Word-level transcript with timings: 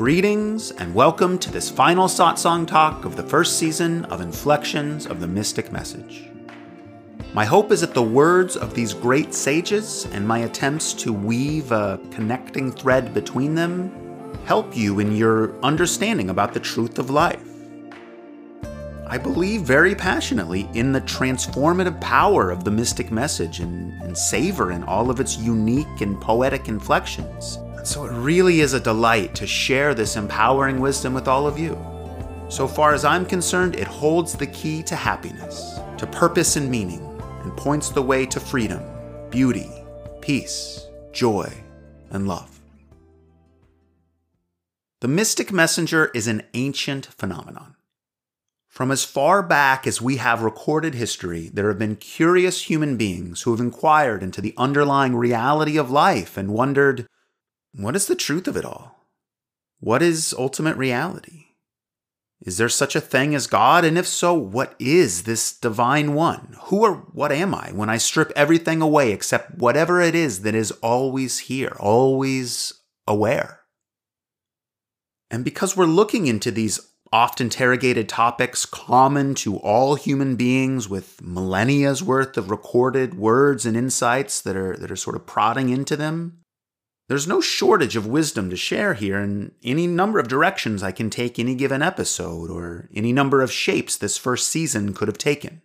Greetings 0.00 0.70
and 0.70 0.94
welcome 0.94 1.38
to 1.40 1.52
this 1.52 1.68
final 1.68 2.08
Satsang 2.08 2.66
talk 2.66 3.04
of 3.04 3.16
the 3.16 3.22
first 3.22 3.58
season 3.58 4.06
of 4.06 4.22
Inflections 4.22 5.04
of 5.04 5.20
the 5.20 5.26
Mystic 5.26 5.70
Message. 5.72 6.30
My 7.34 7.44
hope 7.44 7.70
is 7.70 7.82
that 7.82 7.92
the 7.92 8.02
words 8.02 8.56
of 8.56 8.72
these 8.72 8.94
great 8.94 9.34
sages 9.34 10.06
and 10.06 10.26
my 10.26 10.38
attempts 10.38 10.94
to 10.94 11.12
weave 11.12 11.70
a 11.70 12.00
connecting 12.12 12.72
thread 12.72 13.12
between 13.12 13.54
them 13.54 13.92
help 14.46 14.74
you 14.74 15.00
in 15.00 15.14
your 15.14 15.62
understanding 15.62 16.30
about 16.30 16.54
the 16.54 16.60
truth 16.60 16.98
of 16.98 17.10
life. 17.10 17.44
I 19.06 19.18
believe 19.18 19.60
very 19.64 19.94
passionately 19.94 20.66
in 20.72 20.92
the 20.92 21.02
transformative 21.02 22.00
power 22.00 22.50
of 22.50 22.64
the 22.64 22.70
mystic 22.70 23.10
message 23.10 23.60
and, 23.60 23.92
and 24.00 24.16
savor 24.16 24.72
in 24.72 24.82
all 24.82 25.10
of 25.10 25.20
its 25.20 25.36
unique 25.36 26.00
and 26.00 26.18
poetic 26.18 26.68
inflections 26.68 27.58
so 27.86 28.04
it 28.04 28.12
really 28.12 28.60
is 28.60 28.74
a 28.74 28.80
delight 28.80 29.34
to 29.36 29.46
share 29.46 29.94
this 29.94 30.16
empowering 30.16 30.80
wisdom 30.80 31.14
with 31.14 31.28
all 31.28 31.46
of 31.46 31.58
you. 31.58 31.78
So 32.48 32.66
far 32.66 32.94
as 32.94 33.04
I'm 33.04 33.24
concerned, 33.24 33.76
it 33.76 33.86
holds 33.86 34.34
the 34.34 34.46
key 34.46 34.82
to 34.84 34.96
happiness, 34.96 35.78
to 35.98 36.06
purpose 36.06 36.56
and 36.56 36.70
meaning, 36.70 37.00
and 37.42 37.56
points 37.56 37.90
the 37.90 38.02
way 38.02 38.26
to 38.26 38.40
freedom, 38.40 38.82
beauty, 39.30 39.70
peace, 40.20 40.86
joy, 41.12 41.52
and 42.10 42.26
love. 42.26 42.60
The 45.00 45.08
mystic 45.08 45.52
messenger 45.52 46.10
is 46.14 46.26
an 46.26 46.42
ancient 46.52 47.06
phenomenon. 47.06 47.76
From 48.68 48.90
as 48.90 49.04
far 49.04 49.42
back 49.42 49.86
as 49.86 50.00
we 50.00 50.16
have 50.18 50.42
recorded 50.42 50.94
history, 50.94 51.50
there 51.52 51.68
have 51.68 51.78
been 51.78 51.96
curious 51.96 52.62
human 52.62 52.96
beings 52.96 53.42
who 53.42 53.50
have 53.50 53.60
inquired 53.60 54.22
into 54.22 54.40
the 54.40 54.54
underlying 54.56 55.16
reality 55.16 55.76
of 55.76 55.90
life 55.90 56.36
and 56.36 56.54
wondered 56.54 57.06
what 57.72 57.96
is 57.96 58.06
the 58.06 58.14
truth 58.14 58.48
of 58.48 58.56
it 58.56 58.64
all? 58.64 59.06
What 59.78 60.02
is 60.02 60.34
ultimate 60.36 60.76
reality? 60.76 61.46
Is 62.42 62.56
there 62.56 62.70
such 62.70 62.96
a 62.96 63.00
thing 63.00 63.34
as 63.34 63.46
God? 63.46 63.84
And 63.84 63.98
if 63.98 64.06
so, 64.06 64.32
what 64.34 64.74
is 64.78 65.24
this 65.24 65.52
divine 65.52 66.14
one? 66.14 66.56
Who 66.64 66.82
or 66.82 66.94
what 67.12 67.32
am 67.32 67.54
I 67.54 67.70
when 67.72 67.90
I 67.90 67.98
strip 67.98 68.32
everything 68.34 68.80
away 68.80 69.12
except 69.12 69.58
whatever 69.58 70.00
it 70.00 70.14
is 70.14 70.40
that 70.42 70.54
is 70.54 70.70
always 70.82 71.40
here, 71.40 71.76
always 71.78 72.72
aware? 73.06 73.60
And 75.30 75.44
because 75.44 75.76
we're 75.76 75.84
looking 75.84 76.26
into 76.26 76.50
these 76.50 76.80
oft 77.12 77.40
interrogated 77.40 78.08
topics 78.08 78.64
common 78.64 79.34
to 79.34 79.56
all 79.58 79.96
human 79.96 80.36
beings 80.36 80.88
with 80.88 81.20
millennia's 81.22 82.02
worth 82.02 82.36
of 82.36 82.50
recorded 82.50 83.14
words 83.14 83.66
and 83.66 83.76
insights 83.76 84.40
that 84.40 84.56
are, 84.56 84.76
that 84.76 84.90
are 84.90 84.96
sort 84.96 85.16
of 85.16 85.26
prodding 85.26 85.68
into 85.68 85.96
them, 85.96 86.39
there's 87.10 87.26
no 87.26 87.40
shortage 87.40 87.96
of 87.96 88.06
wisdom 88.06 88.50
to 88.50 88.56
share 88.56 88.94
here, 88.94 89.18
and 89.18 89.50
any 89.64 89.88
number 89.88 90.20
of 90.20 90.28
directions 90.28 90.80
I 90.80 90.92
can 90.92 91.10
take 91.10 91.40
any 91.40 91.56
given 91.56 91.82
episode, 91.82 92.48
or 92.50 92.88
any 92.94 93.12
number 93.12 93.42
of 93.42 93.50
shapes 93.50 93.96
this 93.96 94.16
first 94.16 94.46
season 94.46 94.94
could 94.94 95.08
have 95.08 95.18
taken. 95.18 95.60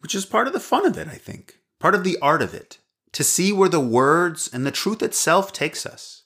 Which 0.00 0.14
is 0.14 0.26
part 0.26 0.46
of 0.46 0.52
the 0.52 0.60
fun 0.60 0.84
of 0.84 0.98
it, 0.98 1.08
I 1.08 1.14
think, 1.14 1.60
part 1.80 1.94
of 1.94 2.04
the 2.04 2.18
art 2.20 2.42
of 2.42 2.52
it, 2.52 2.80
to 3.12 3.24
see 3.24 3.50
where 3.50 3.70
the 3.70 3.80
words 3.80 4.50
and 4.52 4.66
the 4.66 4.70
truth 4.70 5.02
itself 5.02 5.54
takes 5.54 5.86
us. 5.86 6.24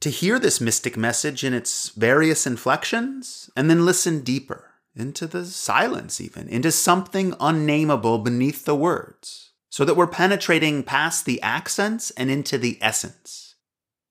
To 0.00 0.10
hear 0.10 0.40
this 0.40 0.60
mystic 0.60 0.96
message 0.96 1.44
in 1.44 1.54
its 1.54 1.90
various 1.90 2.48
inflections, 2.48 3.48
and 3.56 3.70
then 3.70 3.86
listen 3.86 4.22
deeper, 4.22 4.72
into 4.96 5.28
the 5.28 5.44
silence 5.44 6.20
even, 6.20 6.48
into 6.48 6.72
something 6.72 7.36
unnameable 7.38 8.18
beneath 8.18 8.64
the 8.64 8.74
words, 8.74 9.52
so 9.70 9.84
that 9.84 9.94
we're 9.94 10.08
penetrating 10.08 10.82
past 10.82 11.26
the 11.26 11.40
accents 11.42 12.10
and 12.16 12.28
into 12.28 12.58
the 12.58 12.76
essence 12.80 13.43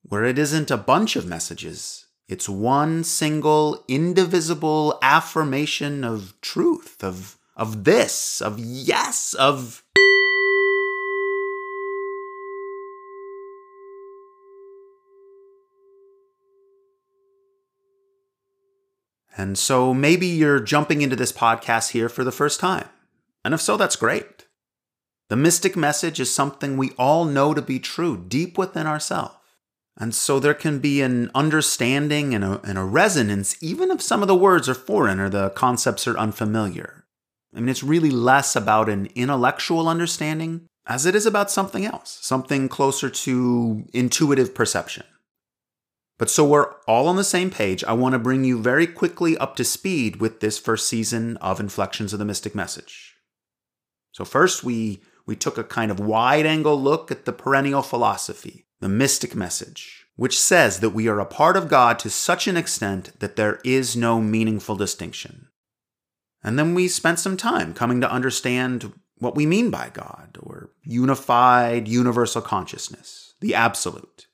where 0.03 0.25
it 0.25 0.37
isn't 0.37 0.69
a 0.69 0.77
bunch 0.77 1.15
of 1.15 1.25
messages. 1.25 2.05
It's 2.27 2.49
one 2.49 3.03
single, 3.03 3.83
indivisible 3.87 4.97
affirmation 5.01 6.03
of 6.03 6.33
truth, 6.41 7.03
of, 7.03 7.37
of 7.55 7.83
this, 7.83 8.41
of 8.41 8.59
yes, 8.59 9.33
of. 9.33 9.83
And 19.35 19.57
so 19.57 19.93
maybe 19.93 20.27
you're 20.27 20.59
jumping 20.59 21.01
into 21.01 21.15
this 21.15 21.31
podcast 21.31 21.91
here 21.91 22.07
for 22.07 22.23
the 22.23 22.31
first 22.31 22.59
time. 22.59 22.87
And 23.43 23.53
if 23.53 23.61
so, 23.61 23.77
that's 23.77 23.95
great. 23.95 24.47
The 25.29 25.35
mystic 25.35 25.75
message 25.75 26.19
is 26.19 26.33
something 26.33 26.77
we 26.77 26.91
all 26.91 27.25
know 27.25 27.53
to 27.53 27.61
be 27.61 27.79
true 27.79 28.15
deep 28.27 28.57
within 28.57 28.85
ourselves. 28.85 29.35
And 29.97 30.15
so 30.15 30.39
there 30.39 30.55
can 30.55 30.79
be 30.79 31.01
an 31.01 31.29
understanding 31.35 32.33
and 32.33 32.43
a, 32.43 32.61
and 32.61 32.77
a 32.77 32.83
resonance, 32.83 33.55
even 33.61 33.91
if 33.91 34.01
some 34.01 34.21
of 34.21 34.27
the 34.27 34.35
words 34.35 34.67
are 34.67 34.73
foreign 34.73 35.19
or 35.19 35.29
the 35.29 35.51
concepts 35.51 36.07
are 36.07 36.17
unfamiliar. 36.17 37.05
I 37.55 37.59
mean, 37.59 37.69
it's 37.69 37.83
really 37.83 38.09
less 38.09 38.55
about 38.55 38.89
an 38.89 39.07
intellectual 39.13 39.87
understanding 39.87 40.67
as 40.85 41.05
it 41.05 41.15
is 41.15 41.25
about 41.25 41.51
something 41.51 41.85
else, 41.85 42.17
something 42.21 42.67
closer 42.67 43.09
to 43.09 43.85
intuitive 43.93 44.55
perception. 44.55 45.05
But 46.17 46.29
so 46.29 46.45
we're 46.45 46.73
all 46.87 47.07
on 47.07 47.15
the 47.15 47.23
same 47.23 47.49
page, 47.49 47.83
I 47.83 47.93
want 47.93 48.13
to 48.13 48.19
bring 48.19 48.43
you 48.43 48.61
very 48.61 48.87
quickly 48.87 49.37
up 49.37 49.55
to 49.57 49.63
speed 49.63 50.17
with 50.17 50.39
this 50.39 50.57
first 50.57 50.87
season 50.87 51.37
of 51.37 51.59
Inflections 51.59 52.13
of 52.13 52.19
the 52.19 52.25
Mystic 52.25 52.53
Message. 52.53 53.15
So 54.11 54.25
first 54.25 54.63
we 54.63 55.01
we 55.25 55.35
took 55.37 55.57
a 55.57 55.63
kind 55.63 55.89
of 55.89 56.01
wide 56.01 56.45
angle 56.45 56.79
look 56.79 57.09
at 57.09 57.23
the 57.23 57.31
perennial 57.31 57.81
philosophy, 57.81 58.65
the 58.83 58.89
mystic 58.89 59.33
message, 59.33 60.05
which 60.17 60.37
says 60.37 60.81
that 60.81 60.89
we 60.89 61.07
are 61.07 61.21
a 61.21 61.25
part 61.25 61.55
of 61.55 61.69
God 61.69 61.97
to 61.99 62.09
such 62.09 62.49
an 62.49 62.57
extent 62.57 63.17
that 63.21 63.37
there 63.37 63.61
is 63.63 63.95
no 63.95 64.19
meaningful 64.19 64.75
distinction. 64.75 65.47
And 66.43 66.59
then 66.59 66.73
we 66.73 66.89
spent 66.89 67.17
some 67.17 67.37
time 67.37 67.73
coming 67.73 68.01
to 68.01 68.11
understand 68.11 68.91
what 69.19 69.35
we 69.35 69.45
mean 69.45 69.69
by 69.69 69.89
God, 69.93 70.37
or 70.41 70.71
unified 70.83 71.87
universal 71.87 72.41
consciousness, 72.41 73.35
the 73.39 73.55
absolute. 73.55 74.27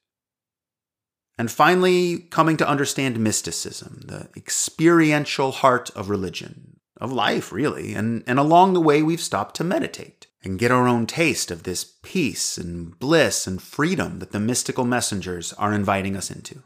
And 1.38 1.52
finally, 1.52 2.18
coming 2.18 2.58
to 2.58 2.68
understand 2.68 3.20
mysticism, 3.20 4.02
the 4.04 4.30
experiential 4.36 5.52
heart 5.52 5.92
of 5.92 6.10
religion, 6.10 6.80
of 7.00 7.14
life, 7.14 7.52
really. 7.52 7.94
And, 7.94 8.24
and 8.26 8.40
along 8.40 8.74
the 8.74 8.82
way, 8.82 9.04
we've 9.04 9.22
stopped 9.22 9.56
to 9.58 9.64
meditate 9.64 10.19
and 10.44 10.60
get 10.60 10.72
our 10.72 10.88
own 10.88 11.06
taste 11.06 11.52
of 11.52 11.64
this 11.64 11.96
peace 12.02 12.58
and 12.58 12.98
bliss 13.00 13.46
and 13.46 13.62
freedom 13.62 14.20
that 14.20 14.32
the 14.32 14.40
mystical 14.40 14.86
messengers 14.86 15.54
are 15.54 15.74
inviting 15.74 16.16
us 16.16 16.32
into. 16.32 16.64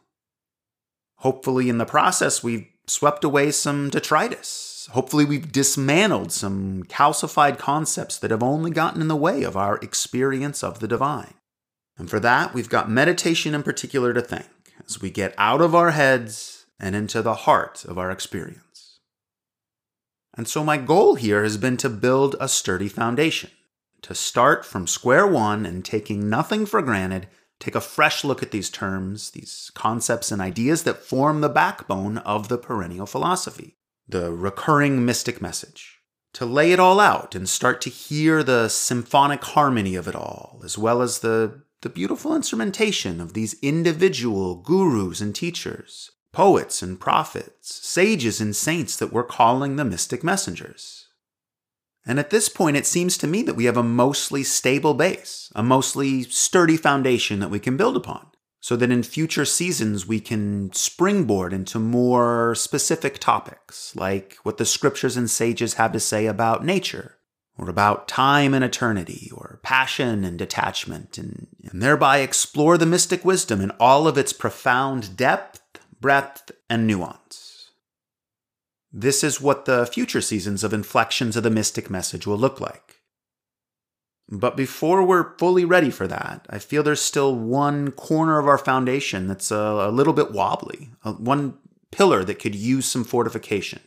Hopefully, 1.17 1.69
in 1.69 1.77
the 1.77 1.85
process, 1.85 2.43
we've 2.43 2.67
swept 2.85 3.23
away 3.23 3.49
some 3.51 3.89
detritus. 3.89 4.89
Hopefully, 4.91 5.25
we've 5.25 5.51
dismantled 5.51 6.31
some 6.31 6.83
calcified 6.83 7.57
concepts 7.57 8.19
that 8.19 8.31
have 8.31 8.43
only 8.43 8.69
gotten 8.69 9.01
in 9.01 9.07
the 9.07 9.15
way 9.15 9.43
of 9.43 9.55
our 9.55 9.77
experience 9.77 10.63
of 10.63 10.79
the 10.79 10.87
divine. 10.87 11.33
And 11.97 12.09
for 12.09 12.19
that, 12.19 12.53
we've 12.53 12.69
got 12.69 12.89
meditation 12.89 13.55
in 13.55 13.63
particular 13.63 14.13
to 14.13 14.21
thank 14.21 14.47
as 14.85 15.01
we 15.01 15.09
get 15.09 15.33
out 15.37 15.61
of 15.61 15.73
our 15.73 15.91
heads 15.91 16.65
and 16.79 16.95
into 16.95 17.21
the 17.21 17.35
heart 17.35 17.85
of 17.85 17.97
our 17.97 18.11
experience. 18.11 18.99
And 20.35 20.47
so, 20.47 20.63
my 20.63 20.77
goal 20.77 21.15
here 21.15 21.43
has 21.43 21.57
been 21.57 21.77
to 21.77 21.89
build 21.89 22.35
a 22.39 22.47
sturdy 22.47 22.89
foundation 22.89 23.51
to 24.03 24.13
start 24.13 24.65
from 24.65 24.85
square 24.85 25.25
one 25.25 25.65
and 25.65 25.83
taking 25.83 26.29
nothing 26.29 26.65
for 26.65 26.81
granted, 26.81 27.27
take 27.59 27.75
a 27.75 27.81
fresh 27.81 28.23
look 28.23 28.43
at 28.43 28.51
these 28.51 28.69
terms, 28.69 29.31
these 29.31 29.71
concepts 29.73 30.31
and 30.31 30.41
ideas 30.41 30.83
that 30.83 31.03
form 31.03 31.41
the 31.41 31.49
backbone 31.49 32.17
of 32.19 32.49
the 32.49 32.57
perennial 32.57 33.05
philosophy, 33.05 33.77
the 34.07 34.31
recurring 34.31 35.05
mystic 35.05 35.41
message. 35.41 35.99
To 36.33 36.45
lay 36.45 36.71
it 36.71 36.79
all 36.79 36.99
out 36.99 37.35
and 37.35 37.47
start 37.47 37.79
to 37.81 37.89
hear 37.89 38.43
the 38.43 38.67
symphonic 38.67 39.43
harmony 39.43 39.95
of 39.95 40.07
it 40.07 40.15
all, 40.15 40.61
as 40.65 40.77
well 40.77 41.01
as 41.01 41.19
the, 41.19 41.61
the 41.81 41.89
beautiful 41.89 42.35
instrumentation 42.35 43.21
of 43.21 43.33
these 43.33 43.55
individual 43.61 44.55
gurus 44.55 45.21
and 45.21 45.33
teachers, 45.33 46.11
poets 46.31 46.81
and 46.81 46.99
prophets, 46.99 47.73
sages 47.75 48.41
and 48.41 48.55
saints 48.55 48.97
that 48.97 49.13
we're 49.13 49.23
calling 49.23 49.75
the 49.75 49.85
mystic 49.85 50.23
messengers. 50.23 51.02
And 52.05 52.19
at 52.19 52.31
this 52.31 52.49
point, 52.49 52.77
it 52.77 52.85
seems 52.85 53.17
to 53.17 53.27
me 53.27 53.43
that 53.43 53.55
we 53.55 53.65
have 53.65 53.77
a 53.77 53.83
mostly 53.83 54.43
stable 54.43 54.93
base, 54.93 55.51
a 55.55 55.63
mostly 55.63 56.23
sturdy 56.23 56.77
foundation 56.77 57.39
that 57.39 57.49
we 57.49 57.59
can 57.59 57.77
build 57.77 57.95
upon, 57.95 58.27
so 58.59 58.75
that 58.75 58.91
in 58.91 59.03
future 59.03 59.45
seasons 59.45 60.05
we 60.05 60.19
can 60.19 60.71
springboard 60.73 61.53
into 61.53 61.79
more 61.79 62.55
specific 62.55 63.19
topics, 63.19 63.95
like 63.95 64.37
what 64.43 64.57
the 64.57 64.65
scriptures 64.65 65.15
and 65.15 65.29
sages 65.29 65.75
have 65.75 65.93
to 65.93 65.99
say 65.99 66.25
about 66.25 66.65
nature, 66.65 67.17
or 67.57 67.69
about 67.69 68.07
time 68.07 68.53
and 68.53 68.65
eternity, 68.65 69.31
or 69.33 69.59
passion 69.63 70.25
and 70.25 70.37
detachment, 70.37 71.17
and, 71.17 71.47
and 71.63 71.81
thereby 71.81 72.17
explore 72.17 72.77
the 72.77 72.85
mystic 72.85 73.23
wisdom 73.23 73.61
in 73.61 73.71
all 73.79 74.07
of 74.07 74.17
its 74.17 74.33
profound 74.33 75.15
depth, 75.15 75.61
breadth, 76.01 76.51
and 76.69 76.85
nuance. 76.85 77.42
This 78.95 79.23
is 79.23 79.41
what 79.41 79.65
the 79.65 79.87
future 79.87 80.21
seasons 80.21 80.63
of 80.63 80.71
Inflections 80.71 81.35
of 81.35 81.41
the 81.41 81.49
Mystic 81.49 81.89
Message 81.89 82.27
will 82.27 82.37
look 82.37 82.61
like. 82.61 83.01
But 84.29 84.55
before 84.55 85.03
we're 85.03 85.35
fully 85.37 85.65
ready 85.65 85.89
for 85.89 86.07
that, 86.07 86.45
I 86.47 86.59
feel 86.59 86.83
there's 86.83 87.01
still 87.01 87.35
one 87.35 87.91
corner 87.91 88.37
of 88.37 88.47
our 88.47 88.59
foundation 88.59 89.27
that's 89.27 89.49
a, 89.49 89.55
a 89.55 89.91
little 89.91 90.13
bit 90.13 90.31
wobbly, 90.31 90.91
a, 91.03 91.11
one 91.11 91.57
pillar 91.91 92.23
that 92.23 92.39
could 92.39 92.53
use 92.53 92.85
some 92.85 93.03
fortification. 93.03 93.81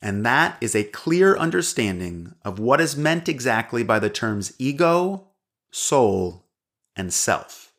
And 0.00 0.24
that 0.24 0.58
is 0.60 0.76
a 0.76 0.84
clear 0.84 1.36
understanding 1.36 2.34
of 2.44 2.58
what 2.58 2.80
is 2.80 2.96
meant 2.96 3.28
exactly 3.28 3.82
by 3.82 3.98
the 3.98 4.10
terms 4.10 4.54
ego, 4.58 5.28
soul, 5.72 6.46
and 6.94 7.12
self. 7.12 7.72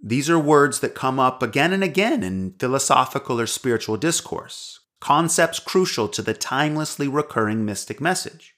These 0.00 0.30
are 0.30 0.38
words 0.38 0.80
that 0.80 0.94
come 0.94 1.18
up 1.18 1.42
again 1.42 1.72
and 1.72 1.82
again 1.82 2.22
in 2.22 2.52
philosophical 2.58 3.40
or 3.40 3.46
spiritual 3.46 3.96
discourse, 3.96 4.80
concepts 5.04 5.58
crucial 5.58 6.08
to 6.08 6.22
the 6.22 6.32
timelessly 6.32 7.06
recurring 7.06 7.62
mystic 7.62 8.00
message. 8.00 8.54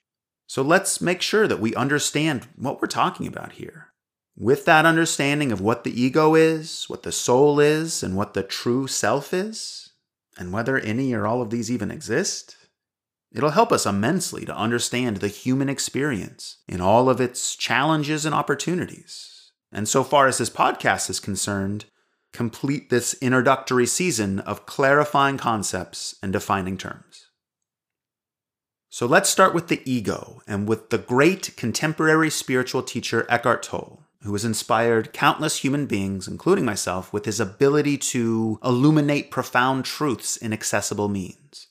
So 0.46 0.62
let's 0.62 1.00
make 1.00 1.20
sure 1.20 1.48
that 1.48 1.58
we 1.58 1.74
understand 1.74 2.46
what 2.54 2.80
we're 2.80 2.86
talking 2.86 3.26
about 3.26 3.54
here. 3.54 3.88
With 4.36 4.64
that 4.64 4.86
understanding 4.86 5.50
of 5.50 5.60
what 5.60 5.82
the 5.82 6.00
ego 6.00 6.36
is, 6.36 6.84
what 6.86 7.02
the 7.02 7.10
soul 7.10 7.58
is, 7.58 8.04
and 8.04 8.16
what 8.16 8.34
the 8.34 8.44
true 8.44 8.86
self 8.86 9.34
is, 9.34 9.90
and 10.38 10.52
whether 10.52 10.78
any 10.78 11.12
or 11.14 11.26
all 11.26 11.42
of 11.42 11.50
these 11.50 11.68
even 11.68 11.90
exist, 11.90 12.56
it'll 13.32 13.50
help 13.50 13.72
us 13.72 13.84
immensely 13.84 14.44
to 14.44 14.56
understand 14.56 15.16
the 15.16 15.26
human 15.26 15.68
experience 15.68 16.58
in 16.68 16.80
all 16.80 17.10
of 17.10 17.20
its 17.20 17.56
challenges 17.56 18.24
and 18.24 18.36
opportunities. 18.36 19.50
And 19.72 19.88
so 19.88 20.04
far 20.04 20.28
as 20.28 20.38
this 20.38 20.50
podcast 20.50 21.10
is 21.10 21.18
concerned, 21.18 21.86
complete 22.36 22.90
this 22.90 23.14
introductory 23.22 23.86
season 23.86 24.40
of 24.40 24.66
clarifying 24.66 25.38
concepts 25.38 26.16
and 26.22 26.34
defining 26.34 26.76
terms. 26.76 27.28
So 28.90 29.06
let's 29.06 29.30
start 29.30 29.54
with 29.54 29.68
the 29.68 29.80
ego 29.90 30.42
and 30.46 30.68
with 30.68 30.90
the 30.90 30.98
great 30.98 31.56
contemporary 31.56 32.28
spiritual 32.28 32.82
teacher 32.82 33.24
Eckhart 33.30 33.62
Tolle, 33.62 34.02
who 34.22 34.34
has 34.34 34.44
inspired 34.44 35.14
countless 35.14 35.58
human 35.64 35.86
beings, 35.86 36.28
including 36.28 36.66
myself, 36.66 37.10
with 37.10 37.24
his 37.24 37.40
ability 37.40 37.96
to 37.98 38.60
illuminate 38.62 39.30
profound 39.30 39.86
truths 39.86 40.36
in 40.36 40.52
accessible 40.52 41.08
means, 41.08 41.68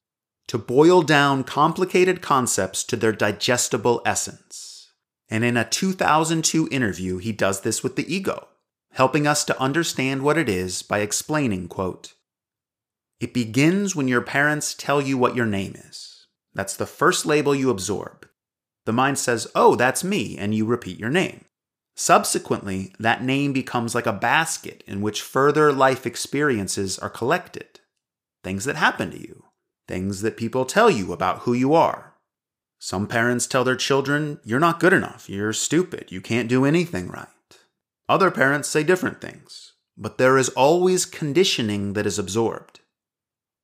to 0.47 0.57
boil 0.57 1.03
down 1.03 1.43
complicated 1.43 2.23
concepts 2.23 2.83
to 2.85 2.95
their 2.95 3.11
digestible 3.11 4.01
essence. 4.03 4.89
And 5.29 5.43
in 5.43 5.57
a 5.57 5.69
2002 5.69 6.69
interview, 6.71 7.17
he 7.19 7.31
does 7.31 7.61
this 7.61 7.83
with 7.83 7.95
the 7.95 8.11
ego, 8.11 8.47
helping 8.95 9.27
us 9.27 9.43
to 9.43 9.61
understand 9.61 10.21
what 10.21 10.37
it 10.37 10.47
is 10.47 10.81
by 10.81 10.99
explaining, 10.99 11.67
quote, 11.67 12.13
It 13.19 13.33
begins 13.33 13.93
when 13.93 14.07
your 14.07 14.21
parents 14.21 14.73
tell 14.73 15.01
you 15.01 15.17
what 15.17 15.35
your 15.35 15.45
name 15.45 15.75
is. 15.75 16.27
That's 16.53 16.77
the 16.77 16.85
first 16.85 17.25
label 17.25 17.53
you 17.53 17.69
absorb. 17.69 18.25
The 18.85 18.93
mind 18.93 19.19
says, 19.19 19.47
Oh, 19.53 19.75
that's 19.75 20.03
me, 20.03 20.37
and 20.37 20.55
you 20.55 20.65
repeat 20.65 20.97
your 20.97 21.09
name. 21.09 21.43
Subsequently, 21.97 22.93
that 22.97 23.21
name 23.21 23.51
becomes 23.51 23.95
like 23.95 24.05
a 24.05 24.13
basket 24.13 24.81
in 24.87 25.01
which 25.01 25.21
further 25.21 25.73
life 25.73 26.05
experiences 26.05 26.97
are 26.97 27.09
collected. 27.09 27.81
Things 28.45 28.63
that 28.63 28.77
happen 28.77 29.11
to 29.11 29.19
you, 29.19 29.43
things 29.89 30.21
that 30.21 30.37
people 30.37 30.63
tell 30.63 30.89
you 30.89 31.11
about 31.11 31.39
who 31.39 31.51
you 31.51 31.73
are. 31.73 32.13
Some 32.79 33.07
parents 33.07 33.45
tell 33.45 33.65
their 33.65 33.75
children, 33.75 34.39
You're 34.45 34.59
not 34.61 34.79
good 34.79 34.93
enough, 34.93 35.29
you're 35.29 35.51
stupid, 35.51 36.13
you 36.13 36.21
can't 36.21 36.47
do 36.47 36.63
anything 36.63 37.09
right. 37.09 37.27
Other 38.07 38.29
parents 38.29 38.69
say 38.69 38.83
different 38.83 39.19
things, 39.19 39.73
but 39.97 40.17
there 40.17 40.37
is 40.37 40.49
always 40.49 41.05
conditioning 41.05 41.93
that 41.93 42.05
is 42.05 42.19
absorbed. 42.19 42.81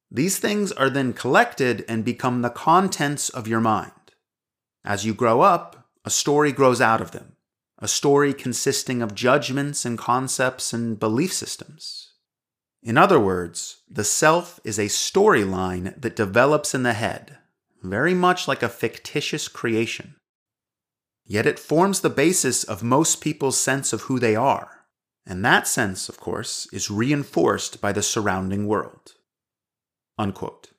These 0.10 0.40
things 0.40 0.72
are 0.72 0.90
then 0.90 1.14
collected 1.14 1.86
and 1.88 2.04
become 2.04 2.42
the 2.42 2.50
contents 2.50 3.30
of 3.30 3.48
your 3.48 3.62
mind. 3.62 3.92
As 4.84 5.06
you 5.06 5.14
grow 5.14 5.42
up, 5.42 5.88
a 6.04 6.10
story 6.10 6.52
grows 6.52 6.82
out 6.82 7.02
of 7.02 7.12
them, 7.12 7.36
a 7.78 7.88
story 7.88 8.34
consisting 8.34 9.02
of 9.02 9.14
judgments 9.14 9.86
and 9.86 9.98
concepts 9.98 10.74
and 10.74 11.00
belief 11.00 11.32
systems. 11.32 12.14
In 12.82 12.98
other 12.98 13.20
words, 13.20 13.84
the 13.88 14.04
self 14.04 14.60
is 14.64 14.80
a 14.80 14.86
storyline 14.86 16.00
that 16.02 16.16
develops 16.16 16.74
in 16.74 16.82
the 16.82 16.94
head, 16.94 17.38
very 17.84 18.16
much 18.16 18.48
like 18.48 18.64
a 18.64 18.70
fictitious 18.70 19.48
creation. 19.48 20.16
Yet 21.26 21.46
it 21.46 21.60
forms 21.60 22.02
the 22.02 22.10
basis 22.10 22.64
of 22.64 22.84
most 22.84 23.22
people's 23.22 23.58
sense 23.58 23.94
of 23.94 24.02
who 24.04 24.20
they 24.20 24.36
are, 24.36 24.86
and 25.26 25.46
that 25.46 25.68
sense, 25.68 26.10
of 26.10 26.20
course, 26.20 26.68
is 26.74 26.92
reinforced 26.92 27.80
by 27.80 27.92
the 27.92 28.02
surrounding 28.02 28.68
world. 28.68 29.14
Unquote. 30.18 30.72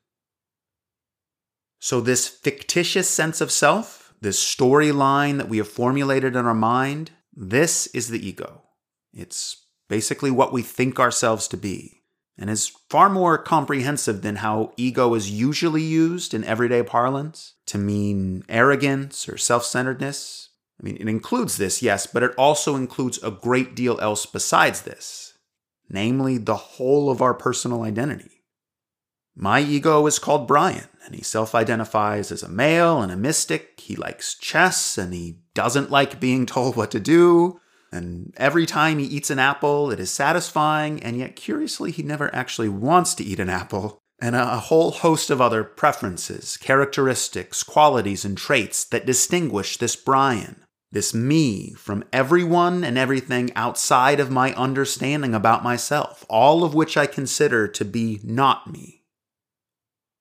So, 1.80 2.00
this 2.00 2.28
fictitious 2.28 3.08
sense 3.08 3.40
of 3.40 3.50
self, 3.50 4.14
this 4.20 4.38
storyline 4.38 5.38
that 5.38 5.48
we 5.48 5.58
have 5.58 5.68
formulated 5.68 6.36
in 6.36 6.46
our 6.46 6.54
mind, 6.54 7.10
this 7.34 7.86
is 7.88 8.08
the 8.08 8.24
ego. 8.24 8.62
It's 9.12 9.66
basically 9.88 10.30
what 10.30 10.52
we 10.52 10.62
think 10.62 11.00
ourselves 11.00 11.48
to 11.48 11.56
be, 11.56 12.01
and 12.38 12.48
is 12.48 12.72
far 12.88 13.08
more 13.08 13.38
comprehensive 13.38 14.22
than 14.22 14.36
how 14.36 14.72
ego 14.76 15.14
is 15.14 15.30
usually 15.30 15.82
used 15.82 16.34
in 16.34 16.44
everyday 16.44 16.82
parlance 16.82 17.54
to 17.66 17.78
mean 17.78 18.42
arrogance 18.48 19.28
or 19.28 19.36
self 19.36 19.64
centeredness. 19.64 20.50
I 20.80 20.84
mean, 20.84 20.96
it 20.96 21.08
includes 21.08 21.58
this, 21.58 21.82
yes, 21.82 22.06
but 22.06 22.22
it 22.22 22.34
also 22.36 22.74
includes 22.74 23.22
a 23.22 23.30
great 23.30 23.76
deal 23.76 24.00
else 24.00 24.26
besides 24.26 24.82
this, 24.82 25.34
namely 25.88 26.38
the 26.38 26.56
whole 26.56 27.10
of 27.10 27.22
our 27.22 27.34
personal 27.34 27.82
identity. 27.82 28.42
My 29.34 29.60
ego 29.60 30.06
is 30.06 30.18
called 30.18 30.48
Brian, 30.48 30.88
and 31.04 31.14
he 31.14 31.22
self 31.22 31.54
identifies 31.54 32.30
as 32.32 32.42
a 32.42 32.48
male 32.48 33.00
and 33.00 33.12
a 33.12 33.16
mystic. 33.16 33.80
He 33.80 33.96
likes 33.96 34.34
chess, 34.34 34.98
and 34.98 35.14
he 35.14 35.38
doesn't 35.54 35.90
like 35.90 36.20
being 36.20 36.44
told 36.46 36.76
what 36.76 36.90
to 36.90 37.00
do. 37.00 37.60
And 37.92 38.32
every 38.38 38.64
time 38.64 38.98
he 38.98 39.04
eats 39.04 39.28
an 39.30 39.38
apple, 39.38 39.90
it 39.90 40.00
is 40.00 40.10
satisfying, 40.10 41.02
and 41.02 41.16
yet 41.16 41.36
curiously, 41.36 41.90
he 41.90 42.02
never 42.02 42.34
actually 42.34 42.70
wants 42.70 43.14
to 43.16 43.24
eat 43.24 43.38
an 43.38 43.50
apple. 43.50 43.98
And 44.18 44.34
a 44.34 44.58
whole 44.58 44.92
host 44.92 45.30
of 45.30 45.40
other 45.40 45.64
preferences, 45.64 46.56
characteristics, 46.56 47.62
qualities, 47.62 48.24
and 48.24 48.38
traits 48.38 48.84
that 48.84 49.04
distinguish 49.04 49.76
this 49.76 49.96
Brian, 49.96 50.64
this 50.92 51.12
me, 51.12 51.72
from 51.72 52.04
everyone 52.12 52.84
and 52.84 52.96
everything 52.96 53.52
outside 53.56 54.20
of 54.20 54.30
my 54.30 54.54
understanding 54.54 55.34
about 55.34 55.64
myself, 55.64 56.24
all 56.28 56.62
of 56.62 56.72
which 56.72 56.96
I 56.96 57.06
consider 57.06 57.66
to 57.68 57.84
be 57.84 58.20
not 58.22 58.72
me. 58.72 59.02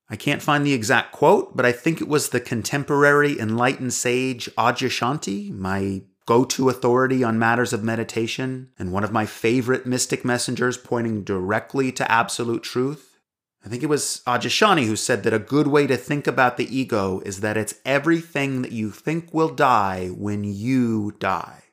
I 0.10 0.16
can't 0.18 0.42
find 0.42 0.66
the 0.66 0.74
exact 0.74 1.14
quote, 1.14 1.56
but 1.56 1.66
I 1.66 1.72
think 1.72 2.02
it 2.02 2.08
was 2.08 2.30
the 2.30 2.42
contemporary 2.42 3.40
enlightened 3.40 3.94
sage 3.94 4.50
Adyashanti, 4.58 5.52
my 5.52 6.02
go 6.26 6.44
to 6.46 6.70
authority 6.70 7.24
on 7.24 7.40
matters 7.40 7.74
of 7.74 7.84
meditation, 7.84 8.70
and 8.78 8.92
one 8.92 9.04
of 9.04 9.12
my 9.12 9.26
favorite 9.26 9.86
mystic 9.86 10.24
messengers 10.24 10.78
pointing 10.78 11.24
directly 11.24 11.92
to 11.94 12.12
absolute 12.12 12.64
truth. 12.64 13.20
I 13.66 13.70
think 13.70 13.84
it 13.84 13.90
was 13.90 14.22
Adyashanti 14.26 14.86
who 14.86 14.96
said 14.96 15.24
that 15.24 15.34
a 15.34 15.40
good 15.40 15.68
way 15.68 15.86
to 15.88 15.98
think 15.98 16.26
about 16.26 16.58
the 16.58 16.76
ego 16.76 17.22
is 17.26 17.42
that 17.42 17.58
it's 17.58 17.76
everything 17.86 18.64
that 18.64 18.72
you 18.72 18.90
think 18.90 19.34
will 19.34 19.50
die 19.50 20.08
when 20.08 20.44
you 20.44 21.16
die. 21.20 21.64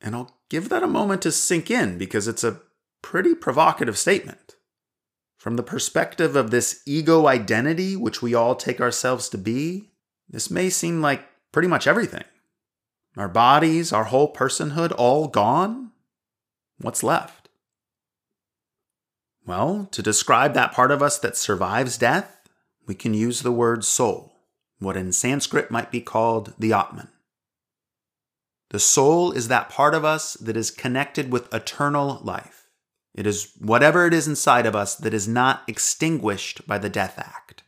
And 0.00 0.14
I'll 0.14 0.38
give 0.48 0.68
that 0.68 0.82
a 0.82 0.88
moment 0.88 1.22
to 1.22 1.32
sink 1.32 1.70
in 1.70 1.98
because 1.98 2.26
it's 2.26 2.44
a 2.44 2.60
pretty 3.02 3.34
provocative 3.34 3.98
statement. 3.98 4.56
From 5.38 5.56
the 5.56 5.62
perspective 5.62 6.36
of 6.36 6.50
this 6.50 6.82
ego 6.86 7.26
identity, 7.26 7.94
which 7.94 8.22
we 8.22 8.34
all 8.34 8.54
take 8.54 8.80
ourselves 8.80 9.28
to 9.30 9.38
be, 9.38 9.90
this 10.28 10.50
may 10.50 10.70
seem 10.70 11.02
like 11.02 11.24
pretty 11.52 11.68
much 11.68 11.86
everything. 11.86 12.24
Our 13.16 13.28
bodies, 13.28 13.92
our 13.92 14.04
whole 14.04 14.32
personhood, 14.32 14.92
all 14.96 15.28
gone? 15.28 15.92
What's 16.78 17.02
left? 17.02 17.48
Well, 19.46 19.88
to 19.92 20.02
describe 20.02 20.54
that 20.54 20.72
part 20.72 20.90
of 20.90 21.02
us 21.02 21.18
that 21.20 21.36
survives 21.36 21.96
death, 21.96 22.48
we 22.86 22.94
can 22.94 23.14
use 23.14 23.42
the 23.42 23.52
word 23.52 23.84
soul, 23.84 24.32
what 24.80 24.96
in 24.96 25.12
Sanskrit 25.12 25.70
might 25.70 25.90
be 25.90 26.00
called 26.00 26.52
the 26.58 26.72
Atman. 26.72 27.08
The 28.70 28.80
soul 28.80 29.32
is 29.32 29.48
that 29.48 29.70
part 29.70 29.94
of 29.94 30.04
us 30.04 30.34
that 30.34 30.56
is 30.56 30.70
connected 30.70 31.32
with 31.32 31.52
eternal 31.54 32.20
life. 32.22 32.68
It 33.14 33.26
is 33.26 33.52
whatever 33.58 34.06
it 34.06 34.12
is 34.12 34.28
inside 34.28 34.66
of 34.66 34.76
us 34.76 34.94
that 34.96 35.14
is 35.14 35.26
not 35.26 35.62
extinguished 35.66 36.66
by 36.66 36.78
the 36.78 36.90
death 36.90 37.18
act. 37.18 37.62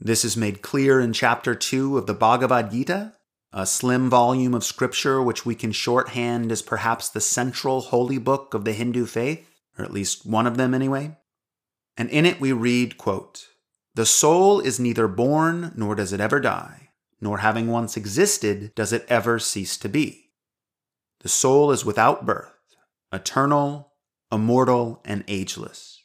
This 0.00 0.24
is 0.24 0.36
made 0.36 0.62
clear 0.62 1.00
in 1.00 1.12
chapter 1.12 1.54
2 1.54 1.96
of 1.96 2.06
the 2.06 2.14
Bhagavad 2.14 2.70
Gita, 2.70 3.12
a 3.52 3.66
slim 3.66 4.10
volume 4.10 4.54
of 4.54 4.64
scripture 4.64 5.22
which 5.22 5.46
we 5.46 5.54
can 5.54 5.72
shorthand 5.72 6.52
as 6.52 6.62
perhaps 6.62 7.08
the 7.08 7.20
central 7.20 7.80
holy 7.80 8.18
book 8.18 8.54
of 8.54 8.64
the 8.64 8.72
Hindu 8.72 9.06
faith, 9.06 9.48
or 9.78 9.84
at 9.84 9.92
least 9.92 10.26
one 10.26 10.46
of 10.46 10.56
them 10.56 10.74
anyway. 10.74 11.16
And 11.96 12.10
in 12.10 12.26
it 12.26 12.40
we 12.40 12.52
read, 12.52 12.98
quote, 12.98 13.48
The 13.94 14.06
soul 14.06 14.60
is 14.60 14.78
neither 14.78 15.08
born 15.08 15.72
nor 15.76 15.94
does 15.94 16.12
it 16.12 16.20
ever 16.20 16.40
die, 16.40 16.90
nor 17.20 17.38
having 17.38 17.68
once 17.68 17.96
existed 17.96 18.74
does 18.74 18.92
it 18.92 19.06
ever 19.08 19.38
cease 19.38 19.76
to 19.78 19.88
be. 19.88 20.30
The 21.20 21.28
soul 21.28 21.70
is 21.70 21.84
without 21.84 22.26
birth, 22.26 22.52
eternal, 23.12 23.92
immortal, 24.30 25.00
and 25.04 25.24
ageless. 25.28 26.02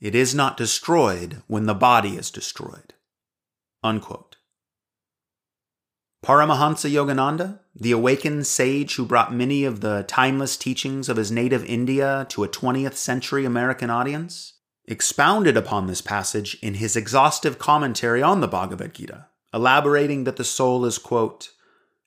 It 0.00 0.14
is 0.14 0.34
not 0.34 0.56
destroyed 0.56 1.42
when 1.48 1.66
the 1.66 1.74
body 1.74 2.16
is 2.16 2.30
destroyed. 2.30 2.94
Unquote. 3.82 4.27
Paramahansa 6.24 6.90
Yogananda, 6.90 7.60
the 7.74 7.92
awakened 7.92 8.46
sage 8.46 8.96
who 8.96 9.06
brought 9.06 9.32
many 9.32 9.64
of 9.64 9.80
the 9.80 10.04
timeless 10.08 10.56
teachings 10.56 11.08
of 11.08 11.16
his 11.16 11.30
native 11.30 11.64
India 11.64 12.26
to 12.30 12.42
a 12.42 12.48
20th 12.48 12.94
century 12.94 13.44
American 13.44 13.88
audience, 13.88 14.54
expounded 14.86 15.56
upon 15.56 15.86
this 15.86 16.00
passage 16.00 16.58
in 16.60 16.74
his 16.74 16.96
exhaustive 16.96 17.58
commentary 17.58 18.20
on 18.22 18.40
the 18.40 18.48
Bhagavad 18.48 18.94
Gita, 18.94 19.26
elaborating 19.54 20.24
that 20.24 20.36
the 20.36 20.44
soul 20.44 20.84
is, 20.84 20.98
quote, 20.98 21.50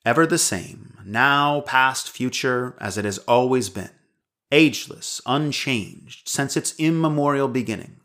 ever 0.06 0.26
the 0.26 0.38
same, 0.38 0.98
now, 1.06 1.62
past, 1.62 2.10
future, 2.10 2.76
as 2.82 2.98
it 2.98 3.06
has 3.06 3.18
always 3.20 3.70
been, 3.70 3.92
ageless, 4.52 5.22
unchanged, 5.26 6.28
since 6.28 6.58
its 6.58 6.76
immemorial 6.78 7.48
beginnings. 7.48 8.01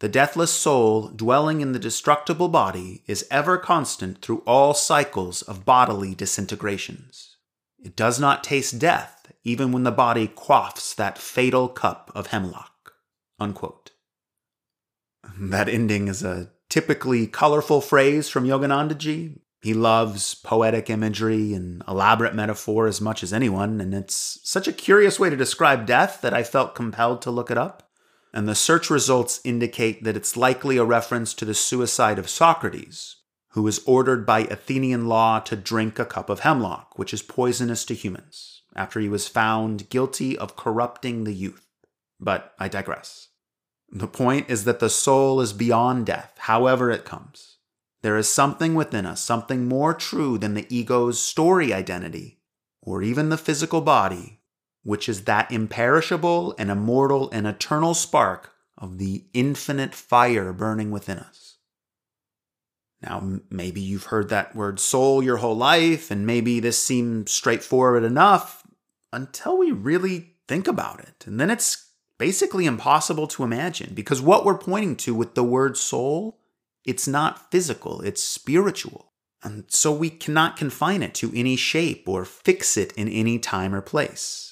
The 0.00 0.08
deathless 0.08 0.50
soul 0.50 1.08
dwelling 1.08 1.60
in 1.60 1.72
the 1.72 1.78
destructible 1.78 2.48
body 2.48 3.02
is 3.06 3.26
ever 3.30 3.58
constant 3.58 4.22
through 4.22 4.42
all 4.46 4.72
cycles 4.72 5.42
of 5.42 5.66
bodily 5.66 6.14
disintegrations. 6.14 7.36
It 7.78 7.96
does 7.96 8.18
not 8.18 8.42
taste 8.42 8.78
death 8.78 9.30
even 9.44 9.72
when 9.72 9.84
the 9.84 9.90
body 9.90 10.26
quaffs 10.26 10.94
that 10.94 11.18
fatal 11.18 11.68
cup 11.68 12.10
of 12.14 12.28
hemlock. 12.28 12.92
Unquote. 13.38 13.90
That 15.38 15.68
ending 15.68 16.08
is 16.08 16.22
a 16.22 16.50
typically 16.68 17.26
colorful 17.26 17.80
phrase 17.80 18.28
from 18.28 18.46
Yoganandaji. 18.46 19.38
He 19.62 19.74
loves 19.74 20.34
poetic 20.34 20.88
imagery 20.88 21.52
and 21.52 21.82
elaborate 21.86 22.34
metaphor 22.34 22.86
as 22.86 23.00
much 23.00 23.22
as 23.22 23.32
anyone, 23.32 23.80
and 23.80 23.92
it's 23.94 24.40
such 24.42 24.66
a 24.66 24.72
curious 24.72 25.20
way 25.20 25.28
to 25.28 25.36
describe 25.36 25.86
death 25.86 26.20
that 26.22 26.32
I 26.32 26.42
felt 26.42 26.74
compelled 26.74 27.20
to 27.22 27.30
look 27.30 27.50
it 27.50 27.58
up. 27.58 27.89
And 28.32 28.48
the 28.48 28.54
search 28.54 28.90
results 28.90 29.40
indicate 29.44 30.04
that 30.04 30.16
it's 30.16 30.36
likely 30.36 30.76
a 30.76 30.84
reference 30.84 31.34
to 31.34 31.44
the 31.44 31.54
suicide 31.54 32.18
of 32.18 32.28
Socrates, 32.28 33.16
who 33.50 33.62
was 33.62 33.82
ordered 33.86 34.24
by 34.24 34.40
Athenian 34.40 35.08
law 35.08 35.40
to 35.40 35.56
drink 35.56 35.98
a 35.98 36.04
cup 36.04 36.30
of 36.30 36.40
hemlock, 36.40 36.96
which 36.96 37.12
is 37.12 37.22
poisonous 37.22 37.84
to 37.86 37.94
humans, 37.94 38.62
after 38.76 39.00
he 39.00 39.08
was 39.08 39.26
found 39.26 39.88
guilty 39.88 40.38
of 40.38 40.56
corrupting 40.56 41.24
the 41.24 41.34
youth. 41.34 41.66
But 42.20 42.54
I 42.58 42.68
digress. 42.68 43.28
The 43.90 44.06
point 44.06 44.48
is 44.48 44.64
that 44.64 44.78
the 44.78 44.90
soul 44.90 45.40
is 45.40 45.52
beyond 45.52 46.06
death, 46.06 46.34
however 46.38 46.92
it 46.92 47.04
comes. 47.04 47.56
There 48.02 48.16
is 48.16 48.28
something 48.28 48.74
within 48.74 49.04
us, 49.04 49.20
something 49.20 49.66
more 49.66 49.94
true 49.94 50.38
than 50.38 50.54
the 50.54 50.66
ego's 50.74 51.20
story 51.20 51.74
identity, 51.74 52.38
or 52.80 53.02
even 53.02 53.28
the 53.28 53.36
physical 53.36 53.80
body, 53.80 54.39
which 54.82 55.08
is 55.08 55.24
that 55.24 55.50
imperishable 55.50 56.54
and 56.58 56.70
immortal 56.70 57.30
and 57.30 57.46
eternal 57.46 57.94
spark 57.94 58.52
of 58.78 58.98
the 58.98 59.24
infinite 59.34 59.94
fire 59.94 60.52
burning 60.52 60.90
within 60.90 61.18
us. 61.18 61.56
Now, 63.02 63.40
maybe 63.50 63.80
you've 63.80 64.04
heard 64.04 64.28
that 64.28 64.54
word 64.54 64.78
soul 64.78 65.22
your 65.22 65.38
whole 65.38 65.56
life, 65.56 66.10
and 66.10 66.26
maybe 66.26 66.60
this 66.60 66.82
seems 66.82 67.30
straightforward 67.30 68.04
enough 68.04 68.66
until 69.12 69.58
we 69.58 69.72
really 69.72 70.34
think 70.46 70.68
about 70.68 71.00
it. 71.00 71.24
And 71.26 71.40
then 71.40 71.50
it's 71.50 71.90
basically 72.18 72.66
impossible 72.66 73.26
to 73.26 73.44
imagine 73.44 73.94
because 73.94 74.20
what 74.20 74.44
we're 74.44 74.58
pointing 74.58 74.96
to 74.96 75.14
with 75.14 75.34
the 75.34 75.44
word 75.44 75.76
soul, 75.76 76.38
it's 76.84 77.08
not 77.08 77.50
physical, 77.50 78.02
it's 78.02 78.22
spiritual. 78.22 79.12
And 79.42 79.64
so 79.68 79.90
we 79.90 80.10
cannot 80.10 80.58
confine 80.58 81.02
it 81.02 81.14
to 81.14 81.32
any 81.34 81.56
shape 81.56 82.06
or 82.06 82.26
fix 82.26 82.76
it 82.76 82.92
in 82.92 83.08
any 83.08 83.38
time 83.38 83.74
or 83.74 83.80
place. 83.80 84.49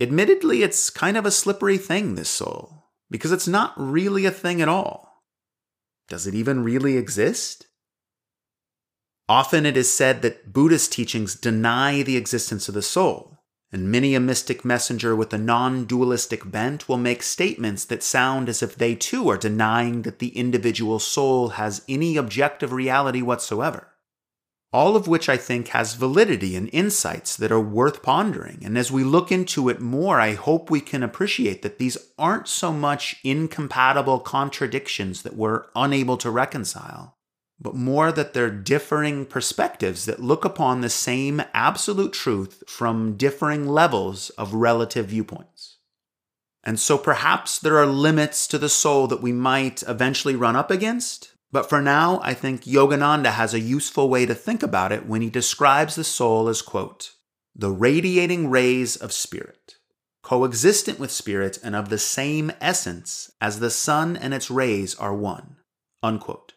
Admittedly, 0.00 0.62
it's 0.62 0.90
kind 0.90 1.16
of 1.16 1.26
a 1.26 1.30
slippery 1.30 1.76
thing, 1.76 2.14
this 2.14 2.28
soul, 2.28 2.84
because 3.10 3.32
it's 3.32 3.48
not 3.48 3.74
really 3.76 4.26
a 4.26 4.30
thing 4.30 4.62
at 4.62 4.68
all. 4.68 5.24
Does 6.08 6.26
it 6.26 6.34
even 6.34 6.62
really 6.62 6.96
exist? 6.96 7.66
Often 9.28 9.66
it 9.66 9.76
is 9.76 9.92
said 9.92 10.22
that 10.22 10.52
Buddhist 10.52 10.92
teachings 10.92 11.34
deny 11.34 12.02
the 12.02 12.16
existence 12.16 12.68
of 12.68 12.74
the 12.74 12.82
soul, 12.82 13.38
and 13.70 13.90
many 13.90 14.14
a 14.14 14.20
mystic 14.20 14.64
messenger 14.64 15.14
with 15.14 15.34
a 15.34 15.38
non 15.38 15.84
dualistic 15.84 16.50
bent 16.50 16.88
will 16.88 16.96
make 16.96 17.22
statements 17.22 17.84
that 17.86 18.02
sound 18.02 18.48
as 18.48 18.62
if 18.62 18.76
they 18.76 18.94
too 18.94 19.28
are 19.28 19.36
denying 19.36 20.02
that 20.02 20.20
the 20.20 20.28
individual 20.28 20.98
soul 20.98 21.50
has 21.50 21.84
any 21.88 22.16
objective 22.16 22.72
reality 22.72 23.20
whatsoever. 23.20 23.88
All 24.72 24.96
of 24.96 25.08
which 25.08 25.28
I 25.28 25.36
think 25.36 25.68
has 25.68 25.94
validity 25.94 26.54
and 26.54 26.68
insights 26.72 27.36
that 27.36 27.50
are 27.50 27.60
worth 27.60 28.02
pondering. 28.02 28.60
And 28.62 28.76
as 28.76 28.92
we 28.92 29.02
look 29.02 29.32
into 29.32 29.68
it 29.68 29.80
more, 29.80 30.20
I 30.20 30.34
hope 30.34 30.70
we 30.70 30.80
can 30.80 31.02
appreciate 31.02 31.62
that 31.62 31.78
these 31.78 31.96
aren't 32.18 32.48
so 32.48 32.72
much 32.72 33.16
incompatible 33.24 34.20
contradictions 34.20 35.22
that 35.22 35.36
we're 35.36 35.64
unable 35.74 36.18
to 36.18 36.30
reconcile 36.30 37.18
but 37.60 37.74
more 37.74 38.12
that 38.12 38.34
they're 38.34 38.50
differing 38.50 39.26
perspectives 39.26 40.04
that 40.04 40.20
look 40.20 40.44
upon 40.44 40.80
the 40.80 40.88
same 40.88 41.42
absolute 41.52 42.12
truth 42.12 42.62
from 42.68 43.16
differing 43.16 43.66
levels 43.66 44.30
of 44.30 44.54
relative 44.54 45.06
viewpoints. 45.06 45.78
And 46.62 46.78
so 46.78 46.98
perhaps 46.98 47.58
there 47.58 47.78
are 47.78 47.86
limits 47.86 48.46
to 48.48 48.58
the 48.58 48.68
soul 48.68 49.06
that 49.08 49.22
we 49.22 49.32
might 49.32 49.82
eventually 49.88 50.36
run 50.36 50.54
up 50.54 50.70
against, 50.70 51.32
but 51.50 51.68
for 51.68 51.80
now, 51.80 52.20
I 52.22 52.34
think 52.34 52.64
Yogananda 52.64 53.32
has 53.32 53.54
a 53.54 53.60
useful 53.60 54.08
way 54.08 54.26
to 54.26 54.34
think 54.34 54.62
about 54.62 54.92
it 54.92 55.06
when 55.06 55.22
he 55.22 55.30
describes 55.30 55.94
the 55.94 56.04
soul 56.04 56.48
as, 56.48 56.62
quote, 56.62 57.12
the 57.54 57.70
radiating 57.70 58.50
rays 58.50 58.96
of 58.96 59.12
spirit, 59.12 59.76
coexistent 60.22 60.98
with 60.98 61.10
spirit 61.10 61.58
and 61.64 61.74
of 61.74 61.88
the 61.88 61.98
same 61.98 62.52
essence 62.60 63.30
as 63.40 63.60
the 63.60 63.70
sun 63.70 64.16
and 64.16 64.34
its 64.34 64.50
rays 64.50 64.94
are 64.96 65.14
one, 65.14 65.56
unquote. 66.02 66.52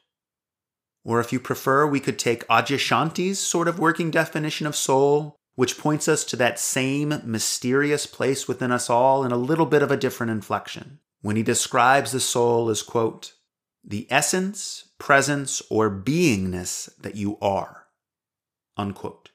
Or 1.04 1.20
if 1.20 1.34
you 1.34 1.40
prefer, 1.40 1.88
we 1.88 2.00
could 2.00 2.20
take 2.20 2.48
Adyashanti's 2.48 3.40
sort 3.40 3.68
of 3.68 3.80
working 3.80 4.12
definition 4.12 4.68
of 4.68 4.76
soul, 4.76 5.36
which 5.56 5.78
points 5.78 6.08
us 6.08 6.24
to 6.26 6.36
that 6.36 6.60
same 6.60 7.22
mysterious 7.24 8.06
place 8.06 8.48
within 8.48 8.72
us 8.72 8.90
all 8.90 9.24
in 9.24 9.32
a 9.32 9.38
little 9.38 9.66
bit 9.66 9.82
of 9.82 9.90
a 9.90 9.98
different 9.98 10.32
inflection, 10.32 11.00
when 11.22 11.36
he 11.36 11.44
describes 11.44 12.12
the 12.12 12.20
soul 12.20 12.70
as, 12.70 12.84
quote, 12.84 13.34
the 13.84 14.08
essence, 14.10 14.86
presence, 15.00 15.62
or 15.70 15.90
beingness 15.90 16.90
that 17.02 17.16
you 17.16 17.38
are, 17.42 17.88
unquote. 18.78 19.32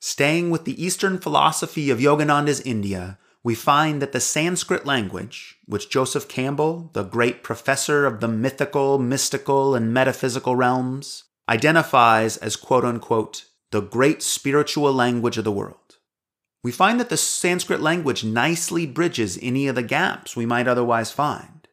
Staying 0.00 0.50
with 0.50 0.64
the 0.64 0.82
Eastern 0.82 1.18
philosophy 1.18 1.90
of 1.90 1.98
Yogananda's 1.98 2.60
India, 2.60 3.18
we 3.42 3.54
find 3.54 4.00
that 4.00 4.12
the 4.12 4.20
Sanskrit 4.20 4.86
language, 4.86 5.56
which 5.66 5.90
Joseph 5.90 6.28
Campbell, 6.28 6.90
the 6.94 7.02
great 7.02 7.42
professor 7.42 8.06
of 8.06 8.20
the 8.20 8.28
mythical, 8.28 8.98
mystical, 8.98 9.74
and 9.74 9.92
metaphysical 9.92 10.56
realms, 10.56 11.24
identifies 11.48 12.36
as 12.38 12.56
quote 12.56 12.84
unquote 12.84 13.44
the 13.70 13.82
great 13.82 14.22
spiritual 14.22 14.92
language 14.92 15.36
of 15.36 15.44
the 15.44 15.52
world. 15.52 15.98
We 16.62 16.72
find 16.72 16.98
that 16.98 17.10
the 17.10 17.18
Sanskrit 17.18 17.80
language 17.80 18.24
nicely 18.24 18.86
bridges 18.86 19.38
any 19.42 19.68
of 19.68 19.74
the 19.74 19.82
gaps 19.82 20.34
we 20.34 20.46
might 20.46 20.66
otherwise 20.66 21.10
find. 21.10 21.63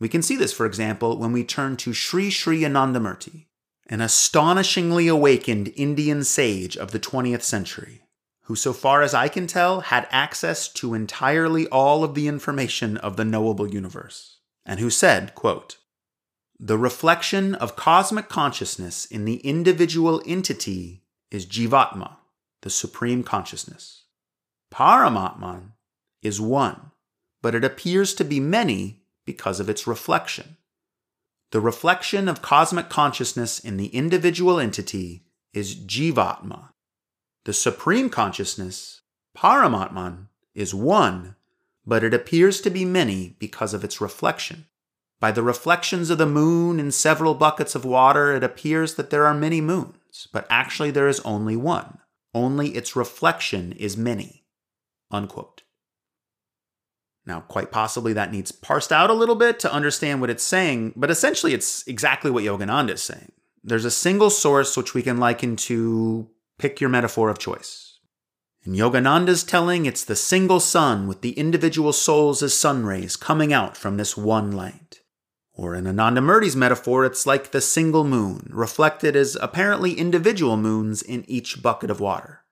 We 0.00 0.08
can 0.08 0.22
see 0.22 0.36
this, 0.36 0.52
for 0.52 0.66
example, 0.66 1.18
when 1.18 1.32
we 1.32 1.44
turn 1.44 1.76
to 1.78 1.92
Sri 1.92 2.30
Sri 2.30 2.62
Anandamurti, 2.62 3.46
an 3.88 4.00
astonishingly 4.00 5.06
awakened 5.06 5.72
Indian 5.76 6.24
sage 6.24 6.76
of 6.76 6.90
the 6.90 7.00
20th 7.00 7.42
century 7.42 8.02
who, 8.50 8.56
so 8.56 8.72
far 8.72 9.00
as 9.00 9.14
I 9.14 9.28
can 9.28 9.46
tell, 9.46 9.80
had 9.80 10.08
access 10.10 10.66
to 10.72 10.92
entirely 10.92 11.68
all 11.68 12.02
of 12.02 12.16
the 12.16 12.26
information 12.26 12.96
of 12.96 13.16
the 13.16 13.24
knowable 13.24 13.72
universe, 13.72 14.38
and 14.66 14.80
who 14.80 14.90
said, 14.90 15.36
quote, 15.36 15.76
The 16.58 16.76
reflection 16.76 17.54
of 17.54 17.76
cosmic 17.76 18.28
consciousness 18.28 19.04
in 19.04 19.24
the 19.24 19.36
individual 19.36 20.20
entity 20.26 21.04
is 21.30 21.46
Jivatma, 21.46 22.16
the 22.62 22.70
supreme 22.70 23.22
consciousness. 23.22 24.06
Paramatman 24.74 25.74
is 26.20 26.40
one, 26.40 26.90
but 27.42 27.54
it 27.54 27.62
appears 27.62 28.14
to 28.14 28.24
be 28.24 28.40
many 28.40 28.99
because 29.30 29.60
of 29.60 29.68
its 29.68 29.86
reflection. 29.86 30.56
The 31.52 31.60
reflection 31.60 32.28
of 32.28 32.42
cosmic 32.42 32.88
consciousness 32.88 33.58
in 33.58 33.76
the 33.76 33.88
individual 33.88 34.58
entity 34.58 35.24
is 35.52 35.76
Jivatma, 35.76 36.70
the 37.44 37.52
supreme 37.54 38.10
consciousness, 38.10 39.00
Paramatman, 39.36 40.26
is 40.54 40.74
one, 40.74 41.36
but 41.86 42.04
it 42.04 42.12
appears 42.12 42.60
to 42.60 42.70
be 42.70 42.84
many 42.84 43.36
because 43.38 43.72
of 43.72 43.82
its 43.82 44.00
reflection. 44.00 44.66
By 45.20 45.32
the 45.32 45.42
reflections 45.42 46.10
of 46.10 46.18
the 46.18 46.26
moon 46.26 46.78
in 46.78 46.90
several 46.90 47.34
buckets 47.34 47.74
of 47.74 47.84
water, 47.84 48.34
it 48.34 48.44
appears 48.44 48.94
that 48.96 49.10
there 49.10 49.26
are 49.26 49.34
many 49.34 49.60
moons, 49.60 50.28
but 50.32 50.46
actually 50.50 50.90
there 50.90 51.08
is 51.08 51.20
only 51.20 51.56
one. 51.56 51.98
Only 52.34 52.70
its 52.70 52.94
reflection 52.94 53.72
is 53.72 53.96
many. 53.96 54.44
Unquote. 55.10 55.59
Now, 57.30 57.42
quite 57.42 57.70
possibly 57.70 58.12
that 58.14 58.32
needs 58.32 58.50
parsed 58.50 58.90
out 58.90 59.08
a 59.08 59.14
little 59.14 59.36
bit 59.36 59.60
to 59.60 59.72
understand 59.72 60.20
what 60.20 60.30
it's 60.30 60.42
saying, 60.42 60.94
but 60.96 61.12
essentially 61.12 61.54
it's 61.54 61.86
exactly 61.86 62.28
what 62.28 62.42
Yogananda 62.42 62.90
is 62.90 63.02
saying. 63.02 63.30
There's 63.62 63.84
a 63.84 63.90
single 63.90 64.30
source 64.30 64.76
which 64.76 64.94
we 64.94 65.02
can 65.02 65.18
liken 65.18 65.54
to 65.56 66.28
Pick 66.60 66.78
your 66.78 66.90
metaphor 66.90 67.30
of 67.30 67.38
choice. 67.38 68.00
In 68.64 68.74
Yogananda's 68.74 69.44
telling, 69.44 69.86
it's 69.86 70.04
the 70.04 70.14
single 70.14 70.60
sun 70.60 71.06
with 71.06 71.22
the 71.22 71.32
individual 71.32 71.94
souls 71.94 72.42
as 72.42 72.52
sun 72.52 72.84
rays 72.84 73.16
coming 73.16 73.50
out 73.50 73.78
from 73.78 73.96
this 73.96 74.14
one 74.14 74.52
light. 74.52 75.00
Or 75.54 75.74
in 75.74 75.84
Anandamurti's 75.84 76.54
metaphor, 76.54 77.06
it's 77.06 77.24
like 77.24 77.52
the 77.52 77.62
single 77.62 78.04
moon, 78.04 78.50
reflected 78.52 79.16
as 79.16 79.38
apparently 79.40 79.94
individual 79.94 80.58
moons 80.58 81.00
in 81.00 81.24
each 81.26 81.62
bucket 81.62 81.90
of 81.90 81.98
water. 81.98 82.44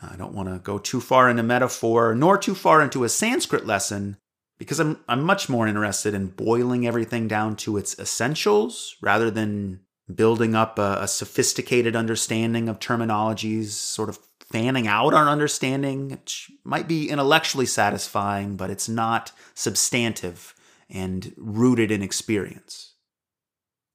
I 0.00 0.16
don't 0.16 0.34
want 0.34 0.48
to 0.48 0.58
go 0.58 0.78
too 0.78 1.00
far 1.00 1.28
into 1.28 1.42
metaphor, 1.42 2.14
nor 2.14 2.38
too 2.38 2.54
far 2.54 2.82
into 2.82 3.04
a 3.04 3.08
Sanskrit 3.08 3.66
lesson, 3.66 4.16
because 4.58 4.80
I'm, 4.80 5.00
I'm 5.08 5.22
much 5.22 5.48
more 5.48 5.66
interested 5.66 6.14
in 6.14 6.28
boiling 6.28 6.86
everything 6.86 7.28
down 7.28 7.56
to 7.56 7.76
its 7.76 7.98
essentials 7.98 8.96
rather 9.02 9.30
than 9.30 9.80
building 10.12 10.54
up 10.54 10.78
a, 10.78 10.98
a 11.00 11.08
sophisticated 11.08 11.94
understanding 11.94 12.68
of 12.68 12.78
terminologies, 12.78 13.68
sort 13.68 14.08
of 14.08 14.18
fanning 14.50 14.86
out 14.86 15.14
our 15.14 15.28
understanding, 15.28 16.08
which 16.08 16.50
might 16.64 16.88
be 16.88 17.10
intellectually 17.10 17.66
satisfying, 17.66 18.56
but 18.56 18.70
it's 18.70 18.88
not 18.88 19.32
substantive 19.54 20.54
and 20.88 21.34
rooted 21.36 21.90
in 21.90 22.02
experience. 22.02 22.87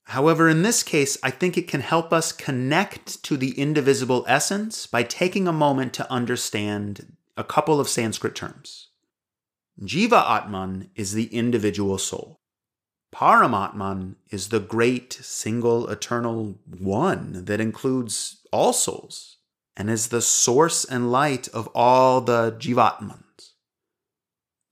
However, 0.06 0.50
in 0.50 0.64
this 0.64 0.84
case, 0.84 1.18
I 1.24 1.32
think 1.32 1.58
it 1.58 1.68
can 1.68 1.82
help 1.82 2.12
us 2.12 2.32
connect 2.32 3.24
to 3.24 3.38
the 3.38 3.58
indivisible 3.60 4.26
essence 4.28 4.86
by 4.86 5.04
taking 5.04 5.48
a 5.48 5.54
moment 5.54 5.94
to 5.94 6.12
understand 6.12 7.16
a 7.38 7.44
couple 7.44 7.80
of 7.80 7.90
Sanskrit 7.90 8.36
terms. 8.36 8.90
Jiva 9.82 10.30
Atman 10.30 10.92
is 10.96 11.14
the 11.14 11.34
individual 11.34 11.98
soul. 11.98 12.40
Paramatman 13.14 14.16
is 14.30 14.50
the 14.50 14.60
great, 14.60 15.14
single, 15.14 15.88
eternal 15.90 16.60
one 16.66 17.46
that 17.46 17.62
includes 17.62 18.42
all 18.52 18.74
souls 18.74 19.38
and 19.76 19.90
is 19.90 20.08
the 20.08 20.22
source 20.22 20.84
and 20.84 21.12
light 21.12 21.48
of 21.50 21.68
all 21.74 22.22
the 22.22 22.52
Jivatmans. 22.60 23.52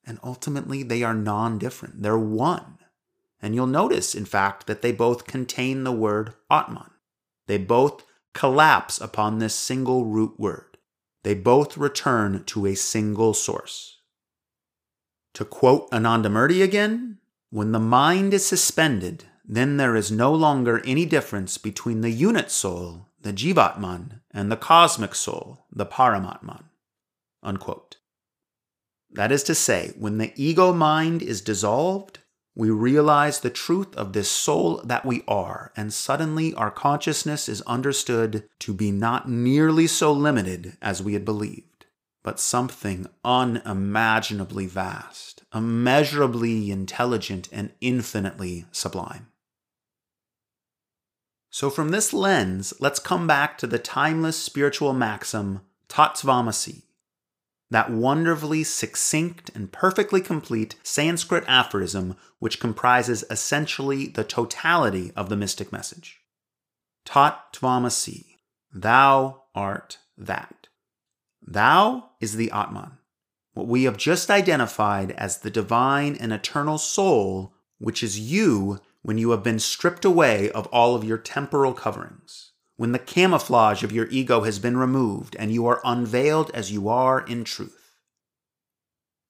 And 0.06 0.20
ultimately, 0.24 0.84
they 0.84 1.04
are 1.04 1.14
non 1.14 1.58
different, 1.58 2.02
they're 2.02 2.18
one. 2.18 2.78
And 3.42 3.56
you'll 3.56 3.68
notice, 3.68 4.14
in 4.14 4.26
fact, 4.26 4.68
that 4.68 4.82
they 4.82 4.92
both 4.92 5.26
contain 5.26 5.84
the 5.84 5.92
word 5.92 6.34
Atman. 6.50 6.92
They 7.48 7.58
both 7.58 8.06
collapse 8.34 9.02
upon 9.02 9.40
this 9.40 9.56
single 9.56 10.06
root 10.06 10.40
word. 10.40 10.78
They 11.24 11.34
both 11.34 11.78
return 11.78 12.44
to 12.46 12.66
a 12.66 12.76
single 12.76 13.34
source. 13.34 14.00
To 15.34 15.46
quote 15.46 15.90
Anandamurti 15.92 16.64
again, 16.64 17.18
when 17.50 17.72
the 17.72 17.80
mind 17.80 18.34
is 18.34 18.46
suspended, 18.46 19.26
then 19.46 19.78
there 19.78 19.96
is 19.96 20.12
no 20.12 20.34
longer 20.34 20.82
any 20.86 21.06
difference 21.06 21.58
between 21.58 22.02
the 22.02 22.10
unit 22.10 22.52
soul, 22.52 23.08
the 23.22 23.34
Jivatman, 23.34 24.22
and 24.32 24.52
the 24.52 24.58
cosmic 24.58 25.14
soul, 25.16 25.66
the 25.72 25.86
Paramatman. 25.86 26.64
Unquote. 27.44 27.98
That 29.12 29.32
is 29.32 29.44
to 29.44 29.56
say, 29.56 29.94
when 29.98 30.18
the 30.18 30.32
ego 30.36 30.74
mind 30.74 31.22
is 31.22 31.42
dissolved, 31.42 32.20
we 32.56 32.70
realize 32.70 33.40
the 33.40 33.50
truth 33.50 33.96
of 33.96 34.14
this 34.14 34.30
soul 34.30 34.82
that 34.84 35.06
we 35.06 35.24
are, 35.28 35.72
and 35.76 35.94
suddenly 35.94 36.54
our 36.54 36.72
consciousness 36.72 37.48
is 37.48 37.62
understood 37.62 38.48
to 38.60 38.74
be 38.74 38.92
not 38.92 39.30
nearly 39.30 39.88
so 39.88 40.12
limited 40.12 40.78
as 40.82 41.02
we 41.02 41.14
had 41.14 41.24
believed, 41.24 41.86
but 42.24 42.40
something 42.40 43.08
unimaginably 43.24 44.66
vast, 44.66 45.44
immeasurably 45.54 46.72
intelligent, 46.72 47.48
and 47.54 47.72
infinitely 47.80 48.66
sublime. 48.72 49.28
So, 51.50 51.70
from 51.70 51.90
this 51.90 52.14
lens, 52.14 52.74
let's 52.80 53.00
come 53.00 53.28
back 53.28 53.58
to 53.58 53.68
the 53.68 53.80
timeless 53.80 54.38
spiritual 54.38 54.94
maxim, 54.94 55.62
Tatvamasi, 55.90 56.84
that 57.72 57.90
wonderfully 57.90 58.64
succinct 58.64 59.50
and 59.56 59.72
perfectly 59.72 60.22
complete 60.22 60.76
Sanskrit 60.84 61.44
aphorism 61.48 62.18
which 62.38 62.60
comprises 62.60 63.24
essentially 63.32 64.08
the 64.08 64.26
totality 64.26 65.12
of 65.16 65.30
the 65.30 65.38
mystic 65.38 65.72
message. 65.72 66.20
Tat 67.06 67.40
Tvamasi, 67.54 68.26
thou 68.74 69.44
art 69.56 70.00
that. 70.18 70.68
Thou 71.42 72.12
is 72.20 72.36
the 72.36 72.52
Atman, 72.52 72.98
what 73.54 73.68
we 73.68 73.86
have 73.86 73.98
just 73.98 74.30
identified 74.30 75.12
as 75.12 75.40
the 75.40 75.50
divine 75.50 76.16
and 76.16 76.32
eternal 76.32 76.78
soul, 76.78 77.56
which 77.80 78.04
is 78.04 78.20
you 78.20 78.80
when 79.02 79.18
you 79.18 79.32
have 79.32 79.44
been 79.44 79.60
stripped 79.60 80.06
away 80.06 80.52
of 80.52 80.68
all 80.68 80.94
of 80.94 81.04
your 81.04 81.18
temporal 81.18 81.74
coverings 81.74 82.51
when 82.82 82.94
the 82.94 82.98
camouflage 82.98 83.84
of 83.84 83.92
your 83.92 84.08
ego 84.10 84.42
has 84.42 84.58
been 84.58 84.76
removed 84.76 85.36
and 85.38 85.52
you 85.52 85.68
are 85.68 85.80
unveiled 85.86 86.50
as 86.56 86.72
you 86.72 86.90
are 86.90 87.22
in 87.28 87.44
truth. 87.44 87.94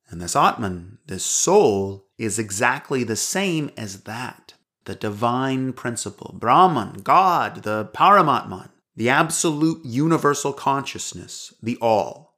And 0.09 0.21
this 0.21 0.37
Atman, 0.37 0.99
this 1.07 1.25
soul, 1.25 2.05
is 2.17 2.39
exactly 2.39 3.03
the 3.03 3.17
same 3.17 3.69
as 3.75 4.03
that 4.03 4.53
the 4.85 4.95
divine 4.95 5.73
principle, 5.73 6.33
Brahman, 6.39 7.01
God, 7.03 7.63
the 7.63 7.89
Paramatman, 7.93 8.69
the 8.95 9.09
absolute 9.09 9.85
universal 9.85 10.53
consciousness, 10.53 11.53
the 11.61 11.77
all. 11.81 12.37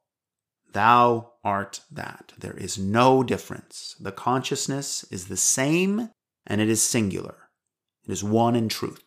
Thou 0.72 1.30
art 1.44 1.82
that. 1.92 2.32
There 2.36 2.56
is 2.56 2.76
no 2.76 3.22
difference. 3.22 3.94
The 4.00 4.10
consciousness 4.10 5.04
is 5.12 5.28
the 5.28 5.36
same 5.36 6.10
and 6.44 6.60
it 6.60 6.68
is 6.68 6.82
singular. 6.82 7.36
It 8.04 8.10
is 8.10 8.24
one 8.24 8.56
in 8.56 8.68
truth. 8.68 9.03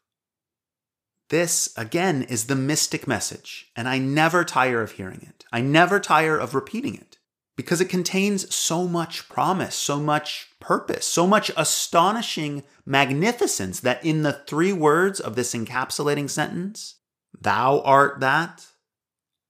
This, 1.29 1.73
again, 1.75 2.23
is 2.23 2.45
the 2.45 2.55
mystic 2.55 3.07
message, 3.07 3.71
and 3.75 3.87
I 3.87 3.97
never 3.97 4.45
tire 4.45 4.81
of 4.81 4.91
hearing 4.91 5.21
it. 5.21 5.45
I 5.51 5.61
never 5.61 5.99
tire 5.99 6.37
of 6.37 6.55
repeating 6.55 6.95
it 6.95 7.17
because 7.57 7.81
it 7.81 7.89
contains 7.89 8.53
so 8.53 8.87
much 8.87 9.27
promise, 9.27 9.75
so 9.75 9.99
much 9.99 10.49
purpose, 10.59 11.05
so 11.05 11.27
much 11.27 11.51
astonishing 11.57 12.63
magnificence 12.85 13.79
that 13.81 14.05
in 14.05 14.21
the 14.21 14.43
three 14.47 14.71
words 14.71 15.19
of 15.19 15.35
this 15.35 15.53
encapsulating 15.53 16.29
sentence, 16.29 16.95
Thou 17.39 17.81
art 17.81 18.19
that, 18.21 18.67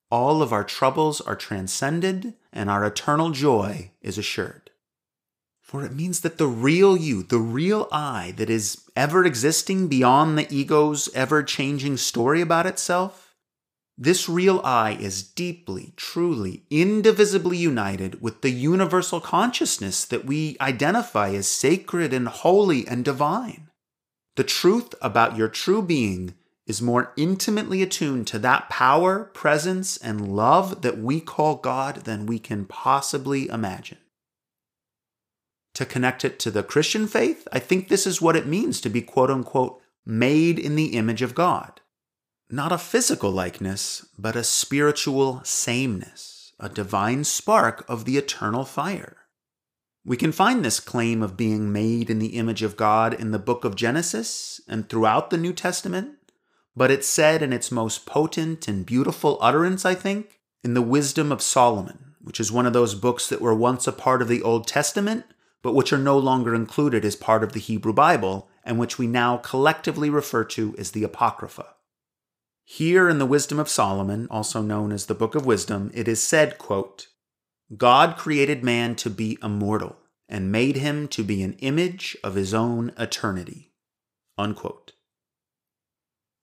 all 0.09 0.41
of 0.41 0.53
our 0.53 0.63
troubles 0.63 1.21
are 1.21 1.35
transcended 1.35 2.33
and 2.53 2.69
our 2.69 2.85
eternal 2.85 3.29
joy 3.31 3.91
is 4.01 4.17
assured. 4.17 4.66
For 5.67 5.83
it 5.83 5.93
means 5.93 6.21
that 6.21 6.37
the 6.37 6.47
real 6.47 6.95
you, 6.95 7.23
the 7.23 7.39
real 7.39 7.89
I 7.91 8.33
that 8.37 8.49
is 8.49 8.85
ever 8.95 9.25
existing 9.25 9.89
beyond 9.89 10.37
the 10.37 10.47
ego's 10.49 11.09
ever 11.13 11.43
changing 11.43 11.97
story 11.97 12.39
about 12.39 12.65
itself, 12.65 13.35
this 13.97 14.29
real 14.29 14.61
I 14.63 14.91
is 14.91 15.21
deeply, 15.21 15.91
truly, 15.97 16.63
indivisibly 16.69 17.57
united 17.57 18.21
with 18.21 18.43
the 18.43 18.49
universal 18.49 19.19
consciousness 19.19 20.05
that 20.05 20.23
we 20.23 20.55
identify 20.61 21.31
as 21.31 21.49
sacred 21.49 22.13
and 22.13 22.29
holy 22.29 22.87
and 22.87 23.03
divine. 23.03 23.69
The 24.37 24.45
truth 24.45 24.95
about 25.01 25.35
your 25.35 25.49
true 25.49 25.81
being 25.81 26.35
is 26.65 26.81
more 26.81 27.11
intimately 27.17 27.81
attuned 27.81 28.27
to 28.27 28.39
that 28.39 28.69
power, 28.69 29.25
presence, 29.25 29.97
and 29.97 30.33
love 30.33 30.81
that 30.81 30.97
we 30.97 31.19
call 31.19 31.55
God 31.55 32.05
than 32.05 32.25
we 32.25 32.39
can 32.39 32.63
possibly 32.63 33.49
imagine 33.49 33.97
to 35.77 35.85
connect 35.85 36.25
it 36.25 36.39
to 36.39 36.49
the 36.49 36.63
Christian 36.63 37.05
faith, 37.05 37.47
I 37.51 37.59
think 37.59 37.87
this 37.87 38.07
is 38.07 38.19
what 38.19 38.35
it 38.35 38.47
means 38.47 38.81
to 38.81 38.89
be 38.89 39.03
quote 39.03 39.29
unquote 39.29 39.79
made 40.07 40.57
in 40.57 40.75
the 40.75 40.97
image 40.97 41.21
of 41.21 41.35
God. 41.35 41.81
Not 42.49 42.71
a 42.71 42.79
physical 42.79 43.29
likeness, 43.29 44.03
but 44.17 44.35
a 44.35 44.43
spiritual 44.43 45.39
sameness, 45.43 46.51
a 46.59 46.67
divine 46.67 47.25
spark 47.25 47.85
of 47.87 48.05
the 48.05 48.17
eternal 48.17 48.65
fire. 48.65 49.17
We 50.03 50.17
can 50.17 50.31
find 50.31 50.65
this 50.65 50.79
claim 50.79 51.21
of 51.21 51.37
being 51.37 51.71
made 51.71 52.09
in 52.09 52.17
the 52.17 52.37
image 52.37 52.63
of 52.63 52.75
God 52.75 53.13
in 53.13 53.29
the 53.29 53.37
book 53.37 53.63
of 53.63 53.75
Genesis 53.75 54.59
and 54.67 54.89
throughout 54.89 55.29
the 55.29 55.37
New 55.37 55.53
Testament, 55.53 56.15
but 56.75 56.89
it's 56.89 57.07
said 57.07 57.43
in 57.43 57.53
its 57.53 57.71
most 57.71 58.07
potent 58.07 58.67
and 58.67 58.83
beautiful 58.83 59.37
utterance, 59.41 59.85
I 59.85 59.93
think, 59.93 60.39
in 60.63 60.73
the 60.73 60.81
Wisdom 60.81 61.31
of 61.31 61.43
Solomon, 61.43 62.15
which 62.19 62.39
is 62.39 62.51
one 62.51 62.65
of 62.65 62.73
those 62.73 62.95
books 62.95 63.29
that 63.29 63.41
were 63.41 63.53
once 63.53 63.85
a 63.85 63.91
part 63.91 64.23
of 64.23 64.27
the 64.27 64.41
Old 64.41 64.65
Testament 64.65 65.25
but 65.67 65.75
which 65.75 65.91
are 65.91 65.97
no 65.97 66.17
longer 66.17 66.55
included 66.55 67.03
as 67.03 67.17
part 67.17 67.43
of 67.43 67.51
the 67.51 67.59
Hebrew 67.59 67.91
Bible 67.91 68.47
and 68.63 68.79
which 68.79 68.97
we 68.97 69.05
now 69.05 69.35
collectively 69.35 70.09
refer 70.09 70.45
to 70.45 70.73
as 70.77 70.91
the 70.91 71.03
Apocrypha. 71.03 71.75
Here 72.63 73.09
in 73.09 73.19
the 73.19 73.25
Wisdom 73.25 73.59
of 73.59 73.67
Solomon, 73.67 74.29
also 74.31 74.61
known 74.61 74.93
as 74.93 75.07
the 75.07 75.13
Book 75.13 75.35
of 75.35 75.45
Wisdom, 75.45 75.91
it 75.93 76.07
is 76.07 76.23
said, 76.23 76.57
quote, 76.57 77.07
God 77.75 78.15
created 78.15 78.63
man 78.63 78.95
to 78.95 79.09
be 79.09 79.37
immortal 79.43 79.97
and 80.29 80.53
made 80.53 80.77
him 80.77 81.05
to 81.09 81.21
be 81.21 81.43
an 81.43 81.57
image 81.59 82.15
of 82.23 82.35
his 82.35 82.53
own 82.53 82.93
eternity. 82.97 83.73
Unquote. 84.37 84.93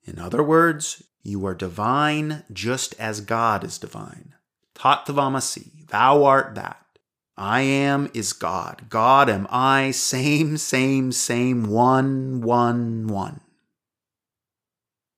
In 0.03 0.19
other 0.19 0.43
words, 0.43 1.01
you 1.23 1.43
are 1.47 1.55
divine 1.55 2.43
just 2.53 2.93
as 2.99 3.21
God 3.21 3.63
is 3.63 3.79
divine. 3.79 4.35
Tatvamasi, 4.75 5.87
thou 5.87 6.23
art 6.25 6.53
that. 6.53 6.84
I 7.37 7.61
am 7.61 8.09
is 8.13 8.33
God. 8.33 8.85
God 8.89 9.29
am 9.29 9.47
I. 9.49 9.91
Same, 9.91 10.57
same, 10.57 11.11
same. 11.11 11.65
One, 11.65 12.41
one, 12.41 13.07
one. 13.07 13.41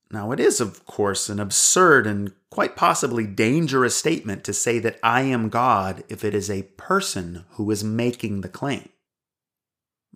Now, 0.10 0.32
it 0.32 0.40
is, 0.40 0.60
of 0.62 0.86
course, 0.86 1.30
an 1.30 1.40
absurd 1.40 2.08
and 2.08 2.32
quite 2.50 2.76
possibly 2.76 3.28
dangerous 3.28 3.96
statement 3.96 4.44
to 4.46 4.54
say 4.54 4.80
that 4.80 5.00
I 5.04 5.22
am 5.22 5.50
God 5.50 6.04
if 6.10 6.24
it 6.24 6.34
is 6.34 6.50
a 6.50 6.64
person 6.64 7.46
who 7.52 7.70
is 7.70 7.84
making 7.84 8.42
the 8.42 8.50
claim. 8.50 8.90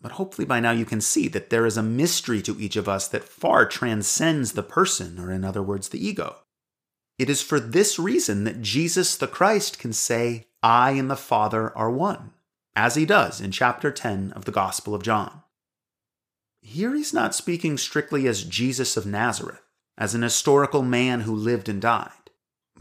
But 0.02 0.14
hopefully 0.14 0.46
by 0.46 0.60
now 0.60 0.72
you 0.72 0.86
can 0.86 1.02
see 1.02 1.28
that 1.28 1.52
there 1.52 1.66
is 1.66 1.78
a 1.78 1.84
mystery 1.84 2.42
to 2.44 2.60
each 2.60 2.76
of 2.76 2.90
us 2.90 3.08
that 3.10 3.24
far 3.24 3.68
transcends 3.68 4.54
the 4.54 4.64
person, 4.64 5.20
or 5.20 5.32
in 5.32 5.44
other 5.44 5.62
words, 5.62 5.90
the 5.90 6.04
ego. 6.04 6.38
It 7.20 7.30
is 7.30 7.44
for 7.44 7.60
this 7.60 8.00
reason 8.00 8.46
that 8.46 8.62
Jesus 8.62 9.16
the 9.16 9.28
Christ 9.28 9.78
can 9.78 9.94
say, 9.94 10.48
I 10.64 10.92
and 10.92 11.10
the 11.10 11.16
Father 11.16 11.76
are 11.78 11.92
one, 11.92 12.32
as 12.76 12.96
he 12.96 13.06
does 13.06 13.42
in 13.42 13.52
chapter 13.52 13.92
10 13.92 14.32
of 14.34 14.46
the 14.46 14.52
Gospel 14.52 14.94
of 14.94 15.04
John. 15.04 15.42
Here 16.62 16.96
he's 16.96 17.14
not 17.14 17.34
speaking 17.34 17.78
strictly 17.78 18.28
as 18.28 18.44
Jesus 18.44 18.96
of 18.96 19.06
Nazareth, 19.06 19.62
as 19.98 20.14
an 20.14 20.22
historical 20.22 20.84
man 20.84 21.22
who 21.22 21.36
lived 21.36 21.68
and 21.68 21.82
died 21.82 22.12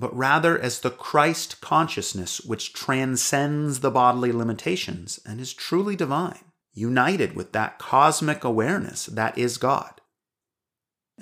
but 0.00 0.16
rather 0.16 0.58
as 0.58 0.80
the 0.80 0.90
Christ 0.90 1.60
consciousness 1.60 2.40
which 2.40 2.72
transcends 2.72 3.80
the 3.80 3.90
bodily 3.90 4.32
limitations 4.32 5.20
and 5.26 5.40
is 5.40 5.52
truly 5.52 5.94
divine, 5.94 6.44
united 6.72 7.34
with 7.34 7.52
that 7.52 7.78
cosmic 7.78 8.42
awareness 8.42 9.06
that 9.06 9.36
is 9.36 9.58
God. 9.58 9.99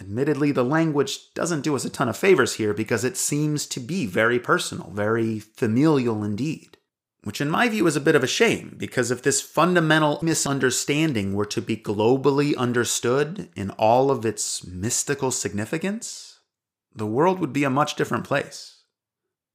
Admittedly, 0.00 0.52
the 0.52 0.64
language 0.64 1.32
doesn't 1.34 1.62
do 1.62 1.74
us 1.74 1.84
a 1.84 1.90
ton 1.90 2.08
of 2.08 2.16
favors 2.16 2.54
here 2.54 2.72
because 2.72 3.04
it 3.04 3.16
seems 3.16 3.66
to 3.66 3.80
be 3.80 4.06
very 4.06 4.38
personal, 4.38 4.90
very 4.90 5.40
familial 5.40 6.22
indeed. 6.22 6.76
Which, 7.24 7.40
in 7.40 7.50
my 7.50 7.68
view, 7.68 7.86
is 7.88 7.96
a 7.96 8.00
bit 8.00 8.14
of 8.14 8.22
a 8.22 8.28
shame 8.28 8.76
because 8.78 9.10
if 9.10 9.22
this 9.22 9.40
fundamental 9.40 10.20
misunderstanding 10.22 11.34
were 11.34 11.46
to 11.46 11.60
be 11.60 11.76
globally 11.76 12.56
understood 12.56 13.48
in 13.56 13.70
all 13.72 14.10
of 14.10 14.24
its 14.24 14.64
mystical 14.64 15.32
significance, 15.32 16.38
the 16.94 17.06
world 17.06 17.40
would 17.40 17.52
be 17.52 17.64
a 17.64 17.70
much 17.70 17.96
different 17.96 18.24
place. 18.24 18.82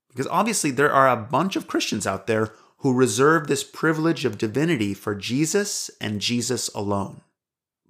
Because 0.10 0.27
obviously, 0.27 0.71
there 0.71 0.91
are 0.91 1.10
a 1.10 1.15
bunch 1.15 1.56
of 1.56 1.67
Christians 1.67 2.06
out 2.06 2.27
there 2.27 2.51
who 2.79 2.93
reserve 2.93 3.47
this 3.47 3.63
privilege 3.63 4.25
of 4.25 4.38
divinity 4.38 4.93
for 4.93 5.15
Jesus 5.15 5.89
and 6.01 6.19
Jesus 6.19 6.67
alone. 6.75 7.21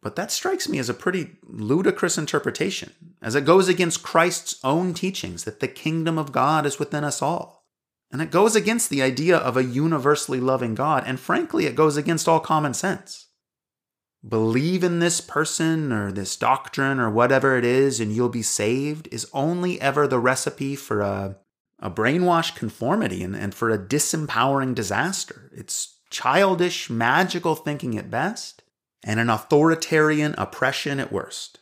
But 0.04 0.16
that 0.18 0.32
strikes 0.32 0.70
me 0.70 0.78
as 0.80 0.90
a 0.90 0.94
pretty 0.94 1.32
ludicrous 1.44 2.18
interpretation, 2.18 2.92
as 3.22 3.36
it 3.36 3.46
goes 3.46 3.68
against 3.68 4.04
Christ's 4.04 4.60
own 4.64 4.94
teachings 4.94 5.46
that 5.46 5.62
the 5.62 5.68
kingdom 5.68 6.18
of 6.18 6.32
God 6.32 6.66
is 6.66 6.78
within 6.78 7.04
us 7.04 7.22
all. 7.22 7.66
And 8.12 8.22
it 8.22 8.30
goes 8.30 8.56
against 8.56 8.90
the 8.90 9.02
idea 9.02 9.38
of 9.38 9.58
a 9.58 9.64
universally 9.64 10.40
loving 10.40 10.76
God, 10.76 11.04
and 11.08 11.20
frankly, 11.20 11.66
it 11.66 11.76
goes 11.76 11.98
against 11.98 12.28
all 12.28 12.40
common 12.40 12.74
sense 12.74 13.28
believe 14.28 14.84
in 14.84 15.00
this 15.00 15.20
person 15.20 15.92
or 15.92 16.12
this 16.12 16.36
doctrine 16.38 17.00
or 17.00 17.10
whatever 17.10 17.58
it 17.58 17.66
is 17.66 18.00
and 18.00 18.14
you'll 18.14 18.30
be 18.30 18.42
saved 18.42 19.08
is 19.12 19.30
only 19.34 19.80
ever 19.82 20.08
the 20.08 20.20
recipe 20.20 20.76
for 20.76 21.02
a, 21.02 21.36
a 21.80 21.92
brainwash 21.92 22.56
conformity 22.56 23.22
and, 23.24 23.36
and 23.36 23.54
for 23.54 23.70
a 23.70 23.78
disempowering 23.78 24.74
disaster. 24.74 25.52
It's 25.54 25.98
childish, 26.10 26.90
magical 26.90 27.56
thinking 27.56 27.98
at 27.98 28.10
best 28.10 28.63
and 29.04 29.20
an 29.20 29.30
authoritarian 29.30 30.36
oppression 30.38 31.00
at 31.00 31.12
worst. 31.12 31.60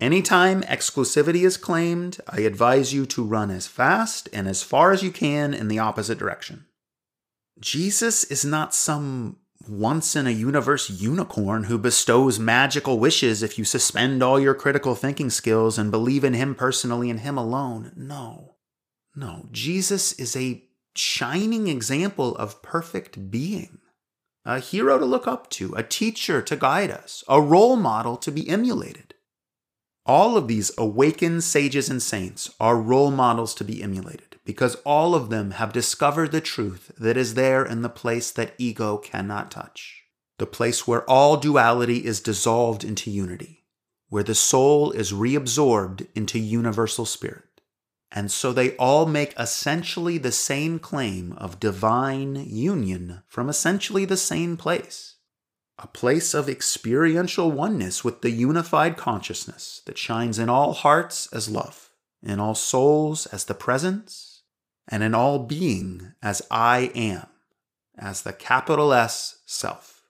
Anytime 0.00 0.62
exclusivity 0.62 1.44
is 1.44 1.56
claimed, 1.56 2.18
I 2.28 2.40
advise 2.40 2.92
you 2.92 3.04
to 3.06 3.24
run 3.24 3.50
as 3.50 3.66
fast 3.66 4.28
and 4.32 4.46
as 4.46 4.62
far 4.62 4.92
as 4.92 5.02
you 5.02 5.10
can 5.10 5.52
in 5.52 5.68
the 5.68 5.80
opposite 5.80 6.18
direction. 6.18 6.66
Jesus 7.58 8.22
is 8.24 8.44
not 8.44 8.74
some 8.74 9.38
once 9.68 10.14
in 10.14 10.26
a 10.26 10.30
universe 10.30 10.88
unicorn 10.88 11.64
who 11.64 11.78
bestows 11.78 12.38
magical 12.38 12.98
wishes 12.98 13.42
if 13.42 13.58
you 13.58 13.64
suspend 13.64 14.22
all 14.22 14.38
your 14.38 14.54
critical 14.54 14.94
thinking 14.94 15.30
skills 15.30 15.78
and 15.78 15.90
believe 15.90 16.22
in 16.22 16.34
him 16.34 16.54
personally 16.54 17.10
and 17.10 17.20
him 17.20 17.36
alone. 17.36 17.92
No. 17.96 18.54
No. 19.16 19.48
Jesus 19.50 20.12
is 20.12 20.36
a 20.36 20.62
shining 20.94 21.68
example 21.68 22.36
of 22.36 22.62
perfect 22.62 23.30
being, 23.30 23.77
a 24.48 24.60
hero 24.60 24.98
to 24.98 25.04
look 25.04 25.26
up 25.26 25.50
to, 25.50 25.74
a 25.74 25.82
teacher 25.82 26.40
to 26.40 26.56
guide 26.56 26.90
us, 26.90 27.22
a 27.28 27.38
role 27.38 27.76
model 27.76 28.16
to 28.16 28.32
be 28.32 28.48
emulated. 28.48 29.14
All 30.06 30.38
of 30.38 30.48
these 30.48 30.72
awakened 30.78 31.44
sages 31.44 31.90
and 31.90 32.02
saints 32.02 32.54
are 32.58 32.80
role 32.80 33.10
models 33.10 33.54
to 33.56 33.64
be 33.64 33.82
emulated 33.82 34.36
because 34.46 34.76
all 34.86 35.14
of 35.14 35.28
them 35.28 35.50
have 35.50 35.74
discovered 35.74 36.32
the 36.32 36.40
truth 36.40 36.90
that 36.96 37.18
is 37.18 37.34
there 37.34 37.62
in 37.62 37.82
the 37.82 37.90
place 37.90 38.30
that 38.30 38.54
ego 38.56 38.96
cannot 38.96 39.50
touch, 39.50 40.04
the 40.38 40.46
place 40.46 40.86
where 40.88 41.04
all 41.04 41.36
duality 41.36 42.06
is 42.06 42.18
dissolved 42.18 42.84
into 42.84 43.10
unity, 43.10 43.66
where 44.08 44.22
the 44.22 44.34
soul 44.34 44.90
is 44.92 45.12
reabsorbed 45.12 46.06
into 46.14 46.38
universal 46.38 47.04
spirit. 47.04 47.47
And 48.10 48.30
so 48.30 48.52
they 48.52 48.74
all 48.76 49.06
make 49.06 49.34
essentially 49.38 50.16
the 50.16 50.32
same 50.32 50.78
claim 50.78 51.32
of 51.32 51.60
divine 51.60 52.36
union 52.36 53.22
from 53.26 53.48
essentially 53.48 54.04
the 54.04 54.16
same 54.16 54.56
place. 54.56 55.16
A 55.78 55.86
place 55.86 56.34
of 56.34 56.48
experiential 56.48 57.52
oneness 57.52 58.02
with 58.02 58.22
the 58.22 58.30
unified 58.30 58.96
consciousness 58.96 59.82
that 59.86 59.98
shines 59.98 60.38
in 60.38 60.48
all 60.48 60.72
hearts 60.72 61.28
as 61.32 61.48
love, 61.48 61.90
in 62.22 62.40
all 62.40 62.54
souls 62.54 63.26
as 63.26 63.44
the 63.44 63.54
presence, 63.54 64.42
and 64.88 65.02
in 65.02 65.14
all 65.14 65.38
being 65.38 66.14
as 66.22 66.42
I 66.50 66.90
am, 66.94 67.26
as 67.96 68.22
the 68.22 68.32
capital 68.32 68.92
S 68.92 69.38
self. 69.46 70.02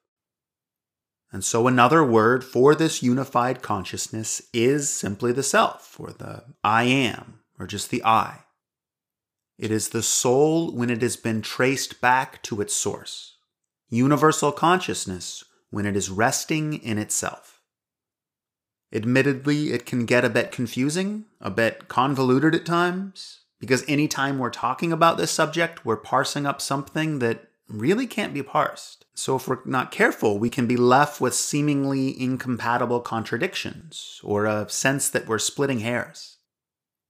And 1.30 1.44
so 1.44 1.66
another 1.66 2.02
word 2.02 2.44
for 2.44 2.74
this 2.74 3.02
unified 3.02 3.60
consciousness 3.60 4.40
is 4.54 4.88
simply 4.88 5.32
the 5.32 5.42
self, 5.42 5.96
or 5.98 6.12
the 6.12 6.44
I 6.64 6.84
am, 6.84 7.37
or 7.58 7.66
just 7.66 7.90
the 7.90 8.04
I. 8.04 8.44
It 9.58 9.70
is 9.70 9.88
the 9.88 10.02
soul 10.02 10.72
when 10.72 10.90
it 10.90 11.02
has 11.02 11.16
been 11.16 11.42
traced 11.42 12.00
back 12.00 12.42
to 12.44 12.60
its 12.60 12.74
source. 12.74 13.36
Universal 13.90 14.52
consciousness 14.52 15.44
when 15.70 15.84
it 15.84 15.96
is 15.96 16.10
resting 16.10 16.74
in 16.74 16.98
itself. 16.98 17.60
Admittedly, 18.92 19.72
it 19.72 19.84
can 19.84 20.06
get 20.06 20.24
a 20.24 20.30
bit 20.30 20.52
confusing, 20.52 21.26
a 21.40 21.50
bit 21.50 21.88
convoluted 21.88 22.54
at 22.54 22.64
times, 22.64 23.40
because 23.60 23.84
anytime 23.88 24.38
we're 24.38 24.50
talking 24.50 24.92
about 24.92 25.18
this 25.18 25.30
subject, 25.30 25.84
we're 25.84 25.96
parsing 25.96 26.46
up 26.46 26.60
something 26.60 27.18
that 27.18 27.48
really 27.68 28.06
can't 28.06 28.32
be 28.32 28.42
parsed. 28.42 29.04
So 29.14 29.36
if 29.36 29.46
we're 29.46 29.58
not 29.66 29.90
careful, 29.90 30.38
we 30.38 30.48
can 30.48 30.66
be 30.66 30.76
left 30.76 31.20
with 31.20 31.34
seemingly 31.34 32.18
incompatible 32.18 33.00
contradictions 33.00 34.20
or 34.24 34.46
a 34.46 34.70
sense 34.70 35.10
that 35.10 35.26
we're 35.26 35.38
splitting 35.38 35.80
hairs. 35.80 36.37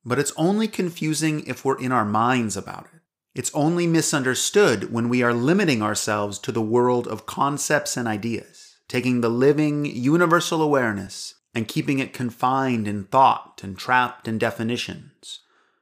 But 0.05 0.19
it's 0.19 0.33
only 0.37 0.69
confusing 0.69 1.47
if 1.47 1.65
we're 1.65 1.81
in 1.81 1.93
our 1.93 2.05
minds 2.05 2.57
about 2.57 2.87
it. 2.95 3.01
It's 3.35 3.55
only 3.55 3.87
misunderstood 3.87 4.93
when 4.93 5.09
we 5.09 5.23
are 5.23 5.35
limiting 5.35 5.83
ourselves 5.83 6.39
to 6.41 6.53
the 6.53 6.63
world 6.63 7.07
of 7.07 7.27
concepts 7.27 7.97
and 7.97 8.09
ideas, 8.09 8.77
taking 8.89 9.21
the 9.21 9.29
living, 9.29 9.85
universal 9.85 10.63
awareness 10.63 11.35
and 11.55 11.69
keeping 11.69 11.99
it 11.99 12.13
confined 12.13 12.87
in 12.87 13.05
thought 13.05 13.61
and 13.63 13.77
trapped 13.77 14.29
in 14.29 14.39
definitions 14.39 15.41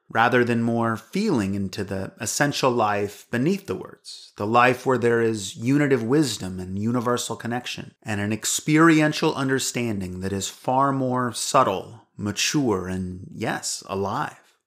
rather 0.08 0.44
than 0.44 0.62
more 0.62 0.96
feeling 0.96 1.54
into 1.54 1.82
the 1.82 2.12
essential 2.20 2.70
life 2.70 3.26
beneath 3.30 3.66
the 3.66 3.74
words, 3.74 4.32
the 4.36 4.46
life 4.46 4.86
where 4.86 4.98
there 4.98 5.20
is 5.20 5.56
unitive 5.56 6.02
wisdom 6.02 6.60
and 6.60 6.78
universal 6.78 7.34
connection, 7.36 7.92
and 8.02 8.20
an 8.20 8.32
experiential 8.32 9.34
understanding 9.34 10.20
that 10.20 10.32
is 10.32 10.48
far 10.48 10.92
more 10.92 11.32
subtle, 11.32 12.05
mature, 12.16 12.88
and 12.88 13.28
yes, 13.32 13.82
alive. 13.86 14.58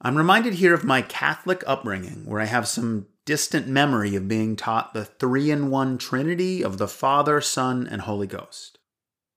I'm 0.00 0.16
reminded 0.16 0.54
here 0.54 0.74
of 0.74 0.84
my 0.84 1.02
Catholic 1.02 1.62
upbringing, 1.66 2.24
where 2.26 2.40
I 2.40 2.46
have 2.46 2.66
some 2.66 3.06
distant 3.24 3.68
memory 3.68 4.16
of 4.16 4.26
being 4.26 4.56
taught 4.56 4.94
the 4.94 5.04
three 5.04 5.50
in 5.50 5.70
one 5.70 5.96
Trinity 5.96 6.62
of 6.62 6.78
the 6.78 6.88
Father, 6.88 7.40
Son, 7.40 7.86
and 7.86 8.02
Holy 8.02 8.26
Ghost 8.26 8.78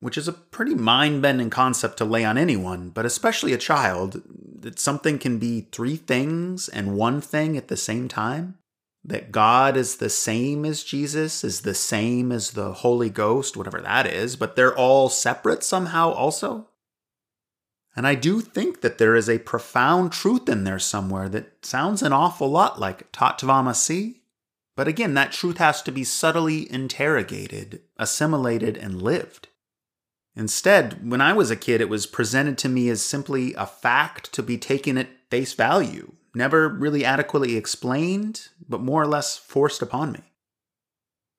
which 0.06 0.20
is 0.20 0.28
a 0.28 0.34
pretty 0.34 0.76
mind 0.76 1.20
bending 1.20 1.50
concept 1.50 1.98
to 1.98 2.06
lay 2.06 2.24
on 2.24 2.38
anyone, 2.38 2.90
but 2.90 3.08
especially 3.08 3.54
a 3.54 3.58
child, 3.58 4.22
that 4.60 4.78
something 4.78 5.18
can 5.18 5.40
be 5.40 5.62
three 5.72 5.96
things 5.96 6.70
and 6.70 6.96
one 6.96 7.20
thing 7.20 7.58
at 7.58 7.70
the 7.70 7.76
same 7.76 8.08
time. 8.08 8.56
That 9.08 9.32
God 9.32 9.78
is 9.78 9.98
the 9.98 10.10
same 10.10 10.66
as 10.66 10.84
Jesus, 10.84 11.44
is 11.44 11.62
the 11.62 11.76
same 11.76 12.32
as 12.32 12.52
the 12.52 12.74
Holy 12.74 13.12
Ghost, 13.12 13.56
whatever 13.56 13.80
that 13.80 14.08
is, 14.08 14.36
but 14.36 14.56
they're 14.56 14.76
all 14.76 15.10
separate 15.10 15.64
somehow 15.64 16.12
also. 16.12 16.70
And 17.96 18.08
I 18.08 18.16
do 18.16 18.42
think 18.42 18.82
that 18.82 18.98
there 18.98 19.16
is 19.16 19.30
a 19.30 19.38
profound 19.38 20.12
truth 20.12 20.50
in 20.50 20.64
there 20.64 20.80
somewhere 20.80 21.30
that 21.30 21.64
sounds 21.64 22.02
an 22.02 22.14
awful 22.14 22.50
lot 22.50 22.80
like 22.80 23.12
Tatvamasi. 23.12 24.22
But 24.76 24.88
again, 24.88 25.14
that 25.14 25.32
truth 25.32 25.60
has 25.60 25.82
to 25.84 25.92
be 25.92 26.04
subtly 26.04 26.70
interrogated, 26.72 27.82
assimilated, 27.98 28.76
and 28.76 29.02
lived. 29.02 29.50
Instead, 30.36 31.10
when 31.10 31.22
I 31.22 31.32
was 31.32 31.50
a 31.50 31.56
kid, 31.56 31.80
it 31.80 31.88
was 31.88 32.08
presented 32.08 32.58
to 32.58 32.70
me 32.70 32.90
as 32.90 33.02
simply 33.02 33.54
a 33.54 33.66
fact 33.66 34.34
to 34.34 34.44
be 34.44 34.58
taken 34.58 34.98
at 34.98 35.30
face 35.30 35.54
value, 35.54 36.14
never 36.36 36.70
really 36.70 37.06
adequately 37.06 37.56
explained, 37.56 38.50
but 38.68 38.82
more 38.82 39.02
or 39.02 39.08
less 39.08 39.38
forced 39.38 39.82
upon 39.82 40.12
me. 40.12 40.22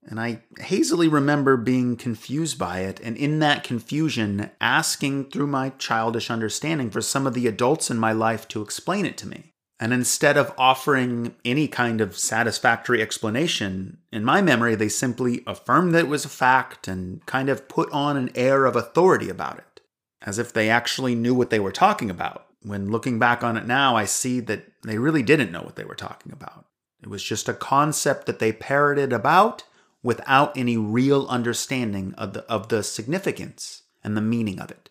And 0.09 0.21
I 0.21 0.43
hazily 0.61 1.09
remember 1.09 1.57
being 1.57 1.97
confused 1.97 2.59
by 2.59 2.81
it, 2.81 3.01
and 3.01 3.17
in 3.17 3.41
that 3.41 3.65
confusion, 3.65 4.51
asking 4.61 5.31
through 5.31 5.49
my 5.49 5.71
childish 5.71 6.31
understanding 6.31 6.91
for 6.91 7.01
some 7.01 7.27
of 7.27 7.35
the 7.35 7.49
adults 7.49 7.91
in 7.91 7.99
my 7.99 8.13
life 8.13 8.47
to 8.49 8.63
explain 8.63 9.05
it 9.05 9.19
to 9.19 9.27
me. 9.27 9.53
And 9.79 9.93
instead 9.93 10.37
of 10.37 10.55
offering 10.57 11.35
any 11.45 11.69
kind 11.69 12.01
of 12.01 12.17
satisfactory 12.17 13.03
explanation, 13.03 13.99
in 14.11 14.25
my 14.25 14.41
memory, 14.41 14.75
they 14.75 14.89
simply 14.89 15.43
affirmed 15.47 15.93
that 15.95 16.05
it 16.05 16.09
was 16.09 16.25
a 16.25 16.31
fact 16.31 16.89
and 16.89 17.25
kind 17.27 17.49
of 17.49 17.69
put 17.69 17.91
on 17.93 18.17
an 18.17 18.31
air 18.35 18.65
of 18.65 18.77
authority 18.77 19.29
about 19.29 19.59
it, 19.59 19.81
as 20.23 20.39
if 20.39 20.53
they 20.53 20.71
actually 20.71 21.15
knew 21.15 21.35
what 21.35 21.51
they 21.51 21.61
were 21.61 21.73
talking 21.73 22.11
about. 22.11 22.46
When 22.63 22.91
looking 22.91 23.19
back 23.19 23.43
on 23.43 23.57
it 23.57 23.67
now, 23.67 23.97
I 23.97 24.05
see 24.05 24.41
that 24.41 24.65
they 24.83 24.99
really 24.99 25.23
didn't 25.23 25.53
know 25.53 25.63
what 25.63 25.77
they 25.77 25.85
were 25.85 25.95
talking 25.95 26.33
about. 26.33 26.67
It 27.03 27.09
was 27.09 27.23
just 27.23 27.49
a 27.49 27.55
concept 27.55 28.27
that 28.27 28.39
they 28.39 28.53
parroted 28.53 29.13
about 29.13 29.65
without 30.03 30.57
any 30.57 30.77
real 30.77 31.27
understanding 31.29 32.15
of 32.15 32.33
the, 32.33 32.45
of 32.45 32.69
the 32.69 32.83
significance 32.83 33.83
and 34.03 34.17
the 34.17 34.21
meaning 34.21 34.61
of 34.61 34.71
it. 34.71 34.91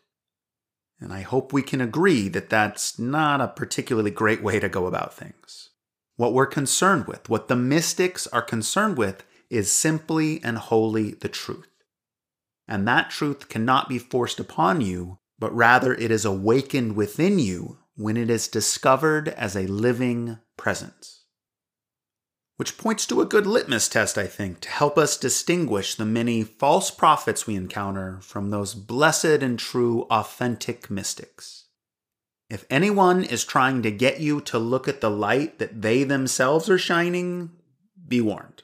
And 1.00 1.12
I 1.12 1.22
hope 1.22 1.52
we 1.52 1.62
can 1.62 1.82
agree 1.82 2.30
that 2.30 2.50
that's 2.50 2.98
not 2.98 3.42
a 3.42 3.48
particularly 3.48 4.12
great 4.12 4.42
way 4.42 4.60
to 4.60 4.70
go 4.70 4.86
about 4.86 5.14
things. 5.14 5.70
What 6.16 6.34
we're 6.34 6.46
concerned 6.46 7.08
with, 7.08 7.28
what 7.30 7.48
the 7.48 7.56
mystics 7.56 8.28
are 8.28 8.42
concerned 8.42 8.98
with, 8.98 9.26
is 9.50 9.72
simply 9.72 10.42
and 10.44 10.58
wholly 10.58 11.12
the 11.12 11.30
truth. 11.30 11.68
And 12.68 12.88
that 12.88 13.10
truth 13.10 13.50
cannot 13.50 13.90
be 13.90 14.00
forced 14.00 14.40
upon 14.40 14.82
you, 14.82 15.20
but 15.40 15.54
rather 15.56 15.94
it 15.94 16.12
is 16.12 16.26
awakened 16.26 16.96
within 16.96 17.40
you 17.40 17.78
when 17.96 18.18
it 18.18 18.30
is 18.30 18.48
discovered 18.48 19.30
as 19.30 19.56
a 19.56 19.68
living 19.68 20.38
presence 20.58 21.26
which 22.58 22.78
points 22.78 23.06
to 23.06 23.22
a 23.22 23.26
good 23.26 23.46
litmus 23.46 23.90
test, 23.90 24.18
I 24.18 24.28
think, 24.28 24.62
to 24.62 24.70
help 24.70 24.98
us 24.98 25.18
distinguish 25.18 25.96
the 25.96 26.06
many 26.06 26.44
false 26.44 26.90
prophets 26.90 27.46
we 27.46 27.56
encounter 27.56 28.20
from 28.22 28.50
those 28.50 28.74
blessed 28.74 29.42
and 29.44 29.60
true 29.60 30.04
authentic 30.04 30.90
mystics. 30.90 31.66
If 32.50 32.66
anyone 32.70 33.24
is 33.24 33.44
trying 33.44 33.82
to 33.82 33.92
get 33.92 34.22
you 34.22 34.40
to 34.42 34.60
look 34.60 34.88
at 34.88 35.02
the 35.02 35.10
light 35.10 35.60
that 35.60 35.82
they 35.82 36.04
themselves 36.04 36.70
are 36.70 36.78
shining, 36.78 37.52
be 38.08 38.22
warned. 38.22 38.64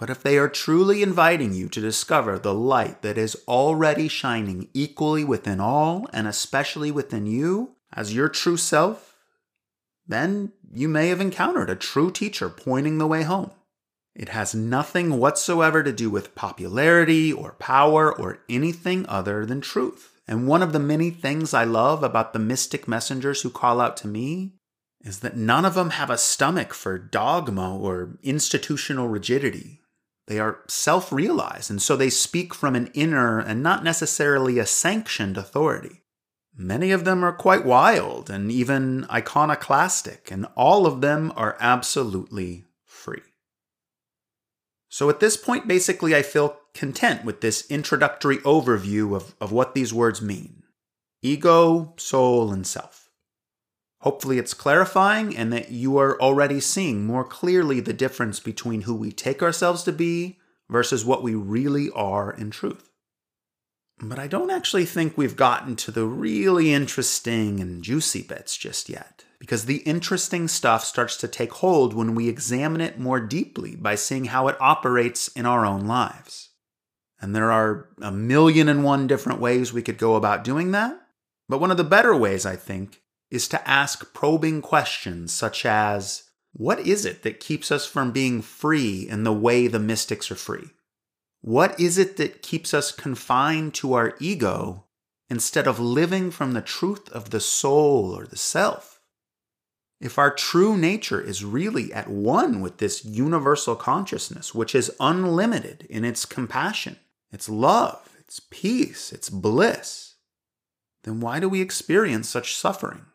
But 0.00 0.08
if 0.08 0.22
they 0.22 0.38
are 0.38 0.48
truly 0.48 1.02
inviting 1.02 1.52
you 1.52 1.68
to 1.68 1.78
discover 1.78 2.38
the 2.38 2.54
light 2.54 3.02
that 3.02 3.18
is 3.18 3.36
already 3.46 4.08
shining 4.08 4.70
equally 4.72 5.24
within 5.24 5.60
all 5.60 6.08
and 6.10 6.26
especially 6.26 6.90
within 6.90 7.26
you 7.26 7.76
as 7.92 8.14
your 8.14 8.30
true 8.30 8.56
self, 8.56 9.18
then 10.06 10.52
you 10.72 10.88
may 10.88 11.08
have 11.08 11.20
encountered 11.20 11.68
a 11.68 11.76
true 11.76 12.10
teacher 12.10 12.48
pointing 12.48 12.96
the 12.96 13.06
way 13.06 13.24
home. 13.24 13.50
It 14.14 14.30
has 14.30 14.54
nothing 14.54 15.18
whatsoever 15.18 15.82
to 15.82 15.92
do 15.92 16.08
with 16.08 16.34
popularity 16.34 17.30
or 17.30 17.52
power 17.58 18.10
or 18.10 18.38
anything 18.48 19.04
other 19.06 19.44
than 19.44 19.60
truth. 19.60 20.18
And 20.26 20.48
one 20.48 20.62
of 20.62 20.72
the 20.72 20.78
many 20.78 21.10
things 21.10 21.52
I 21.52 21.64
love 21.64 22.02
about 22.02 22.32
the 22.32 22.38
mystic 22.38 22.88
messengers 22.88 23.42
who 23.42 23.50
call 23.50 23.82
out 23.82 23.98
to 23.98 24.08
me 24.08 24.54
is 25.02 25.20
that 25.20 25.36
none 25.36 25.66
of 25.66 25.74
them 25.74 25.90
have 25.90 26.08
a 26.08 26.16
stomach 26.16 26.72
for 26.72 26.96
dogma 26.96 27.76
or 27.76 28.18
institutional 28.22 29.06
rigidity. 29.06 29.79
They 30.30 30.38
are 30.38 30.60
self 30.68 31.10
realized, 31.10 31.72
and 31.72 31.82
so 31.82 31.96
they 31.96 32.08
speak 32.08 32.54
from 32.54 32.76
an 32.76 32.92
inner 32.94 33.40
and 33.40 33.64
not 33.64 33.82
necessarily 33.82 34.60
a 34.60 34.64
sanctioned 34.64 35.36
authority. 35.36 36.04
Many 36.56 36.92
of 36.92 37.04
them 37.04 37.24
are 37.24 37.32
quite 37.32 37.64
wild 37.64 38.30
and 38.30 38.48
even 38.48 39.06
iconoclastic, 39.10 40.30
and 40.30 40.46
all 40.54 40.86
of 40.86 41.00
them 41.00 41.32
are 41.34 41.56
absolutely 41.58 42.62
free. 42.84 43.24
So 44.88 45.10
at 45.10 45.18
this 45.18 45.36
point, 45.36 45.66
basically, 45.66 46.14
I 46.14 46.22
feel 46.22 46.60
content 46.74 47.24
with 47.24 47.40
this 47.40 47.68
introductory 47.68 48.38
overview 48.38 49.16
of, 49.16 49.34
of 49.40 49.50
what 49.50 49.74
these 49.74 49.92
words 49.92 50.22
mean 50.22 50.62
ego, 51.22 51.92
soul, 51.96 52.52
and 52.52 52.64
self. 52.64 52.99
Hopefully, 54.00 54.38
it's 54.38 54.54
clarifying 54.54 55.36
and 55.36 55.52
that 55.52 55.70
you 55.70 55.98
are 55.98 56.20
already 56.20 56.58
seeing 56.58 57.04
more 57.04 57.24
clearly 57.24 57.80
the 57.80 57.92
difference 57.92 58.40
between 58.40 58.82
who 58.82 58.94
we 58.94 59.12
take 59.12 59.42
ourselves 59.42 59.82
to 59.82 59.92
be 59.92 60.38
versus 60.70 61.04
what 61.04 61.22
we 61.22 61.34
really 61.34 61.90
are 61.90 62.32
in 62.32 62.50
truth. 62.50 62.90
But 64.02 64.18
I 64.18 64.28
don't 64.28 64.50
actually 64.50 64.86
think 64.86 65.18
we've 65.18 65.36
gotten 65.36 65.76
to 65.76 65.90
the 65.90 66.06
really 66.06 66.72
interesting 66.72 67.60
and 67.60 67.84
juicy 67.84 68.22
bits 68.22 68.56
just 68.56 68.88
yet, 68.88 69.26
because 69.38 69.66
the 69.66 69.78
interesting 69.78 70.48
stuff 70.48 70.84
starts 70.84 71.18
to 71.18 71.28
take 71.28 71.52
hold 71.52 71.92
when 71.92 72.14
we 72.14 72.26
examine 72.26 72.80
it 72.80 72.98
more 72.98 73.20
deeply 73.20 73.76
by 73.76 73.96
seeing 73.96 74.26
how 74.26 74.48
it 74.48 74.56
operates 74.58 75.28
in 75.28 75.44
our 75.44 75.66
own 75.66 75.86
lives. 75.86 76.48
And 77.20 77.36
there 77.36 77.52
are 77.52 77.90
a 78.00 78.10
million 78.10 78.70
and 78.70 78.82
one 78.82 79.06
different 79.06 79.40
ways 79.40 79.74
we 79.74 79.82
could 79.82 79.98
go 79.98 80.14
about 80.14 80.44
doing 80.44 80.70
that. 80.70 80.98
But 81.50 81.60
one 81.60 81.70
of 81.70 81.76
the 81.76 81.84
better 81.84 82.16
ways, 82.16 82.46
I 82.46 82.56
think, 82.56 82.99
is 83.30 83.48
to 83.48 83.68
ask 83.68 84.12
probing 84.12 84.60
questions 84.60 85.32
such 85.32 85.64
as 85.64 86.24
What 86.52 86.80
is 86.80 87.04
it 87.04 87.22
that 87.22 87.40
keeps 87.40 87.70
us 87.70 87.86
from 87.86 88.10
being 88.10 88.42
free 88.42 89.08
in 89.08 89.24
the 89.24 89.32
way 89.32 89.66
the 89.66 89.78
mystics 89.78 90.30
are 90.30 90.36
free? 90.36 90.70
What 91.40 91.78
is 91.80 91.96
it 91.96 92.16
that 92.18 92.42
keeps 92.42 92.74
us 92.74 92.92
confined 92.92 93.72
to 93.74 93.94
our 93.94 94.14
ego 94.20 94.84
instead 95.30 95.66
of 95.66 95.78
living 95.78 96.30
from 96.30 96.52
the 96.52 96.60
truth 96.60 97.08
of 97.10 97.30
the 97.30 97.40
soul 97.40 98.14
or 98.16 98.26
the 98.26 98.36
self? 98.36 99.00
If 100.00 100.18
our 100.18 100.34
true 100.34 100.76
nature 100.76 101.20
is 101.20 101.44
really 101.44 101.92
at 101.92 102.08
one 102.08 102.60
with 102.60 102.78
this 102.78 103.04
universal 103.04 103.76
consciousness, 103.76 104.54
which 104.54 104.74
is 104.74 104.92
unlimited 104.98 105.86
in 105.90 106.04
its 106.04 106.24
compassion, 106.24 106.96
its 107.30 107.48
love, 107.48 108.16
its 108.18 108.40
peace, 108.40 109.12
its 109.12 109.28
bliss, 109.28 110.14
then 111.04 111.20
why 111.20 111.38
do 111.38 111.48
we 111.48 111.60
experience 111.60 112.28
such 112.28 112.56
suffering? 112.56 113.06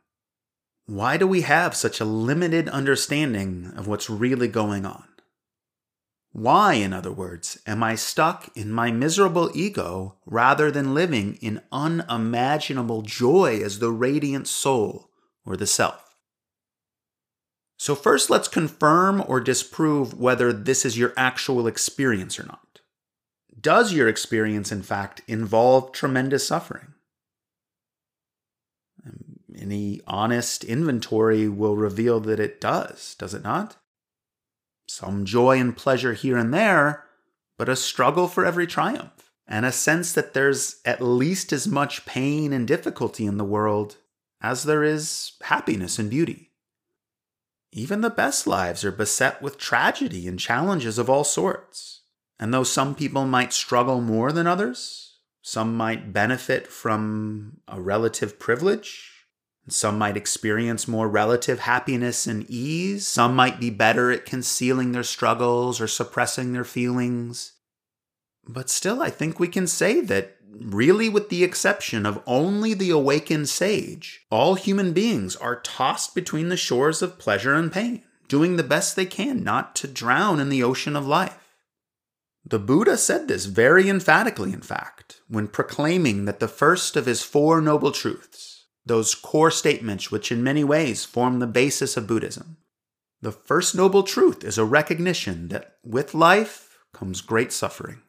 Why 0.87 1.17
do 1.17 1.25
we 1.25 1.41
have 1.41 1.75
such 1.75 1.99
a 1.99 2.05
limited 2.05 2.69
understanding 2.69 3.73
of 3.75 3.87
what's 3.87 4.09
really 4.09 4.47
going 4.47 4.85
on? 4.85 5.05
Why, 6.31 6.73
in 6.73 6.93
other 6.93 7.11
words, 7.11 7.57
am 7.65 7.81
I 7.81 7.95
stuck 7.95 8.55
in 8.57 8.71
my 8.71 8.91
miserable 8.91 9.49
ego 9.55 10.17
rather 10.25 10.69
than 10.69 10.93
living 10.93 11.39
in 11.41 11.63
unimaginable 11.71 13.03
joy 13.03 13.61
as 13.63 13.79
the 13.79 13.89
radiant 13.89 14.47
soul 14.47 15.09
or 15.45 15.55
the 15.55 15.65
self? 15.65 16.17
So, 17.77 17.95
first, 17.95 18.29
let's 18.29 18.47
confirm 18.47 19.23
or 19.27 19.39
disprove 19.39 20.19
whether 20.19 20.51
this 20.51 20.85
is 20.85 20.97
your 20.97 21.13
actual 21.15 21.67
experience 21.67 22.37
or 22.37 22.43
not. 22.43 22.81
Does 23.59 23.93
your 23.93 24.07
experience, 24.07 24.71
in 24.71 24.83
fact, 24.83 25.21
involve 25.27 25.93
tremendous 25.93 26.45
suffering? 26.45 26.94
Any 29.57 30.01
honest 30.05 30.63
inventory 30.63 31.47
will 31.47 31.75
reveal 31.75 32.19
that 32.21 32.39
it 32.39 32.59
does, 32.59 33.15
does 33.17 33.33
it 33.33 33.43
not? 33.43 33.77
some 34.87 35.25
joy 35.25 35.59
and 35.59 35.75
pleasure 35.75 36.13
here 36.13 36.37
and 36.37 36.53
there, 36.53 37.05
but 37.57 37.69
a 37.69 37.75
struggle 37.75 38.27
for 38.27 38.45
every 38.45 38.67
triumph, 38.67 39.31
and 39.47 39.65
a 39.65 39.71
sense 39.71 40.13
that 40.13 40.33
there's 40.33 40.81
at 40.85 41.01
least 41.01 41.53
as 41.53 41.67
much 41.67 42.05
pain 42.05 42.53
and 42.53 42.67
difficulty 42.67 43.25
in 43.25 43.37
the 43.37 43.43
world 43.43 43.97
as 44.41 44.63
there 44.63 44.83
is 44.83 45.33
happiness 45.43 45.97
and 45.97 46.09
beauty. 46.09 46.51
Even 47.71 48.01
the 48.01 48.09
best 48.09 48.47
lives 48.47 48.85
are 48.85 48.91
beset 48.91 49.41
with 49.41 49.57
tragedy 49.57 50.27
and 50.27 50.39
challenges 50.39 50.97
of 50.97 51.09
all 51.09 51.23
sorts. 51.23 52.01
And 52.39 52.53
though 52.53 52.63
some 52.63 52.95
people 52.95 53.25
might 53.25 53.53
struggle 53.53 54.01
more 54.01 54.31
than 54.31 54.47
others, 54.47 55.19
some 55.41 55.75
might 55.75 56.13
benefit 56.13 56.67
from 56.67 57.61
a 57.67 57.81
relative 57.81 58.39
privilege, 58.39 59.14
some 59.67 59.97
might 59.97 60.15
experience 60.15 60.87
more 60.87 61.09
relative 61.09 61.59
happiness 61.59 62.27
and 62.27 62.47
ease. 62.49 63.07
Some 63.07 63.35
might 63.35 63.59
be 63.59 63.71
better 63.71 64.11
at 64.11 64.25
concealing 64.25 64.91
their 64.91 65.03
struggles 65.03 65.81
or 65.81 65.87
suppressing 65.87 66.53
their 66.53 66.63
feelings. 66.63 67.53
But 68.47 68.69
still, 68.69 69.01
I 69.01 69.09
think 69.09 69.39
we 69.39 69.47
can 69.47 69.65
say 69.65 70.01
that, 70.01 70.35
really, 70.51 71.09
with 71.09 71.29
the 71.29 71.43
exception 71.43 72.05
of 72.05 72.21
only 72.27 72.75
the 72.75 72.91
awakened 72.91 73.49
sage, 73.49 74.21
all 74.29 74.53
human 74.53 74.93
beings 74.93 75.35
are 75.35 75.61
tossed 75.61 76.13
between 76.13 76.49
the 76.49 76.57
shores 76.57 77.01
of 77.01 77.17
pleasure 77.17 77.55
and 77.55 77.71
pain, 77.71 78.03
doing 78.27 78.55
the 78.55 78.63
best 78.63 78.95
they 78.95 79.07
can 79.07 79.43
not 79.43 79.75
to 79.77 79.87
drown 79.87 80.39
in 80.39 80.49
the 80.49 80.61
ocean 80.61 80.95
of 80.95 81.07
life. 81.07 81.55
The 82.47 82.59
Buddha 82.59 82.97
said 82.97 83.27
this 83.27 83.45
very 83.45 83.89
emphatically, 83.89 84.53
in 84.53 84.61
fact, 84.61 85.21
when 85.27 85.47
proclaiming 85.47 86.25
that 86.25 86.39
the 86.39 86.47
first 86.47 86.95
of 86.95 87.07
his 87.07 87.23
Four 87.23 87.59
Noble 87.59 87.91
Truths, 87.91 88.54
those 88.85 89.15
core 89.15 89.51
statements 89.51 90.11
which 90.11 90.31
in 90.31 90.43
many 90.43 90.63
ways 90.63 91.03
form 91.03 91.39
the 91.39 91.47
basis 91.47 91.97
of 91.97 92.07
Buddhism. 92.07 92.57
The 93.21 93.31
first 93.31 93.73
noble 93.73 94.03
truth 94.03 94.43
is 94.43 94.57
a 94.57 94.65
recognition 94.65 95.47
that 95.47 95.77
with 95.83 96.13
life 96.13 96.77
comes 96.93 97.21
great 97.21 97.51
suffering. 97.51 98.01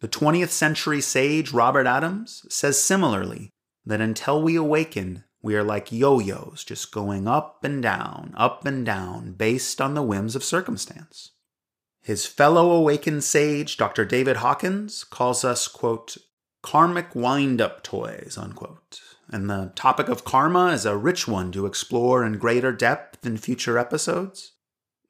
The 0.00 0.08
20th 0.08 0.50
century 0.50 1.00
sage 1.00 1.52
Robert 1.52 1.86
Adams 1.86 2.44
says 2.50 2.78
similarly 2.78 3.50
that 3.86 4.02
until 4.02 4.42
we 4.42 4.56
awaken, 4.56 5.24
we 5.40 5.54
are 5.56 5.62
like 5.62 5.90
yo 5.90 6.18
yo's, 6.18 6.62
just 6.64 6.92
going 6.92 7.26
up 7.26 7.64
and 7.64 7.82
down, 7.82 8.34
up 8.36 8.66
and 8.66 8.84
down, 8.84 9.32
based 9.32 9.80
on 9.80 9.94
the 9.94 10.02
whims 10.02 10.36
of 10.36 10.44
circumstance. 10.44 11.30
His 12.02 12.26
fellow 12.26 12.70
awakened 12.72 13.24
sage, 13.24 13.78
Dr. 13.78 14.04
David 14.04 14.36
Hawkins, 14.36 15.04
calls 15.04 15.42
us, 15.42 15.68
quote, 15.68 16.18
karmic 16.62 17.14
wind 17.14 17.62
up 17.62 17.82
toys, 17.82 18.36
unquote 18.38 19.00
and 19.28 19.48
the 19.48 19.72
topic 19.74 20.08
of 20.08 20.24
karma 20.24 20.66
is 20.68 20.84
a 20.84 20.96
rich 20.96 21.26
one 21.26 21.52
to 21.52 21.66
explore 21.66 22.24
in 22.24 22.38
greater 22.38 22.72
depth 22.72 23.24
in 23.24 23.36
future 23.36 23.78
episodes. 23.78 24.52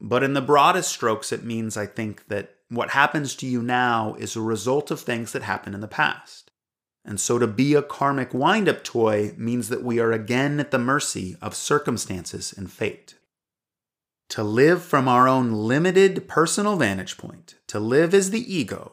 But 0.00 0.22
in 0.22 0.35
the 0.35 0.42
broadest 0.42 0.90
strokes, 0.90 1.33
it 1.33 1.44
means, 1.44 1.77
I 1.77 1.87
think, 1.87 2.29
that 2.29 2.55
what 2.68 2.90
happens 2.90 3.35
to 3.37 3.46
you 3.46 3.62
now 3.62 4.14
is 4.18 4.37
a 4.37 4.40
result 4.40 4.90
of 4.90 5.00
things 5.00 5.33
that 5.33 5.42
happened 5.42 5.74
in 5.74 5.81
the 5.81 5.88
past. 5.88 6.50
And 7.05 7.20
so 7.20 7.38
to 7.38 7.46
be 7.46 7.74
a 7.74 7.83
karmic 7.83 8.33
wind 8.33 8.68
up 8.68 8.83
toy 8.83 9.35
means 9.37 9.68
that 9.68 9.85
we 9.85 10.00
are 10.00 10.12
again 10.12 10.59
at 10.59 10.70
the 10.70 10.79
mercy 10.79 11.37
of 11.42 11.55
circumstances 11.55 12.55
and 12.57 12.70
fate. 12.70 13.16
To 14.31 14.42
live 14.42 14.83
from 14.83 15.07
our 15.07 15.29
own 15.29 15.53
limited 15.53 16.27
personal 16.29 16.77
vantage 16.77 17.18
point, 17.18 17.57
to 17.68 17.79
live 17.79 18.14
as 18.14 18.31
the 18.31 18.55
ego, 18.55 18.92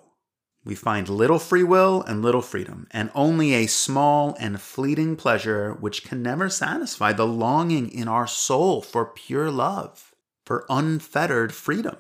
we 0.64 0.76
find 0.76 1.10
little 1.10 1.40
free 1.40 1.64
will 1.64 2.04
and 2.04 2.22
little 2.22 2.42
freedom, 2.42 2.88
and 2.92 3.10
only 3.16 3.54
a 3.54 3.68
small 3.68 4.36
and 4.40 4.62
fleeting 4.62 5.16
pleasure 5.16 5.74
which 5.74 6.04
can 6.04 6.22
never 6.22 6.50
satisfy 6.50 7.12
the 7.12 7.26
longing 7.26 7.90
in 7.92 8.08
our 8.08 8.28
soul 8.28 8.82
for 8.82 9.06
pure 9.06 9.50
love, 9.50 10.14
for 10.46 10.66
unfettered 10.70 11.54
freedom. 11.54 11.98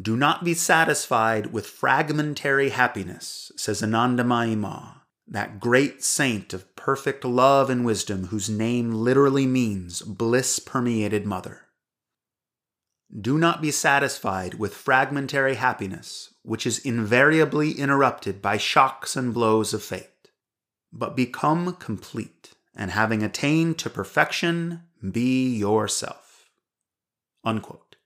Do 0.00 0.16
not 0.16 0.44
be 0.44 0.54
satisfied 0.54 1.52
with 1.52 1.66
fragmentary 1.66 2.70
happiness, 2.70 3.52
says 3.56 3.80
Anandamayi 3.80 4.56
Ma, 4.56 4.94
that 5.28 5.60
great 5.60 6.02
saint 6.02 6.52
of 6.52 6.74
perfect 6.74 7.24
love 7.24 7.70
and 7.70 7.84
wisdom 7.84 8.26
whose 8.26 8.50
name 8.50 8.92
literally 8.92 9.46
means 9.46 10.02
bliss 10.02 10.58
permeated 10.58 11.26
mother. 11.26 11.62
Do 13.16 13.38
not 13.38 13.62
be 13.62 13.70
satisfied 13.70 14.54
with 14.54 14.74
fragmentary 14.74 15.54
happiness, 15.54 16.33
which 16.44 16.66
is 16.66 16.78
invariably 16.80 17.72
interrupted 17.72 18.42
by 18.42 18.58
shocks 18.58 19.16
and 19.16 19.32
blows 19.32 19.72
of 19.72 19.82
fate, 19.82 20.28
but 20.92 21.16
become 21.16 21.74
complete, 21.76 22.52
and 22.76 22.90
having 22.90 23.22
attained 23.22 23.78
to 23.78 23.88
perfection, 23.88 24.82
be 25.10 25.56
yourself. 25.56 26.50
Unquote. 27.44 27.96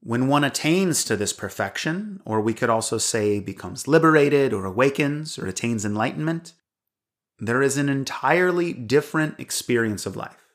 When 0.00 0.28
one 0.28 0.44
attains 0.44 1.04
to 1.04 1.16
this 1.16 1.32
perfection, 1.32 2.20
or 2.24 2.40
we 2.40 2.54
could 2.54 2.70
also 2.70 2.98
say 2.98 3.40
becomes 3.40 3.88
liberated 3.88 4.52
or 4.52 4.64
awakens 4.64 5.38
or 5.38 5.46
attains 5.46 5.84
enlightenment, 5.84 6.52
there 7.38 7.62
is 7.62 7.76
an 7.76 7.88
entirely 7.88 8.72
different 8.72 9.38
experience 9.38 10.06
of 10.06 10.16
life. 10.16 10.45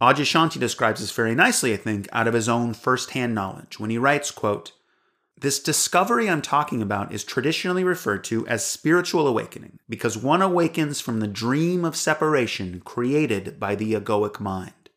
Adyashanti 0.00 0.60
describes 0.60 1.00
this 1.00 1.10
very 1.10 1.34
nicely, 1.34 1.72
I 1.72 1.76
think, 1.76 2.08
out 2.12 2.28
of 2.28 2.34
his 2.34 2.48
own 2.48 2.72
first-hand 2.72 3.34
knowledge 3.34 3.80
when 3.80 3.90
he 3.90 3.98
writes, 3.98 4.30
quote, 4.30 4.72
this 5.40 5.60
discovery 5.60 6.28
I'm 6.28 6.42
talking 6.42 6.82
about 6.82 7.12
is 7.12 7.22
traditionally 7.22 7.84
referred 7.84 8.24
to 8.24 8.44
as 8.48 8.66
spiritual 8.66 9.28
awakening 9.28 9.78
because 9.88 10.18
one 10.18 10.42
awakens 10.42 11.00
from 11.00 11.20
the 11.20 11.28
dream 11.28 11.84
of 11.84 11.94
separation 11.94 12.80
created 12.80 13.60
by 13.60 13.76
the 13.76 13.94
egoic 13.94 14.40
mind. 14.40 14.90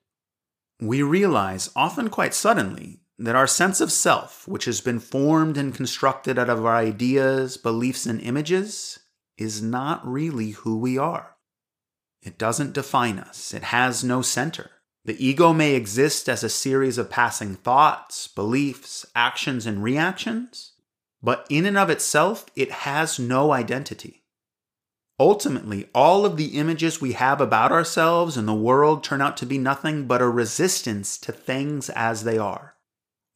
We 0.79 1.03
realize, 1.03 1.69
often 1.75 2.09
quite 2.09 2.33
suddenly, 2.33 3.01
that 3.19 3.35
our 3.35 3.45
sense 3.45 3.81
of 3.81 3.91
self, 3.91 4.47
which 4.47 4.65
has 4.65 4.81
been 4.81 4.99
formed 4.99 5.57
and 5.57 5.75
constructed 5.75 6.39
out 6.39 6.49
of 6.49 6.65
our 6.65 6.75
ideas, 6.75 7.57
beliefs, 7.57 8.07
and 8.07 8.19
images, 8.19 8.97
is 9.37 9.61
not 9.61 10.07
really 10.07 10.51
who 10.51 10.75
we 10.75 10.97
are. 10.97 11.35
It 12.23 12.39
doesn't 12.39 12.73
define 12.73 13.19
us, 13.19 13.53
it 13.53 13.65
has 13.65 14.03
no 14.03 14.23
center. 14.23 14.71
The 15.03 15.25
ego 15.25 15.51
may 15.51 15.73
exist 15.73 16.29
as 16.29 16.43
a 16.43 16.49
series 16.49 16.97
of 16.97 17.09
passing 17.09 17.55
thoughts, 17.55 18.27
beliefs, 18.27 19.05
actions, 19.15 19.65
and 19.65 19.81
reactions, 19.81 20.73
but 21.23 21.45
in 21.49 21.65
and 21.65 21.77
of 21.77 21.89
itself, 21.89 22.45
it 22.55 22.71
has 22.71 23.17
no 23.17 23.51
identity. 23.51 24.23
Ultimately, 25.19 25.89
all 25.93 26.25
of 26.25 26.37
the 26.37 26.57
images 26.57 27.01
we 27.01 27.13
have 27.13 27.41
about 27.41 27.71
ourselves 27.71 28.37
and 28.37 28.47
the 28.47 28.53
world 28.53 29.03
turn 29.03 29.21
out 29.21 29.37
to 29.37 29.45
be 29.45 29.57
nothing 29.57 30.07
but 30.07 30.21
a 30.21 30.27
resistance 30.27 31.17
to 31.19 31.31
things 31.31 31.89
as 31.91 32.23
they 32.23 32.37
are. 32.37 32.75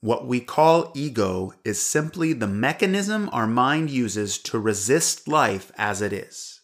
What 0.02 0.28
we 0.28 0.40
call 0.40 0.92
ego 0.96 1.54
is 1.64 1.82
simply 1.82 2.34
the 2.34 2.48
mechanism 2.48 3.30
our 3.32 3.48
mind 3.48 3.90
uses 3.90 4.38
to 4.40 4.60
resist 4.60 5.28
life 5.28 5.72
as 5.78 6.02
it 6.02 6.14
is. 6.14 6.62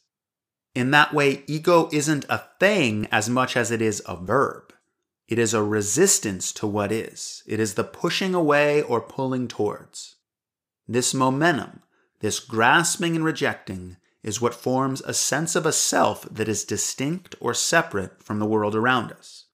In 0.76 0.92
that 0.92 1.14
way, 1.14 1.44
ego 1.48 1.90
isn't 1.92 2.26
a 2.30 2.46
thing 2.60 3.08
as 3.12 3.30
much 3.30 3.58
as 3.58 3.72
it 3.72 3.82
is 3.82 4.02
a 4.06 4.16
verb. 4.16 4.71
It 5.32 5.40
is 5.40 5.54
a 5.54 5.64
resistance 5.64 6.52
to 6.52 6.68
what 6.68 6.92
is. 6.92 7.42
It 7.48 7.62
is 7.62 7.76
the 7.76 7.86
pushing 7.86 8.36
away 8.36 8.82
or 8.82 9.00
pulling 9.00 9.48
towards. 9.48 10.18
This 10.90 11.14
momentum, 11.14 11.84
this 12.20 12.42
grasping 12.42 13.16
and 13.16 13.24
rejecting, 13.24 13.96
is 14.24 14.42
what 14.42 14.54
forms 14.54 15.00
a 15.00 15.14
sense 15.14 15.56
of 15.56 15.66
a 15.66 15.72
self 15.72 16.24
that 16.30 16.50
is 16.50 16.66
distinct 16.66 17.36
or 17.40 17.54
separate 17.54 18.22
from 18.22 18.40
the 18.40 18.46
world 18.46 18.76
around 18.76 19.14
us. 19.14 19.46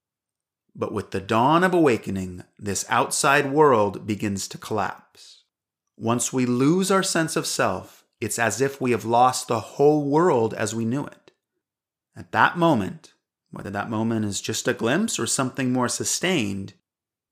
But 0.76 0.94
with 0.94 1.12
the 1.12 1.22
dawn 1.22 1.64
of 1.64 1.76
awakening, 1.76 2.44
this 2.58 2.84
outside 2.90 3.52
world 3.52 4.08
begins 4.08 4.48
to 4.48 4.58
collapse. 4.58 5.44
Once 5.96 6.34
we 6.34 6.48
lose 6.48 6.90
our 6.90 7.04
sense 7.04 7.36
of 7.36 7.46
self, 7.46 8.04
it's 8.20 8.40
as 8.40 8.62
if 8.62 8.82
we 8.82 8.90
have 8.90 9.06
lost 9.06 9.48
the 9.48 9.60
whole 9.60 10.10
world 10.10 10.56
as 10.56 10.74
we 10.74 10.86
knew 10.86 11.06
it. 11.06 11.30
At 12.16 12.32
that 12.32 12.58
moment, 12.58 13.14
whether 13.52 13.70
that 13.70 13.90
moment 13.90 14.26
is 14.26 14.42
just 14.42 14.68
a 14.68 14.74
glimpse 14.74 15.20
or 15.20 15.26
something 15.26 15.72
more 15.72 15.88
sustained, 15.88 16.74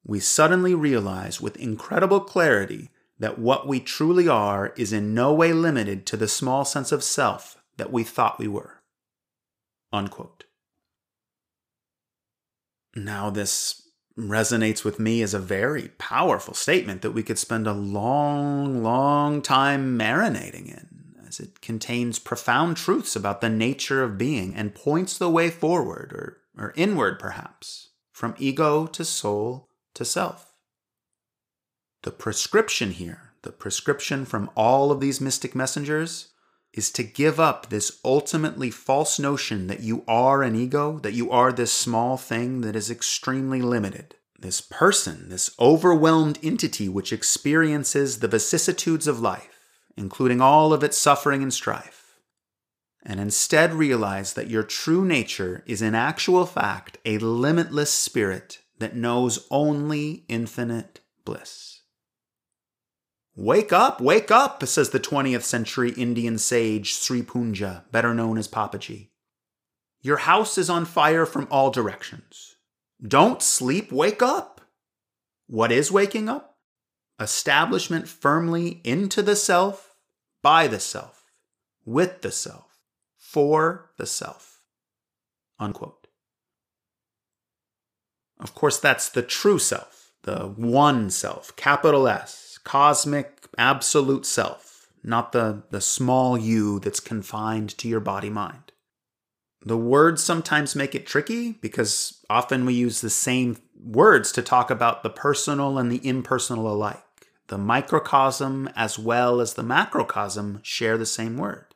we 0.04 0.20
suddenly 0.20 0.74
realize 0.74 1.42
with 1.42 1.58
incredible 1.58 2.22
clarity 2.22 2.90
that 3.20 3.40
what 3.40 3.68
we 3.68 3.80
truly 3.80 4.28
are 4.28 4.74
is 4.76 4.94
in 4.94 5.14
no 5.14 5.34
way 5.34 5.54
limited 5.54 6.06
to 6.06 6.18
the 6.18 6.28
small 6.28 6.66
sense 6.66 6.92
of 6.92 7.04
self 7.04 7.58
that 7.78 7.92
we 7.92 8.04
thought 8.04 8.40
we 8.40 8.48
were. 8.48 8.82
Unquote. 9.92 10.46
Now, 12.96 13.30
this 13.30 13.90
resonates 14.18 14.86
with 14.86 15.00
me 15.00 15.22
as 15.22 15.34
a 15.34 15.40
very 15.40 15.90
powerful 15.98 16.54
statement 16.54 17.02
that 17.02 17.12
we 17.12 17.24
could 17.24 17.38
spend 17.38 17.68
a 17.68 17.74
long, 17.74 18.82
long 18.82 19.42
time 19.42 19.98
marinating 19.98 20.68
in, 20.68 20.95
it 21.40 21.62
contains 21.62 22.20
profound 22.20 22.78
truths 22.78 23.16
about 23.16 23.42
the 23.42 23.50
nature 23.50 24.04
of 24.04 24.18
being 24.18 24.56
and 24.56 24.76
points 24.76 25.18
the 25.18 25.30
way 25.30 25.50
forward, 25.50 26.14
or, 26.14 26.38
or 26.58 26.74
inward 26.76 27.20
perhaps, 27.20 27.90
from 28.12 28.36
ego 28.38 28.86
to 28.88 29.04
soul 29.06 29.70
to 29.94 30.06
self. 30.06 30.54
The 32.04 32.12
prescription 32.12 32.92
here, 32.92 33.34
the 33.42 33.52
prescription 33.52 34.26
from 34.26 34.50
all 34.56 34.92
of 34.92 35.00
these 35.00 35.20
mystic 35.20 35.56
messengers, 35.56 36.30
is 36.74 36.92
to 36.92 37.04
give 37.04 37.40
up 37.40 37.70
this 37.70 38.00
ultimately 38.04 38.70
false 38.70 39.18
notion 39.18 39.68
that 39.68 39.80
you 39.80 40.04
are 40.08 40.44
an 40.44 40.56
ego, 40.56 41.00
that 41.00 41.14
you 41.14 41.32
are 41.32 41.52
this 41.52 41.72
small 41.72 42.18
thing 42.18 42.62
that 42.62 42.76
is 42.76 42.92
extremely 42.92 43.62
limited. 43.62 44.16
This 44.38 44.60
person, 44.60 45.30
this 45.30 45.50
overwhelmed 45.60 46.38
entity 46.44 46.90
which 46.90 47.14
experiences 47.14 48.20
the 48.20 48.28
vicissitudes 48.28 49.08
of 49.08 49.22
life, 49.22 49.55
including 49.98 50.42
all 50.42 50.74
of 50.74 50.84
its 50.84 50.98
suffering 50.98 51.42
and 51.42 51.54
strife. 51.54 52.20
And 53.04 53.20
instead 53.20 53.74
realize 53.74 54.34
that 54.34 54.50
your 54.50 54.64
true 54.64 55.06
nature 55.06 55.64
is 55.66 55.82
in 55.82 55.94
actual 55.94 56.46
fact 56.46 56.98
a 57.06 57.20
limitless 57.20 57.92
spirit 57.92 58.60
that 58.80 58.96
knows 58.96 59.48
only 59.52 60.26
infinite 60.28 61.02
bliss. 61.24 61.82
Wake 63.36 63.74
up, 63.74 64.00
wake 64.00 64.32
up, 64.32 64.66
says 64.66 64.92
the 64.92 65.00
20th 65.00 65.44
century 65.44 65.92
Indian 65.92 66.38
sage 66.38 66.94
Sri 66.94 67.22
Punja, 67.22 67.84
better 67.92 68.14
known 68.14 68.38
as 68.38 68.48
Papaji. 68.48 69.10
Your 70.02 70.18
house 70.18 70.58
is 70.58 70.70
on 70.70 70.86
fire 70.86 71.26
from 71.26 71.48
all 71.52 71.70
directions. 71.70 72.56
Don't 73.06 73.42
sleep, 73.42 73.92
wake 73.92 74.22
up. 74.22 74.62
What 75.48 75.72
is 75.72 75.92
waking 75.92 76.30
up? 76.30 76.58
Establishment 77.20 78.08
firmly 78.08 78.82
into 78.84 79.22
the 79.22 79.36
self, 79.36 79.85
by 80.46 80.68
the 80.68 80.80
self, 80.80 81.24
with 81.86 82.22
the 82.22 82.30
self, 82.30 82.78
for 83.18 83.90
the 83.98 84.06
self. 84.06 84.60
Unquote. 85.60 86.06
Of 88.40 88.54
course, 88.54 88.78
that's 88.78 89.10
the 89.10 89.24
true 89.24 89.58
self, 89.58 90.12
the 90.22 90.54
one 90.56 91.10
self, 91.10 91.56
capital 91.56 92.08
S 92.08 92.60
cosmic, 92.64 93.48
absolute 93.58 94.24
self, 94.24 94.88
not 95.04 95.32
the, 95.32 95.64
the 95.72 95.82
small 95.82 96.38
you 96.38 96.80
that's 96.80 97.00
confined 97.00 97.76
to 97.80 97.88
your 97.88 98.00
body 98.00 98.30
mind. 98.30 98.72
The 99.64 99.78
words 99.78 100.24
sometimes 100.24 100.76
make 100.76 100.94
it 100.94 101.08
tricky 101.08 101.54
because 101.54 102.24
often 102.30 102.68
we 102.68 102.76
use 102.76 103.02
the 103.02 103.10
same 103.10 103.58
words 103.84 104.32
to 104.34 104.44
talk 104.44 104.70
about 104.70 105.02
the 105.02 105.10
personal 105.10 105.80
and 105.80 105.92
the 105.92 106.08
impersonal 106.08 106.72
alike. 106.72 107.05
The 107.48 107.58
microcosm 107.58 108.70
as 108.76 108.98
well 108.98 109.40
as 109.40 109.54
the 109.54 109.64
macrocosm 109.64 110.60
share 110.64 110.98
the 110.98 111.06
same 111.06 111.38
word. 111.38 111.76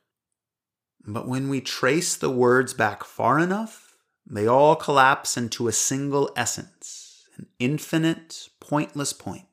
But 1.06 1.28
when 1.28 1.50
we 1.50 1.62
trace 1.62 2.16
the 2.16 2.30
words 2.30 2.74
back 2.74 3.04
far 3.04 3.40
enough, 3.40 3.96
they 4.26 4.48
all 4.48 4.76
collapse 4.76 5.38
into 5.38 5.68
a 5.68 5.72
single 5.72 6.32
essence, 6.36 7.24
an 7.38 7.48
infinite, 7.60 8.50
pointless 8.60 9.14
point 9.14 9.46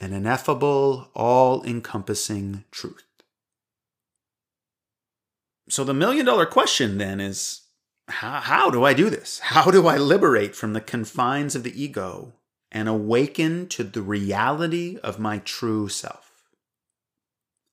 an 0.00 0.12
ineffable, 0.12 1.10
all 1.14 1.64
encompassing 1.64 2.64
truth. 2.70 3.04
So 5.68 5.82
the 5.82 5.94
million 5.94 6.26
dollar 6.26 6.46
question 6.46 6.98
then 6.98 7.20
is 7.20 7.62
how, 8.08 8.40
how 8.40 8.70
do 8.70 8.84
I 8.84 8.92
do 8.92 9.08
this? 9.08 9.38
How 9.38 9.70
do 9.70 9.86
I 9.86 9.96
liberate 9.96 10.54
from 10.54 10.74
the 10.74 10.80
confines 10.80 11.56
of 11.56 11.62
the 11.62 11.82
ego 11.82 12.34
and 12.74 12.88
awaken 12.88 13.68
to 13.68 13.84
the 13.84 14.02
reality 14.02 14.98
of 15.02 15.18
my 15.18 15.38
true 15.38 15.88
self? 15.88 16.32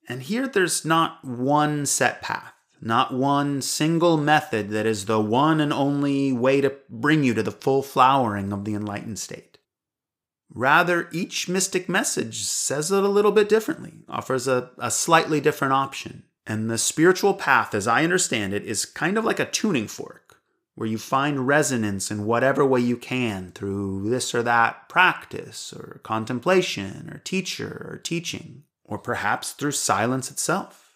And 0.07 0.23
here 0.23 0.47
there's 0.47 0.85
not 0.85 1.25
one 1.25 1.85
set 1.85 2.21
path, 2.21 2.53
not 2.79 3.13
one 3.13 3.61
single 3.61 4.17
method 4.17 4.69
that 4.69 4.85
is 4.85 5.05
the 5.05 5.19
one 5.19 5.59
and 5.59 5.73
only 5.73 6.31
way 6.31 6.61
to 6.61 6.75
bring 6.89 7.23
you 7.23 7.33
to 7.33 7.43
the 7.43 7.51
full 7.51 7.83
flowering 7.83 8.53
of 8.53 8.63
the 8.63 8.73
enlightened 8.73 9.19
state. 9.19 9.57
Rather, 10.53 11.07
each 11.11 11.47
mystic 11.47 11.87
message 11.87 12.43
says 12.43 12.91
it 12.91 13.03
a 13.03 13.07
little 13.07 13.31
bit 13.31 13.47
differently, 13.47 13.93
offers 14.09 14.47
a, 14.47 14.71
a 14.77 14.91
slightly 14.91 15.39
different 15.39 15.73
option. 15.73 16.23
And 16.45 16.69
the 16.69 16.77
spiritual 16.77 17.35
path, 17.35 17.73
as 17.73 17.87
I 17.87 18.03
understand 18.03 18.53
it, 18.53 18.65
is 18.65 18.85
kind 18.85 19.17
of 19.17 19.23
like 19.23 19.39
a 19.39 19.49
tuning 19.49 19.87
fork, 19.87 20.30
where 20.81 20.89
you 20.89 20.97
find 20.97 21.45
resonance 21.45 22.09
in 22.09 22.25
whatever 22.25 22.65
way 22.65 22.79
you 22.79 22.97
can 22.97 23.51
through 23.51 24.09
this 24.09 24.33
or 24.33 24.41
that 24.41 24.89
practice, 24.89 25.71
or 25.71 26.01
contemplation, 26.01 27.07
or 27.13 27.19
teacher, 27.19 27.85
or 27.87 28.01
teaching, 28.03 28.63
or 28.83 28.97
perhaps 28.97 29.51
through 29.51 29.71
silence 29.71 30.31
itself. 30.31 30.95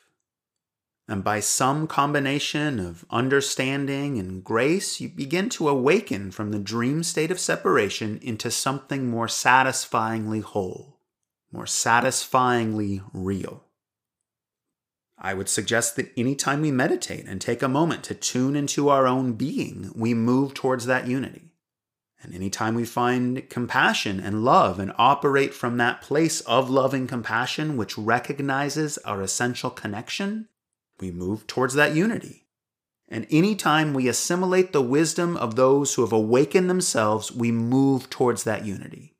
And 1.08 1.24
by 1.24 1.40
some 1.40 1.86
combination 1.86 2.80
of 2.80 3.06
understanding 3.12 4.18
and 4.18 4.44
grace, 4.44 5.00
you 5.00 5.08
begin 5.08 5.50
to 5.50 5.70
awaken 5.70 6.32
from 6.32 6.50
the 6.50 6.58
dream 6.58 7.04
state 7.04 7.30
of 7.30 7.40
separation 7.40 8.18
into 8.24 8.50
something 8.50 9.08
more 9.08 9.28
satisfyingly 9.28 10.40
whole, 10.40 11.00
more 11.52 11.68
satisfyingly 11.68 13.04
real. 13.14 13.65
I 15.18 15.34
would 15.34 15.48
suggest 15.48 15.96
that 15.96 16.12
anytime 16.18 16.62
we 16.62 16.72
meditate 16.72 17.26
and 17.26 17.40
take 17.40 17.62
a 17.62 17.70
moment 17.70 18.04
to 18.06 18.16
tune 18.16 18.56
into 18.56 18.90
our 18.90 19.08
own 19.08 19.34
being, 19.34 19.92
we 19.96 20.14
move 20.14 20.54
towards 20.54 20.86
that 20.86 21.08
unity. 21.08 21.54
And 22.22 22.34
anytime 22.34 22.76
we 22.76 22.86
find 22.86 23.48
compassion 23.50 24.20
and 24.20 24.44
love 24.44 24.80
and 24.80 24.92
operate 24.98 25.54
from 25.54 25.78
that 25.78 26.02
place 26.02 26.42
of 26.42 26.70
loving 26.70 27.08
compassion, 27.08 27.78
which 27.78 27.98
recognizes 27.98 28.98
our 29.00 29.22
essential 29.22 29.70
connection, 29.70 30.50
we 31.00 31.12
move 31.12 31.46
towards 31.46 31.76
that 31.76 31.96
unity. 31.96 32.48
And 33.08 33.28
anytime 33.30 33.94
we 33.94 34.08
assimilate 34.08 34.74
the 34.74 34.82
wisdom 34.82 35.38
of 35.38 35.56
those 35.56 35.94
who 35.94 36.02
have 36.02 36.12
awakened 36.12 36.70
themselves, 36.70 37.32
we 37.32 37.52
move 37.52 38.10
towards 38.10 38.44
that 38.44 38.66
unity. 38.66 39.14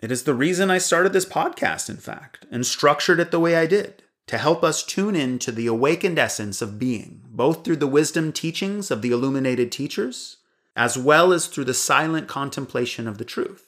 It 0.00 0.10
is 0.10 0.22
the 0.22 0.34
reason 0.34 0.70
I 0.70 0.78
started 0.78 1.12
this 1.12 1.26
podcast, 1.26 1.90
in 1.90 1.96
fact, 1.96 2.46
and 2.50 2.64
structured 2.64 3.20
it 3.20 3.30
the 3.30 3.40
way 3.40 3.56
I 3.56 3.66
did, 3.66 4.04
to 4.28 4.38
help 4.38 4.62
us 4.62 4.82
tune 4.82 5.16
in 5.16 5.38
to 5.40 5.50
the 5.50 5.66
awakened 5.66 6.18
essence 6.18 6.62
of 6.62 6.78
being, 6.78 7.22
both 7.30 7.64
through 7.64 7.76
the 7.76 7.86
wisdom 7.86 8.32
teachings 8.32 8.90
of 8.90 9.02
the 9.02 9.10
illuminated 9.10 9.72
teachers, 9.72 10.36
as 10.76 10.96
well 10.96 11.32
as 11.32 11.46
through 11.46 11.64
the 11.64 11.74
silent 11.74 12.28
contemplation 12.28 13.08
of 13.08 13.18
the 13.18 13.24
truth. 13.24 13.64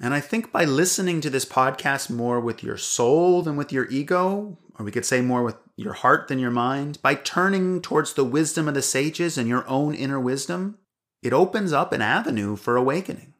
And 0.00 0.12
I 0.12 0.20
think 0.20 0.52
by 0.52 0.64
listening 0.64 1.20
to 1.22 1.30
this 1.30 1.44
podcast 1.44 2.10
more 2.10 2.40
with 2.40 2.62
your 2.62 2.76
soul 2.76 3.42
than 3.42 3.56
with 3.56 3.72
your 3.72 3.88
ego, 3.88 4.58
or 4.78 4.84
we 4.84 4.92
could 4.92 5.06
say 5.06 5.20
more 5.20 5.42
with 5.42 5.56
your 5.76 5.92
heart 5.92 6.28
than 6.28 6.38
your 6.38 6.50
mind, 6.50 7.00
by 7.02 7.14
turning 7.14 7.80
towards 7.80 8.14
the 8.14 8.24
wisdom 8.24 8.68
of 8.68 8.74
the 8.74 8.82
sages 8.82 9.38
and 9.38 9.48
your 9.48 9.66
own 9.68 9.94
inner 9.94 10.20
wisdom, 10.20 10.78
it 11.22 11.32
opens 11.32 11.72
up 11.72 11.92
an 11.92 12.02
avenue 12.02 12.56
for 12.56 12.76
awakening. 12.76 13.34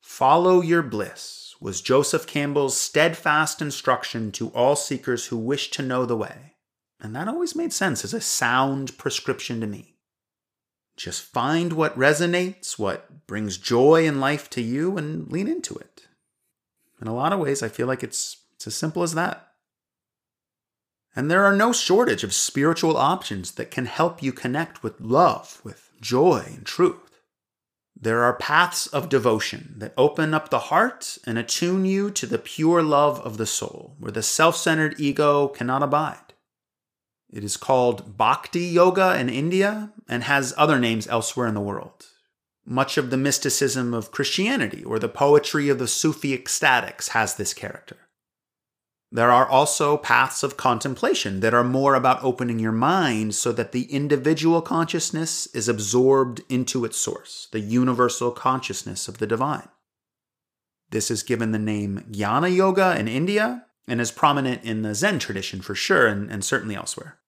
Follow 0.00 0.62
your 0.62 0.82
bliss 0.82 1.47
was 1.60 1.80
Joseph 1.80 2.26
Campbell's 2.26 2.76
steadfast 2.76 3.60
instruction 3.60 4.30
to 4.32 4.48
all 4.50 4.76
seekers 4.76 5.26
who 5.26 5.36
wish 5.36 5.70
to 5.72 5.82
know 5.82 6.06
the 6.06 6.16
way. 6.16 6.54
And 7.00 7.14
that 7.14 7.28
always 7.28 7.56
made 7.56 7.72
sense 7.72 8.04
as 8.04 8.14
a 8.14 8.20
sound 8.20 8.96
prescription 8.98 9.60
to 9.60 9.66
me. 9.66 9.96
Just 10.96 11.22
find 11.22 11.72
what 11.72 11.96
resonates, 11.96 12.78
what 12.78 13.26
brings 13.26 13.56
joy 13.56 14.04
in 14.04 14.20
life 14.20 14.50
to 14.50 14.60
you, 14.60 14.96
and 14.96 15.30
lean 15.30 15.46
into 15.46 15.76
it. 15.76 16.08
In 17.00 17.06
a 17.06 17.14
lot 17.14 17.32
of 17.32 17.38
ways, 17.38 17.62
I 17.62 17.68
feel 17.68 17.86
like 17.86 18.02
it's, 18.02 18.38
it's 18.54 18.66
as 18.66 18.74
simple 18.74 19.04
as 19.04 19.14
that. 19.14 19.48
And 21.14 21.30
there 21.30 21.44
are 21.44 21.54
no 21.54 21.72
shortage 21.72 22.24
of 22.24 22.34
spiritual 22.34 22.96
options 22.96 23.52
that 23.52 23.70
can 23.70 23.86
help 23.86 24.22
you 24.22 24.32
connect 24.32 24.82
with 24.82 25.00
love, 25.00 25.60
with 25.64 25.90
joy 26.00 26.44
and 26.46 26.66
truth. 26.66 27.07
There 28.00 28.22
are 28.22 28.34
paths 28.34 28.86
of 28.86 29.08
devotion 29.08 29.74
that 29.78 29.92
open 29.96 30.32
up 30.32 30.50
the 30.50 30.70
heart 30.70 31.18
and 31.26 31.36
attune 31.36 31.84
you 31.84 32.10
to 32.12 32.26
the 32.26 32.38
pure 32.38 32.80
love 32.80 33.18
of 33.20 33.38
the 33.38 33.46
soul, 33.46 33.96
where 33.98 34.12
the 34.12 34.22
self 34.22 34.56
centered 34.56 35.00
ego 35.00 35.48
cannot 35.48 35.82
abide. 35.82 36.34
It 37.28 37.42
is 37.42 37.56
called 37.56 38.16
Bhakti 38.16 38.60
Yoga 38.66 39.18
in 39.18 39.28
India 39.28 39.92
and 40.08 40.24
has 40.24 40.54
other 40.56 40.78
names 40.78 41.08
elsewhere 41.08 41.48
in 41.48 41.54
the 41.54 41.60
world. 41.60 42.06
Much 42.64 42.98
of 42.98 43.10
the 43.10 43.16
mysticism 43.16 43.92
of 43.92 44.12
Christianity 44.12 44.84
or 44.84 44.98
the 44.98 45.08
poetry 45.08 45.68
of 45.68 45.78
the 45.78 45.88
Sufi 45.88 46.38
ecstatics 46.38 47.08
has 47.08 47.34
this 47.34 47.52
character. 47.52 47.96
There 49.10 49.30
are 49.30 49.48
also 49.48 49.96
paths 49.96 50.42
of 50.42 50.58
contemplation 50.58 51.40
that 51.40 51.54
are 51.54 51.64
more 51.64 51.94
about 51.94 52.22
opening 52.22 52.58
your 52.58 52.72
mind 52.72 53.34
so 53.34 53.52
that 53.52 53.72
the 53.72 53.84
individual 53.84 54.60
consciousness 54.60 55.46
is 55.54 55.66
absorbed 55.66 56.42
into 56.50 56.84
its 56.84 56.98
source, 56.98 57.48
the 57.50 57.60
universal 57.60 58.30
consciousness 58.30 59.08
of 59.08 59.16
the 59.18 59.26
divine. 59.26 59.68
This 60.90 61.10
is 61.10 61.22
given 61.22 61.52
the 61.52 61.58
name 61.58 62.04
Jnana 62.10 62.54
Yoga 62.54 62.98
in 62.98 63.08
India 63.08 63.64
and 63.86 64.00
is 64.00 64.10
prominent 64.10 64.62
in 64.62 64.82
the 64.82 64.94
Zen 64.94 65.18
tradition 65.18 65.62
for 65.62 65.74
sure, 65.74 66.06
and, 66.06 66.30
and 66.30 66.44
certainly 66.44 66.76
elsewhere. 66.76 67.18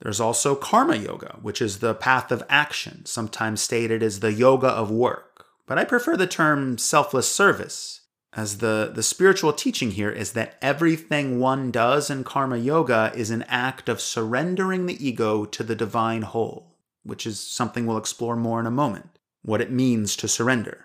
There's 0.00 0.20
also 0.20 0.54
karma 0.54 0.96
yoga, 0.96 1.38
which 1.42 1.60
is 1.60 1.78
the 1.78 1.94
path 1.94 2.30
of 2.30 2.44
action, 2.48 3.04
sometimes 3.06 3.60
stated 3.60 4.02
as 4.02 4.20
the 4.20 4.32
yoga 4.32 4.68
of 4.68 4.90
work. 4.90 5.46
But 5.66 5.78
I 5.78 5.84
prefer 5.84 6.16
the 6.16 6.26
term 6.26 6.78
selfless 6.78 7.28
service, 7.28 7.95
as 8.36 8.58
the, 8.58 8.92
the 8.94 9.02
spiritual 9.02 9.52
teaching 9.54 9.92
here 9.92 10.10
is 10.10 10.32
that 10.32 10.56
everything 10.60 11.40
one 11.40 11.70
does 11.70 12.10
in 12.10 12.22
karma 12.22 12.58
yoga 12.58 13.10
is 13.14 13.30
an 13.30 13.42
act 13.48 13.88
of 13.88 13.98
surrendering 14.00 14.84
the 14.84 15.04
ego 15.04 15.46
to 15.46 15.62
the 15.62 15.74
divine 15.74 16.20
whole, 16.20 16.76
which 17.02 17.26
is 17.26 17.40
something 17.40 17.86
we'll 17.86 17.96
explore 17.96 18.36
more 18.36 18.60
in 18.60 18.66
a 18.66 18.70
moment, 18.70 19.18
what 19.42 19.62
it 19.62 19.70
means 19.72 20.14
to 20.16 20.28
surrender. 20.28 20.84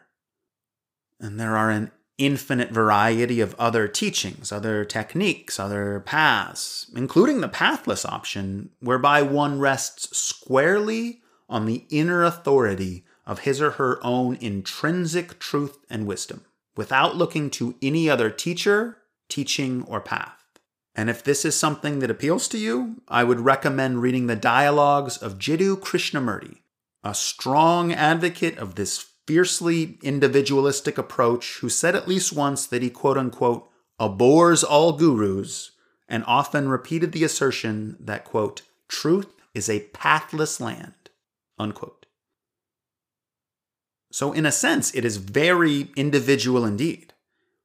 And 1.20 1.38
there 1.38 1.58
are 1.58 1.70
an 1.70 1.92
infinite 2.18 2.72
variety 2.72 3.42
of 3.42 3.56
other 3.60 3.86
teachings, 3.88 4.52
other 4.54 4.86
techniques, 4.86 5.60
other 5.60 6.00
paths, 6.00 6.90
including 6.96 7.42
the 7.42 7.50
pathless 7.50 8.06
option, 8.06 8.70
whereby 8.80 9.22
one 9.22 9.60
rests 9.60 10.18
squarely 10.18 11.22
on 11.50 11.66
the 11.66 11.86
inner 11.90 12.24
authority 12.24 13.04
of 13.26 13.40
his 13.40 13.62
or 13.62 13.72
her 13.72 14.00
own 14.06 14.38
intrinsic 14.40 15.38
truth 15.38 15.78
and 15.90 16.08
wisdom, 16.08 16.46
without 16.76 17.16
looking 17.16 17.50
to 17.52 17.76
any 17.82 18.10
other 18.10 18.30
teacher, 18.30 18.98
teaching, 19.30 19.84
or 19.84 20.02
path. 20.02 20.38
And 20.94 21.10
if 21.10 21.24
this 21.24 21.46
is 21.46 21.58
something 21.58 22.00
that 22.00 22.12
appeals 22.12 22.48
to 22.50 22.58
you, 22.58 23.02
I 23.08 23.24
would 23.24 23.40
recommend 23.40 24.02
reading 24.02 24.28
the 24.28 24.36
dialogues 24.36 25.18
of 25.18 25.38
Jiddu 25.38 25.78
Krishnamurti, 25.78 26.58
a 27.04 27.14
strong 27.14 27.94
advocate 27.94 28.58
of 28.58 28.76
this 28.76 29.12
fiercely 29.28 29.98
individualistic 30.02 30.98
approach 30.98 31.60
who 31.60 31.70
said 31.70 31.96
at 31.96 32.08
least 32.08 32.34
once 32.34 32.66
that 32.66 32.82
he 32.82 32.90
quote 32.90 33.18
unquote 33.18 33.70
abhors 34.00 34.64
all 34.64 34.94
gurus 34.94 35.72
and 36.08 36.24
often 36.28 36.68
repeated 36.68 37.12
the 37.12 37.24
assertion 37.24 37.96
that 38.00 38.26
quote 38.26 38.64
truth 38.88 39.28
is 39.54 39.70
a 39.70 39.82
pathless 39.94 40.60
land 40.60 40.94
unquote 41.58 42.01
so 44.12 44.32
in 44.34 44.46
a 44.46 44.52
sense 44.52 44.94
it 44.94 45.06
is 45.06 45.18
very 45.18 45.90
individual 45.96 46.66
indeed 46.66 47.14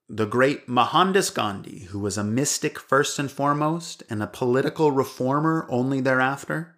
the 0.09 0.27
great 0.27 0.69
Mohandas 0.69 1.31
Gandhi, 1.31 1.87
who 1.91 1.99
was 1.99 2.17
a 2.17 2.23
mystic 2.23 2.79
first 2.79 3.19
and 3.19 3.29
foremost 3.29 4.05
and 4.09 4.23
a 4.23 4.29
political 4.29 4.93
reformer 4.93 5.67
only 5.69 6.01
thereafter, 6.01 6.77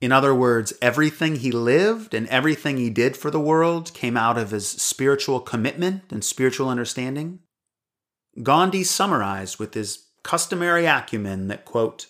in 0.00 0.12
other 0.12 0.34
words, 0.34 0.74
everything 0.82 1.36
he 1.36 1.50
lived 1.50 2.12
and 2.12 2.26
everything 2.28 2.76
he 2.76 2.90
did 2.90 3.16
for 3.16 3.30
the 3.30 3.40
world 3.40 3.94
came 3.94 4.16
out 4.16 4.36
of 4.36 4.50
his 4.50 4.68
spiritual 4.68 5.40
commitment 5.40 6.02
and 6.10 6.22
spiritual 6.22 6.68
understanding. 6.68 7.40
Gandhi 8.42 8.84
summarized 8.84 9.58
with 9.58 9.72
his 9.72 10.08
customary 10.22 10.84
acumen 10.84 11.48
that, 11.48 11.64
quote, 11.64 12.08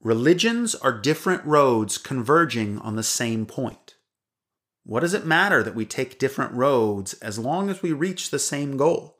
religions 0.00 0.74
are 0.74 0.98
different 0.98 1.44
roads 1.44 1.98
converging 1.98 2.78
on 2.78 2.96
the 2.96 3.02
same 3.02 3.46
point. 3.46 3.94
What 4.90 5.00
does 5.02 5.14
it 5.14 5.24
matter 5.24 5.62
that 5.62 5.76
we 5.76 5.86
take 5.86 6.18
different 6.18 6.52
roads 6.52 7.12
as 7.22 7.38
long 7.38 7.70
as 7.70 7.80
we 7.80 7.92
reach 7.92 8.30
the 8.30 8.40
same 8.40 8.76
goal? 8.76 9.18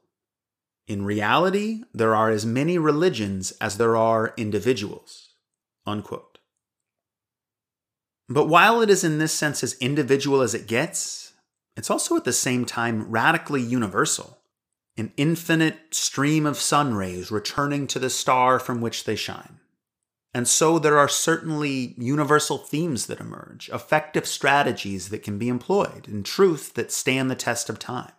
In 0.88 1.04
reality, 1.04 1.84
there 1.94 2.12
are 2.12 2.28
as 2.28 2.44
many 2.44 2.76
religions 2.76 3.52
as 3.60 3.78
there 3.78 3.96
are 3.96 4.34
individuals. 4.36 5.28
Unquote. 5.86 6.38
But 8.28 8.48
while 8.48 8.80
it 8.80 8.90
is 8.90 9.04
in 9.04 9.18
this 9.18 9.32
sense 9.32 9.62
as 9.62 9.74
individual 9.74 10.40
as 10.40 10.54
it 10.54 10.66
gets, 10.66 11.34
it's 11.76 11.88
also 11.88 12.16
at 12.16 12.24
the 12.24 12.32
same 12.32 12.64
time 12.64 13.08
radically 13.08 13.62
universal, 13.62 14.38
an 14.96 15.12
infinite 15.16 15.94
stream 15.94 16.46
of 16.46 16.56
sun 16.56 16.94
rays 16.94 17.30
returning 17.30 17.86
to 17.86 18.00
the 18.00 18.10
star 18.10 18.58
from 18.58 18.80
which 18.80 19.04
they 19.04 19.14
shine. 19.14 19.60
And 20.32 20.46
so 20.46 20.78
there 20.78 20.98
are 20.98 21.08
certainly 21.08 21.94
universal 21.98 22.58
themes 22.58 23.06
that 23.06 23.20
emerge, 23.20 23.68
effective 23.70 24.26
strategies 24.26 25.08
that 25.08 25.24
can 25.24 25.38
be 25.38 25.48
employed, 25.48 26.06
and 26.06 26.24
truth 26.24 26.74
that 26.74 26.92
stand 26.92 27.30
the 27.30 27.34
test 27.34 27.68
of 27.68 27.78
time. 27.80 28.12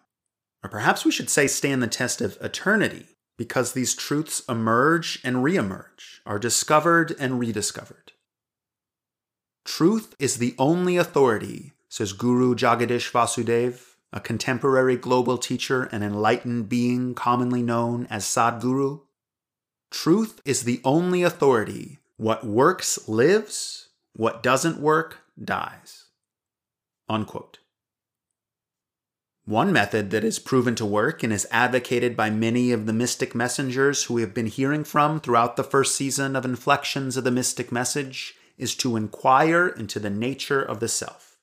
Or 0.64 0.70
perhaps 0.70 1.05
we 1.05 1.12
should 1.12 1.30
say 1.30 1.47
stand 1.47 1.82
the 1.82 1.88
test 1.88 2.20
of 2.20 2.38
eternity, 2.41 3.05
because 3.38 3.72
these 3.72 3.95
truths 3.95 4.43
emerge 4.49 5.20
and 5.24 5.38
reemerge, 5.38 6.20
are 6.26 6.38
discovered 6.38 7.16
and 7.18 7.39
rediscovered. 7.39 8.12
Truth 9.64 10.16
is 10.20 10.38
the 10.38 10.53
only 10.59 10.97
authority, 10.97 11.72
says 11.88 12.14
Guru 12.14 12.55
Jagadish 12.55 13.09
Vasudev, 13.12 13.95
a 14.12 14.20
contemporary 14.20 14.97
global 14.97 15.38
teacher 15.38 15.84
and 15.93 16.03
enlightened 16.03 16.68
being 16.68 17.14
commonly 17.16 17.62
known 17.64 18.05
as 18.09 18.26
Sadhguru. 18.26 19.01
Truth 19.89 20.41
is 20.43 20.64
the 20.64 20.82
only 20.84 21.24
authority 21.24 21.99
what 22.22 22.46
works 22.46 23.10
lives, 23.10 23.90
what 24.14 24.44
doesn't 24.44 24.80
work 24.80 25.18
dies. 25.44 26.06
Unquote. 27.10 27.58
One 29.46 29.74
method 29.74 30.12
that 30.12 30.24
is 30.24 30.38
proven 30.38 30.76
to 30.76 30.86
work 30.86 31.24
and 31.24 31.34
is 31.34 31.48
advocated 31.50 32.16
by 32.16 32.30
many 32.30 32.72
of 32.72 32.86
the 32.86 32.94
mystic 32.94 33.34
messengers 33.34 34.04
who 34.04 34.14
we 34.14 34.22
have 34.22 34.36
been 34.36 34.46
hearing 34.46 34.84
from 34.84 35.20
throughout 35.20 35.56
the 35.56 35.64
first 35.64 35.96
season 35.96 36.36
of 36.36 36.46
Inflections 36.46 37.18
of 37.18 37.24
the 37.24 37.32
Mystic 37.32 37.72
Message 37.72 38.36
is 38.56 38.76
to 38.76 38.98
inquire 38.98 39.70
into 39.70 40.00
the 40.00 40.12
nature 40.12 40.62
of 40.62 40.80
the 40.80 40.88
self, 40.88 41.40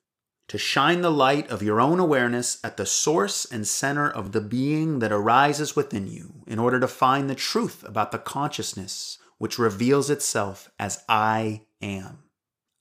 to 0.46 0.58
shine 0.58 1.00
the 1.00 1.10
light 1.10 1.50
of 1.50 1.60
your 1.60 1.80
own 1.80 1.98
awareness 1.98 2.60
at 2.62 2.76
the 2.76 2.86
source 2.86 3.44
and 3.44 3.66
center 3.66 4.08
of 4.08 4.30
the 4.30 4.40
being 4.40 5.00
that 5.00 5.10
arises 5.10 5.74
within 5.74 6.06
you 6.06 6.34
in 6.46 6.60
order 6.60 6.78
to 6.78 6.86
find 6.86 7.28
the 7.28 7.34
truth 7.34 7.82
about 7.82 8.12
the 8.12 8.18
consciousness 8.18 9.18
which 9.38 9.58
reveals 9.58 10.10
itself 10.10 10.70
as 10.78 11.04
I 11.08 11.62
am, 11.80 12.24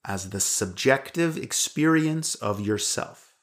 as 0.04 0.32
the 0.32 0.40
subjective 0.40 1.38
experience 1.38 2.36
of 2.36 2.60
yourself. 2.60 3.36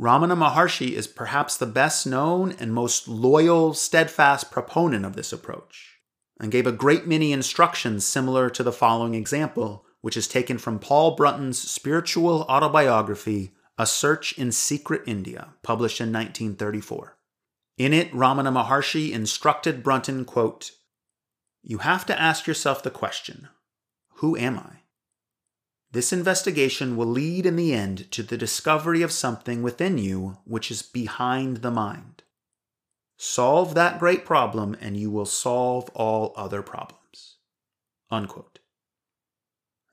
Ramana 0.00 0.36
Maharshi 0.36 0.92
is 0.92 1.06
perhaps 1.06 1.56
the 1.56 1.66
best 1.66 2.06
known 2.06 2.52
and 2.58 2.74
most 2.74 3.06
loyal, 3.06 3.74
steadfast 3.74 4.50
proponent 4.50 5.04
of 5.04 5.14
this 5.14 5.32
approach, 5.32 6.00
and 6.40 6.50
gave 6.50 6.66
a 6.66 6.72
great 6.72 7.06
many 7.06 7.32
instructions 7.32 8.04
similar 8.04 8.50
to 8.50 8.62
the 8.62 8.72
following 8.72 9.14
example, 9.14 9.86
which 10.00 10.16
is 10.16 10.26
taken 10.26 10.58
from 10.58 10.80
Paul 10.80 11.14
Brunton's 11.14 11.58
spiritual 11.58 12.42
autobiography, 12.42 13.52
A 13.78 13.86
Search 13.86 14.36
in 14.36 14.50
Secret 14.50 15.02
India, 15.06 15.54
published 15.62 16.00
in 16.00 16.12
1934. 16.12 17.16
In 17.78 17.92
it, 17.92 18.12
Ramana 18.12 18.52
Maharshi 18.52 19.12
instructed 19.12 19.82
Brunton, 19.82 20.24
quote, 20.24 20.72
you 21.66 21.78
have 21.78 22.04
to 22.06 22.20
ask 22.20 22.46
yourself 22.46 22.82
the 22.82 22.90
question 22.90 23.48
Who 24.16 24.36
am 24.36 24.58
I? 24.58 24.80
This 25.90 26.12
investigation 26.12 26.96
will 26.96 27.06
lead 27.06 27.46
in 27.46 27.56
the 27.56 27.72
end 27.72 28.10
to 28.12 28.22
the 28.22 28.36
discovery 28.36 29.00
of 29.02 29.12
something 29.12 29.62
within 29.62 29.96
you 29.96 30.38
which 30.44 30.70
is 30.70 30.82
behind 30.82 31.58
the 31.58 31.70
mind. 31.70 32.22
Solve 33.16 33.74
that 33.74 33.98
great 33.98 34.24
problem 34.24 34.76
and 34.80 34.96
you 34.96 35.10
will 35.10 35.24
solve 35.24 35.88
all 35.90 36.34
other 36.36 36.62
problems. 36.62 37.36
Unquote. 38.10 38.58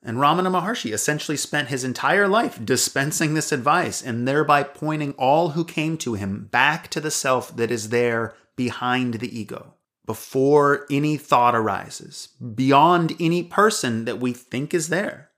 And 0.02 0.18
Ramana 0.18 0.50
Maharshi 0.50 0.92
essentially 0.92 1.36
spent 1.36 1.68
his 1.68 1.84
entire 1.84 2.26
life 2.26 2.58
dispensing 2.62 3.34
this 3.34 3.52
advice 3.52 4.02
and 4.02 4.26
thereby 4.26 4.64
pointing 4.64 5.12
all 5.12 5.50
who 5.50 5.64
came 5.64 5.96
to 5.98 6.14
him 6.14 6.48
back 6.50 6.88
to 6.88 7.00
the 7.00 7.12
self 7.12 7.56
that 7.56 7.70
is 7.70 7.90
there 7.90 8.34
behind 8.56 9.14
the 9.14 9.38
ego 9.38 9.74
before 10.04 10.86
any 10.90 11.16
thought 11.16 11.54
arises, 11.54 12.28
beyond 12.54 13.14
any 13.20 13.42
person 13.42 14.04
that 14.04 14.18
we 14.18 14.32
think 14.32 14.74
is 14.74 14.88
there. 14.88 15.30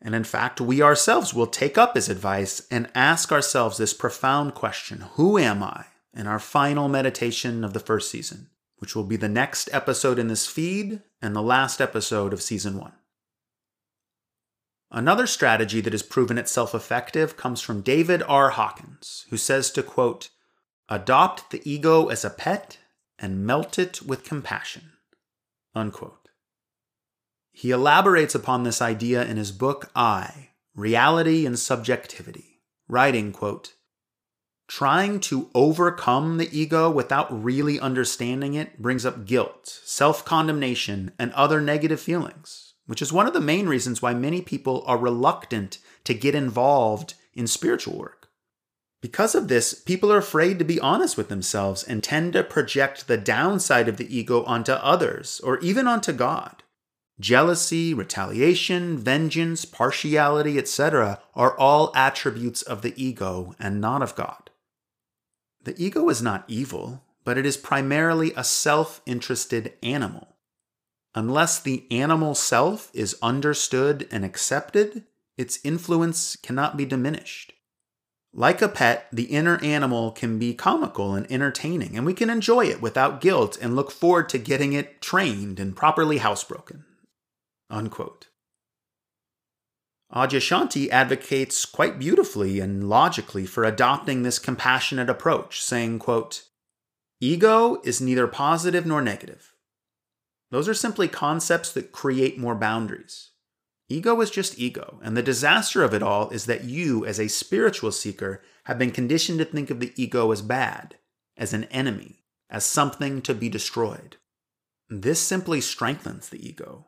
And 0.00 0.14
in 0.14 0.24
fact, 0.24 0.60
we 0.60 0.82
ourselves 0.82 1.32
will 1.32 1.46
take 1.46 1.78
up 1.78 1.94
his 1.94 2.08
advice 2.08 2.66
and 2.70 2.90
ask 2.94 3.30
ourselves 3.30 3.78
this 3.78 3.94
profound 3.94 4.54
question 4.54 5.04
Who 5.14 5.38
am 5.38 5.62
I? 5.62 5.86
in 6.14 6.26
our 6.26 6.38
final 6.38 6.88
meditation 6.88 7.64
of 7.64 7.72
the 7.72 7.80
first 7.80 8.10
season, 8.10 8.48
which 8.76 8.94
will 8.94 9.04
be 9.04 9.16
the 9.16 9.28
next 9.28 9.70
episode 9.72 10.18
in 10.18 10.28
this 10.28 10.46
feed 10.46 11.00
and 11.22 11.34
the 11.34 11.40
last 11.40 11.80
episode 11.80 12.32
of 12.32 12.42
season 12.42 12.78
one. 12.78 12.92
Another 14.90 15.26
strategy 15.26 15.80
that 15.80 15.94
has 15.94 16.02
proven 16.02 16.36
itself 16.36 16.74
effective 16.74 17.36
comes 17.38 17.62
from 17.62 17.80
David 17.80 18.22
R. 18.28 18.50
Hawkins, 18.50 19.24
who 19.30 19.38
says 19.38 19.70
to 19.70 19.82
quote, 19.82 20.28
Adopt 20.90 21.50
the 21.50 21.62
ego 21.64 22.08
as 22.08 22.26
a 22.26 22.30
pet 22.30 22.76
and 23.22 23.46
melt 23.46 23.78
it 23.78 24.02
with 24.02 24.24
compassion. 24.24 24.92
Unquote. 25.74 26.28
He 27.52 27.70
elaborates 27.70 28.34
upon 28.34 28.64
this 28.64 28.82
idea 28.82 29.24
in 29.24 29.36
his 29.36 29.52
book 29.52 29.90
I, 29.94 30.48
Reality 30.74 31.46
and 31.46 31.58
Subjectivity, 31.58 32.62
writing, 32.88 33.30
quote, 33.32 33.74
Trying 34.68 35.20
to 35.20 35.50
overcome 35.54 36.38
the 36.38 36.48
ego 36.50 36.90
without 36.90 37.44
really 37.44 37.78
understanding 37.78 38.54
it 38.54 38.80
brings 38.80 39.04
up 39.04 39.26
guilt, 39.26 39.80
self 39.84 40.24
condemnation, 40.24 41.12
and 41.18 41.30
other 41.32 41.60
negative 41.60 42.00
feelings, 42.00 42.72
which 42.86 43.02
is 43.02 43.12
one 43.12 43.26
of 43.26 43.34
the 43.34 43.40
main 43.40 43.66
reasons 43.66 44.00
why 44.00 44.14
many 44.14 44.40
people 44.40 44.82
are 44.86 44.96
reluctant 44.96 45.78
to 46.04 46.14
get 46.14 46.34
involved 46.34 47.14
in 47.34 47.46
spiritual 47.46 47.98
work. 47.98 48.21
Because 49.02 49.34
of 49.34 49.48
this, 49.48 49.74
people 49.74 50.12
are 50.12 50.18
afraid 50.18 50.60
to 50.60 50.64
be 50.64 50.78
honest 50.78 51.16
with 51.16 51.28
themselves 51.28 51.82
and 51.82 52.02
tend 52.02 52.34
to 52.34 52.44
project 52.44 53.08
the 53.08 53.16
downside 53.16 53.88
of 53.88 53.96
the 53.96 54.16
ego 54.16 54.44
onto 54.44 54.72
others 54.72 55.40
or 55.40 55.58
even 55.58 55.88
onto 55.88 56.12
God. 56.12 56.62
Jealousy, 57.18 57.92
retaliation, 57.92 58.96
vengeance, 58.96 59.64
partiality, 59.64 60.56
etc., 60.56 61.20
are 61.34 61.58
all 61.58 61.90
attributes 61.96 62.62
of 62.62 62.82
the 62.82 62.94
ego 62.96 63.56
and 63.58 63.80
not 63.80 64.02
of 64.02 64.14
God. 64.14 64.50
The 65.64 65.74
ego 65.76 66.08
is 66.08 66.22
not 66.22 66.44
evil, 66.46 67.02
but 67.24 67.36
it 67.36 67.44
is 67.44 67.56
primarily 67.56 68.32
a 68.36 68.44
self 68.44 69.02
interested 69.04 69.74
animal. 69.82 70.36
Unless 71.14 71.60
the 71.60 71.86
animal 71.90 72.36
self 72.36 72.90
is 72.94 73.18
understood 73.20 74.08
and 74.12 74.24
accepted, 74.24 75.04
its 75.36 75.58
influence 75.64 76.36
cannot 76.36 76.76
be 76.76 76.84
diminished. 76.84 77.52
Like 78.34 78.62
a 78.62 78.68
pet, 78.68 79.08
the 79.12 79.24
inner 79.24 79.62
animal 79.62 80.10
can 80.10 80.38
be 80.38 80.54
comical 80.54 81.14
and 81.14 81.30
entertaining, 81.30 81.96
and 81.96 82.06
we 82.06 82.14
can 82.14 82.30
enjoy 82.30 82.64
it 82.64 82.80
without 82.80 83.20
guilt 83.20 83.58
and 83.60 83.76
look 83.76 83.90
forward 83.90 84.30
to 84.30 84.38
getting 84.38 84.72
it 84.72 85.02
trained 85.02 85.60
and 85.60 85.76
properly 85.76 86.18
housebroken. 86.18 86.84
Unquote. 87.68 88.28
Advocates 90.90 91.64
quite 91.66 91.98
beautifully 91.98 92.60
and 92.60 92.88
logically 92.88 93.44
for 93.44 93.64
adopting 93.64 94.22
this 94.22 94.38
compassionate 94.38 95.10
approach, 95.10 95.62
saying, 95.62 95.98
quote, 95.98 96.44
Ego 97.20 97.80
is 97.84 98.00
neither 98.00 98.26
positive 98.26 98.86
nor 98.86 99.02
negative. 99.02 99.54
Those 100.50 100.68
are 100.68 100.74
simply 100.74 101.08
concepts 101.08 101.72
that 101.72 101.92
create 101.92 102.38
more 102.38 102.54
boundaries. 102.54 103.31
Ego 103.92 104.18
is 104.22 104.30
just 104.30 104.58
ego, 104.58 104.98
and 105.02 105.14
the 105.14 105.22
disaster 105.22 105.84
of 105.84 105.92
it 105.92 106.02
all 106.02 106.30
is 106.30 106.46
that 106.46 106.64
you, 106.64 107.04
as 107.04 107.20
a 107.20 107.28
spiritual 107.28 107.92
seeker, 107.92 108.42
have 108.64 108.78
been 108.78 108.90
conditioned 108.90 109.38
to 109.38 109.44
think 109.44 109.68
of 109.68 109.80
the 109.80 109.92
ego 109.96 110.32
as 110.32 110.40
bad, 110.40 110.96
as 111.36 111.52
an 111.52 111.64
enemy, 111.64 112.24
as 112.48 112.64
something 112.64 113.20
to 113.20 113.34
be 113.34 113.50
destroyed. 113.50 114.16
This 114.88 115.20
simply 115.20 115.60
strengthens 115.60 116.30
the 116.30 116.48
ego. 116.48 116.86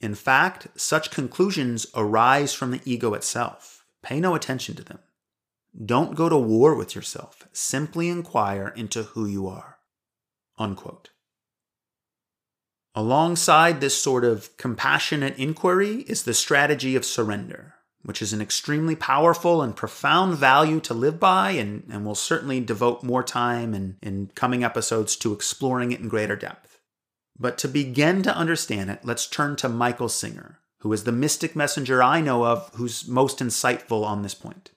In 0.00 0.14
fact, 0.14 0.68
such 0.76 1.10
conclusions 1.10 1.88
arise 1.94 2.54
from 2.54 2.70
the 2.70 2.80
ego 2.86 3.12
itself. 3.12 3.84
Pay 4.02 4.18
no 4.18 4.34
attention 4.34 4.76
to 4.76 4.82
them. 4.82 5.00
Don't 5.84 6.16
go 6.16 6.30
to 6.30 6.38
war 6.38 6.74
with 6.74 6.94
yourself. 6.94 7.46
Simply 7.52 8.08
inquire 8.08 8.72
into 8.74 9.02
who 9.02 9.26
you 9.26 9.46
are. 9.46 9.76
Unquote. 10.56 11.10
Alongside 12.96 13.82
this 13.82 14.00
sort 14.00 14.24
of 14.24 14.56
compassionate 14.56 15.36
inquiry 15.38 16.06
is 16.08 16.22
the 16.22 16.32
strategy 16.32 16.96
of 16.96 17.04
surrender, 17.04 17.74
which 18.02 18.22
is 18.22 18.32
an 18.32 18.40
extremely 18.40 18.96
powerful 18.96 19.60
and 19.60 19.76
profound 19.76 20.38
value 20.38 20.80
to 20.80 20.94
live 20.94 21.20
by, 21.20 21.50
and, 21.50 21.82
and 21.90 22.06
we'll 22.06 22.14
certainly 22.14 22.58
devote 22.58 23.02
more 23.02 23.22
time 23.22 23.74
in, 23.74 23.98
in 24.02 24.30
coming 24.34 24.64
episodes 24.64 25.14
to 25.16 25.34
exploring 25.34 25.92
it 25.92 26.00
in 26.00 26.08
greater 26.08 26.36
depth. 26.36 26.80
But 27.38 27.58
to 27.58 27.68
begin 27.68 28.22
to 28.22 28.34
understand 28.34 28.88
it, 28.88 29.00
let's 29.04 29.26
turn 29.26 29.56
to 29.56 29.68
Michael 29.68 30.08
Singer, 30.08 30.60
who 30.78 30.90
is 30.94 31.04
the 31.04 31.12
mystic 31.12 31.54
messenger 31.54 32.02
I 32.02 32.22
know 32.22 32.46
of 32.46 32.70
who's 32.76 33.06
most 33.06 33.40
insightful 33.40 34.06
on 34.06 34.22
this 34.22 34.34
point. 34.34 34.70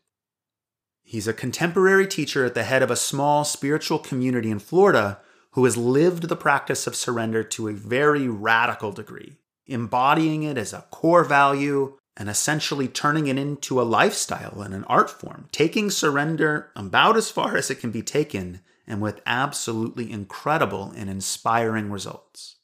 He's 1.03 1.28
a 1.28 1.34
contemporary 1.34 2.05
teacher 2.05 2.43
at 2.43 2.53
the 2.53 2.63
head 2.63 2.84
of 2.84 2.91
a 2.91 2.97
small 2.97 3.45
spiritual 3.45 3.97
community 3.97 4.51
in 4.51 4.59
Florida 4.59 5.20
who 5.54 5.66
has 5.66 5.78
lived 5.78 6.30
the 6.30 6.36
practice 6.36 6.88
of 6.88 6.95
surrender 6.95 7.43
to 7.43 7.68
a 7.68 7.74
very 7.74 8.28
radical 8.28 8.91
degree, 8.91 9.38
embodying 9.66 10.43
it 10.43 10.58
as 10.58 10.74
a 10.74 10.86
core 10.91 11.24
value 11.24 11.97
and 12.16 12.30
essentially 12.30 12.88
turning 12.88 13.28
it 13.28 13.38
into 13.38 13.82
a 13.82 13.84
lifestyle 13.84 14.62
and 14.62 14.74
an 14.74 14.84
art 14.86 15.10
form, 15.10 15.47
taking 15.52 15.89
surrender 15.89 16.72
about 16.76 17.16
as 17.16 17.32
far 17.32 17.56
as 17.56 17.72
it 17.72 17.80
can 17.80 17.91
be 17.91 18.02
taken 18.02 18.60
and 18.86 19.02
with 19.02 19.22
absolutely 19.26 20.12
incredible 20.12 20.91
and 20.95 21.10
inspiring 21.10 21.91
results. 21.91 22.58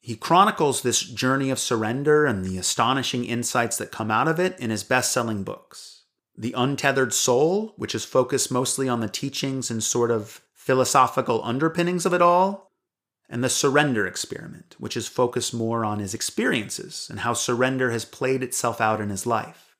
He 0.00 0.14
chronicles 0.14 0.82
this 0.82 1.00
journey 1.00 1.50
of 1.50 1.58
surrender 1.58 2.26
and 2.26 2.44
the 2.44 2.58
astonishing 2.58 3.24
insights 3.24 3.76
that 3.78 3.90
come 3.90 4.10
out 4.10 4.28
of 4.28 4.38
it 4.38 4.56
in 4.60 4.70
his 4.70 4.84
best 4.84 5.10
selling 5.10 5.42
books. 5.42 6.04
The 6.38 6.52
Untethered 6.52 7.12
Soul, 7.12 7.74
which 7.76 7.94
is 7.94 8.04
focused 8.04 8.52
mostly 8.52 8.88
on 8.88 9.00
the 9.00 9.08
teachings 9.08 9.68
and 9.68 9.82
sort 9.82 10.12
of 10.12 10.42
philosophical 10.66 11.40
underpinnings 11.44 12.04
of 12.04 12.12
it 12.12 12.20
all, 12.20 12.72
and 13.28 13.42
The 13.42 13.48
Surrender 13.48 14.04
Experiment, 14.04 14.74
which 14.78 14.96
is 14.96 15.06
focused 15.06 15.54
more 15.54 15.84
on 15.84 16.00
his 16.00 16.12
experiences 16.12 17.06
and 17.08 17.20
how 17.20 17.34
surrender 17.34 17.92
has 17.92 18.04
played 18.04 18.42
itself 18.42 18.80
out 18.80 19.00
in 19.00 19.08
his 19.08 19.26
life. 19.26 19.76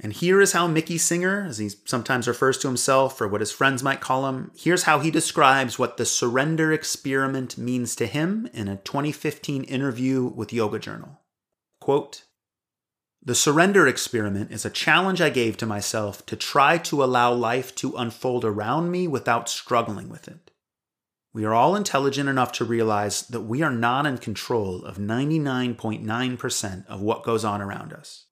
And 0.00 0.14
here 0.14 0.40
is 0.40 0.52
how 0.52 0.66
Mickey 0.66 0.96
Singer, 0.96 1.44
as 1.46 1.58
he 1.58 1.68
sometimes 1.84 2.26
refers 2.26 2.56
to 2.58 2.68
himself 2.68 3.20
or 3.20 3.28
what 3.28 3.42
his 3.42 3.52
friends 3.52 3.82
might 3.82 4.00
call 4.00 4.28
him, 4.28 4.50
here's 4.56 4.84
how 4.84 5.00
he 5.00 5.10
describes 5.10 5.78
what 5.78 5.98
the 5.98 6.06
surrender 6.06 6.72
experiment 6.72 7.58
means 7.58 7.94
to 7.96 8.06
him 8.06 8.48
in 8.54 8.66
a 8.66 8.76
2015 8.76 9.64
interview 9.64 10.24
with 10.24 10.54
Yoga 10.54 10.78
Journal. 10.78 11.20
Quote, 11.80 12.22
the 13.28 13.34
surrender 13.34 13.86
experiment 13.86 14.50
is 14.50 14.64
a 14.64 14.70
challenge 14.70 15.20
I 15.20 15.28
gave 15.28 15.58
to 15.58 15.66
myself 15.66 16.24
to 16.24 16.34
try 16.34 16.78
to 16.78 17.04
allow 17.04 17.30
life 17.30 17.74
to 17.74 17.94
unfold 17.94 18.42
around 18.42 18.90
me 18.90 19.06
without 19.06 19.50
struggling 19.50 20.08
with 20.08 20.28
it. 20.28 20.50
We 21.34 21.44
are 21.44 21.52
all 21.52 21.76
intelligent 21.76 22.30
enough 22.30 22.52
to 22.52 22.64
realize 22.64 23.26
that 23.26 23.42
we 23.42 23.60
are 23.60 23.70
not 23.70 24.06
in 24.06 24.16
control 24.16 24.82
of 24.82 24.96
99.9% 24.96 26.86
of 26.86 27.02
what 27.02 27.22
goes 27.22 27.44
on 27.44 27.60
around 27.60 27.92
us. 27.92 28.24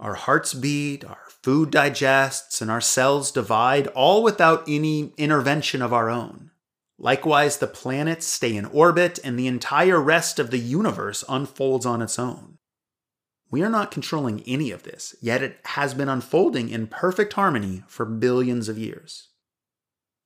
Our 0.00 0.16
hearts 0.16 0.52
beat, 0.52 1.02
our 1.02 1.28
food 1.42 1.70
digests, 1.70 2.60
and 2.60 2.70
our 2.70 2.82
cells 2.82 3.32
divide, 3.32 3.86
all 3.86 4.22
without 4.22 4.64
any 4.68 5.14
intervention 5.16 5.80
of 5.80 5.94
our 5.94 6.10
own. 6.10 6.50
Likewise, 6.98 7.56
the 7.56 7.66
planets 7.66 8.26
stay 8.26 8.54
in 8.54 8.66
orbit, 8.66 9.18
and 9.24 9.38
the 9.38 9.46
entire 9.46 9.98
rest 9.98 10.38
of 10.38 10.50
the 10.50 10.58
universe 10.58 11.24
unfolds 11.26 11.86
on 11.86 12.02
its 12.02 12.18
own. 12.18 12.58
We 13.56 13.62
are 13.62 13.70
not 13.70 13.90
controlling 13.90 14.42
any 14.46 14.70
of 14.70 14.82
this, 14.82 15.16
yet 15.22 15.42
it 15.42 15.60
has 15.64 15.94
been 15.94 16.10
unfolding 16.10 16.68
in 16.68 16.88
perfect 16.88 17.32
harmony 17.32 17.84
for 17.88 18.04
billions 18.04 18.68
of 18.68 18.76
years. 18.76 19.28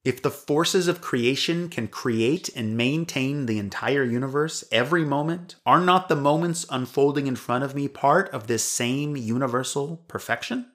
If 0.04 0.20
the 0.20 0.32
forces 0.32 0.88
of 0.88 1.00
creation 1.00 1.68
can 1.68 1.86
create 1.86 2.50
and 2.56 2.76
maintain 2.76 3.46
the 3.46 3.60
entire 3.60 4.02
universe 4.02 4.64
every 4.72 5.04
moment, 5.04 5.54
are 5.64 5.80
not 5.80 6.08
the 6.08 6.16
moments 6.16 6.66
unfolding 6.70 7.28
in 7.28 7.36
front 7.36 7.62
of 7.62 7.72
me 7.72 7.86
part 7.86 8.28
of 8.30 8.48
this 8.48 8.64
same 8.64 9.16
universal 9.16 9.98
perfection? 10.08 10.66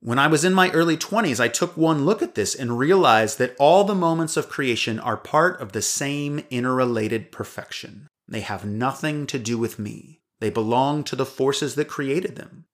When 0.00 0.18
I 0.18 0.28
was 0.28 0.42
in 0.42 0.54
my 0.54 0.70
early 0.70 0.96
20s, 0.96 1.38
I 1.38 1.48
took 1.48 1.76
one 1.76 2.06
look 2.06 2.22
at 2.22 2.34
this 2.34 2.54
and 2.54 2.78
realized 2.78 3.38
that 3.40 3.56
all 3.58 3.84
the 3.84 3.94
moments 3.94 4.38
of 4.38 4.48
creation 4.48 4.98
are 4.98 5.18
part 5.18 5.60
of 5.60 5.72
the 5.72 5.82
same 5.82 6.46
interrelated 6.48 7.30
perfection. 7.30 8.06
They 8.26 8.40
have 8.40 8.64
nothing 8.64 9.26
to 9.26 9.38
do 9.38 9.58
with 9.58 9.78
me. 9.78 10.22
They 10.40 10.50
belong 10.50 11.04
to 11.04 11.16
the 11.16 11.26
forces 11.26 11.74
that 11.76 11.88
created 11.88 12.36
them. 12.36 12.66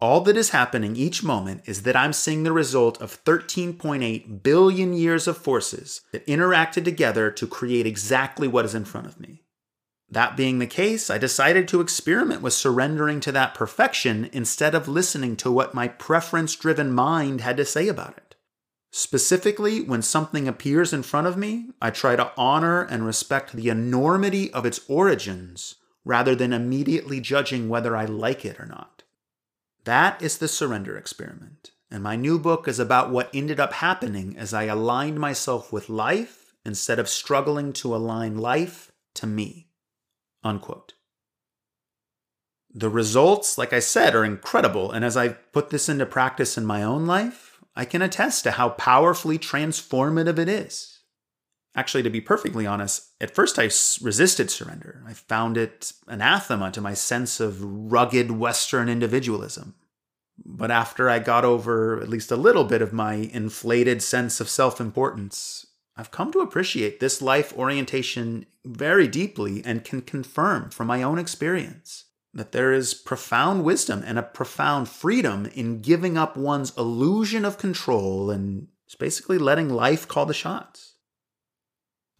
All 0.00 0.22
that 0.22 0.36
is 0.36 0.50
happening 0.50 0.96
each 0.96 1.22
moment 1.22 1.62
is 1.66 1.82
that 1.82 1.96
I'm 1.96 2.14
seeing 2.14 2.42
the 2.42 2.52
result 2.52 3.00
of 3.02 3.22
13.8 3.24 4.42
billion 4.42 4.94
years 4.94 5.28
of 5.28 5.36
forces 5.36 6.00
that 6.12 6.26
interacted 6.26 6.84
together 6.84 7.30
to 7.32 7.46
create 7.46 7.86
exactly 7.86 8.48
what 8.48 8.64
is 8.64 8.74
in 8.74 8.86
front 8.86 9.06
of 9.06 9.20
me. 9.20 9.42
That 10.08 10.36
being 10.36 10.58
the 10.58 10.66
case, 10.66 11.10
I 11.10 11.18
decided 11.18 11.68
to 11.68 11.80
experiment 11.80 12.40
with 12.40 12.54
surrendering 12.54 13.20
to 13.20 13.32
that 13.32 13.54
perfection 13.54 14.28
instead 14.32 14.74
of 14.74 14.88
listening 14.88 15.36
to 15.36 15.52
what 15.52 15.74
my 15.74 15.86
preference 15.86 16.56
driven 16.56 16.90
mind 16.90 17.42
had 17.42 17.58
to 17.58 17.64
say 17.64 17.86
about 17.86 18.16
it. 18.16 18.34
Specifically, 18.90 19.82
when 19.82 20.02
something 20.02 20.48
appears 20.48 20.92
in 20.92 21.04
front 21.04 21.28
of 21.28 21.36
me, 21.36 21.68
I 21.80 21.90
try 21.90 22.16
to 22.16 22.32
honor 22.36 22.82
and 22.82 23.06
respect 23.06 23.52
the 23.52 23.68
enormity 23.68 24.52
of 24.52 24.66
its 24.66 24.80
origins 24.88 25.76
rather 26.04 26.34
than 26.34 26.52
immediately 26.52 27.20
judging 27.20 27.68
whether 27.68 27.96
I 27.96 28.04
like 28.04 28.44
it 28.44 28.58
or 28.58 28.66
not. 28.66 29.02
That 29.84 30.20
is 30.22 30.38
the 30.38 30.48
surrender 30.48 30.96
experiment. 30.96 31.70
And 31.90 32.02
my 32.02 32.16
new 32.16 32.38
book 32.38 32.68
is 32.68 32.78
about 32.78 33.10
what 33.10 33.30
ended 33.34 33.58
up 33.58 33.72
happening 33.74 34.36
as 34.36 34.54
I 34.54 34.64
aligned 34.64 35.18
myself 35.18 35.72
with 35.72 35.88
life 35.88 36.54
instead 36.64 36.98
of 36.98 37.08
struggling 37.08 37.72
to 37.74 37.94
align 37.94 38.38
life 38.38 38.92
to 39.14 39.26
me. 39.26 39.68
Unquote. 40.44 40.94
The 42.72 42.88
results, 42.88 43.58
like 43.58 43.72
I 43.72 43.80
said, 43.80 44.14
are 44.14 44.24
incredible. 44.24 44.92
And 44.92 45.04
as 45.04 45.16
I 45.16 45.28
put 45.28 45.70
this 45.70 45.88
into 45.88 46.06
practice 46.06 46.56
in 46.56 46.64
my 46.64 46.84
own 46.84 47.06
life, 47.06 47.60
I 47.74 47.84
can 47.84 48.02
attest 48.02 48.44
to 48.44 48.52
how 48.52 48.70
powerfully 48.70 49.38
transformative 49.38 50.38
it 50.38 50.48
is. 50.48 50.99
Actually, 51.76 52.02
to 52.02 52.10
be 52.10 52.20
perfectly 52.20 52.66
honest, 52.66 53.10
at 53.20 53.34
first 53.34 53.58
I 53.58 53.64
resisted 54.04 54.50
surrender. 54.50 55.04
I 55.06 55.12
found 55.12 55.56
it 55.56 55.92
anathema 56.08 56.72
to 56.72 56.80
my 56.80 56.94
sense 56.94 57.38
of 57.38 57.62
rugged 57.62 58.32
Western 58.32 58.88
individualism. 58.88 59.74
But 60.44 60.70
after 60.70 61.08
I 61.08 61.18
got 61.18 61.44
over 61.44 62.00
at 62.00 62.08
least 62.08 62.32
a 62.32 62.36
little 62.36 62.64
bit 62.64 62.82
of 62.82 62.92
my 62.92 63.14
inflated 63.14 64.02
sense 64.02 64.40
of 64.40 64.48
self 64.48 64.80
importance, 64.80 65.66
I've 65.96 66.10
come 66.10 66.32
to 66.32 66.40
appreciate 66.40 66.98
this 66.98 67.22
life 67.22 67.56
orientation 67.56 68.46
very 68.64 69.06
deeply 69.06 69.62
and 69.64 69.84
can 69.84 70.00
confirm 70.00 70.70
from 70.70 70.86
my 70.86 71.02
own 71.02 71.18
experience 71.18 72.06
that 72.32 72.52
there 72.52 72.72
is 72.72 72.94
profound 72.94 73.64
wisdom 73.64 74.02
and 74.04 74.18
a 74.18 74.22
profound 74.22 74.88
freedom 74.88 75.46
in 75.54 75.80
giving 75.80 76.16
up 76.16 76.36
one's 76.36 76.76
illusion 76.76 77.44
of 77.44 77.58
control 77.58 78.30
and 78.30 78.68
basically 78.98 79.38
letting 79.38 79.68
life 79.68 80.06
call 80.08 80.26
the 80.26 80.34
shots. 80.34 80.89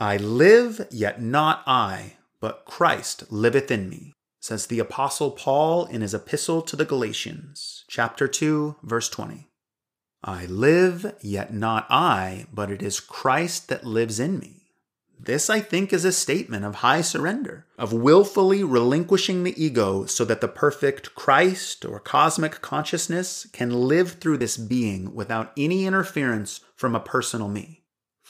I 0.02 0.16
live, 0.16 0.86
yet 0.90 1.20
not 1.20 1.62
I, 1.66 2.14
but 2.40 2.64
Christ 2.64 3.30
liveth 3.30 3.70
in 3.70 3.90
me, 3.90 4.14
says 4.40 4.66
the 4.66 4.78
Apostle 4.78 5.30
Paul 5.30 5.84
in 5.84 6.00
his 6.00 6.14
epistle 6.14 6.62
to 6.62 6.74
the 6.74 6.86
Galatians, 6.86 7.84
chapter 7.86 8.26
2, 8.26 8.76
verse 8.82 9.10
20. 9.10 9.50
I 10.24 10.46
live, 10.46 11.14
yet 11.20 11.52
not 11.52 11.86
I, 11.90 12.46
but 12.50 12.70
it 12.70 12.80
is 12.80 12.98
Christ 12.98 13.68
that 13.68 13.84
lives 13.84 14.18
in 14.18 14.38
me. 14.38 14.70
This, 15.18 15.50
I 15.50 15.60
think, 15.60 15.92
is 15.92 16.06
a 16.06 16.12
statement 16.12 16.64
of 16.64 16.76
high 16.76 17.02
surrender, 17.02 17.66
of 17.76 17.92
willfully 17.92 18.64
relinquishing 18.64 19.42
the 19.44 19.62
ego 19.62 20.06
so 20.06 20.24
that 20.24 20.40
the 20.40 20.48
perfect 20.48 21.14
Christ 21.14 21.84
or 21.84 22.00
cosmic 22.00 22.62
consciousness 22.62 23.46
can 23.52 23.68
live 23.68 24.12
through 24.12 24.38
this 24.38 24.56
being 24.56 25.14
without 25.14 25.52
any 25.58 25.84
interference 25.84 26.60
from 26.74 26.94
a 26.94 27.00
personal 27.00 27.48
me 27.48 27.79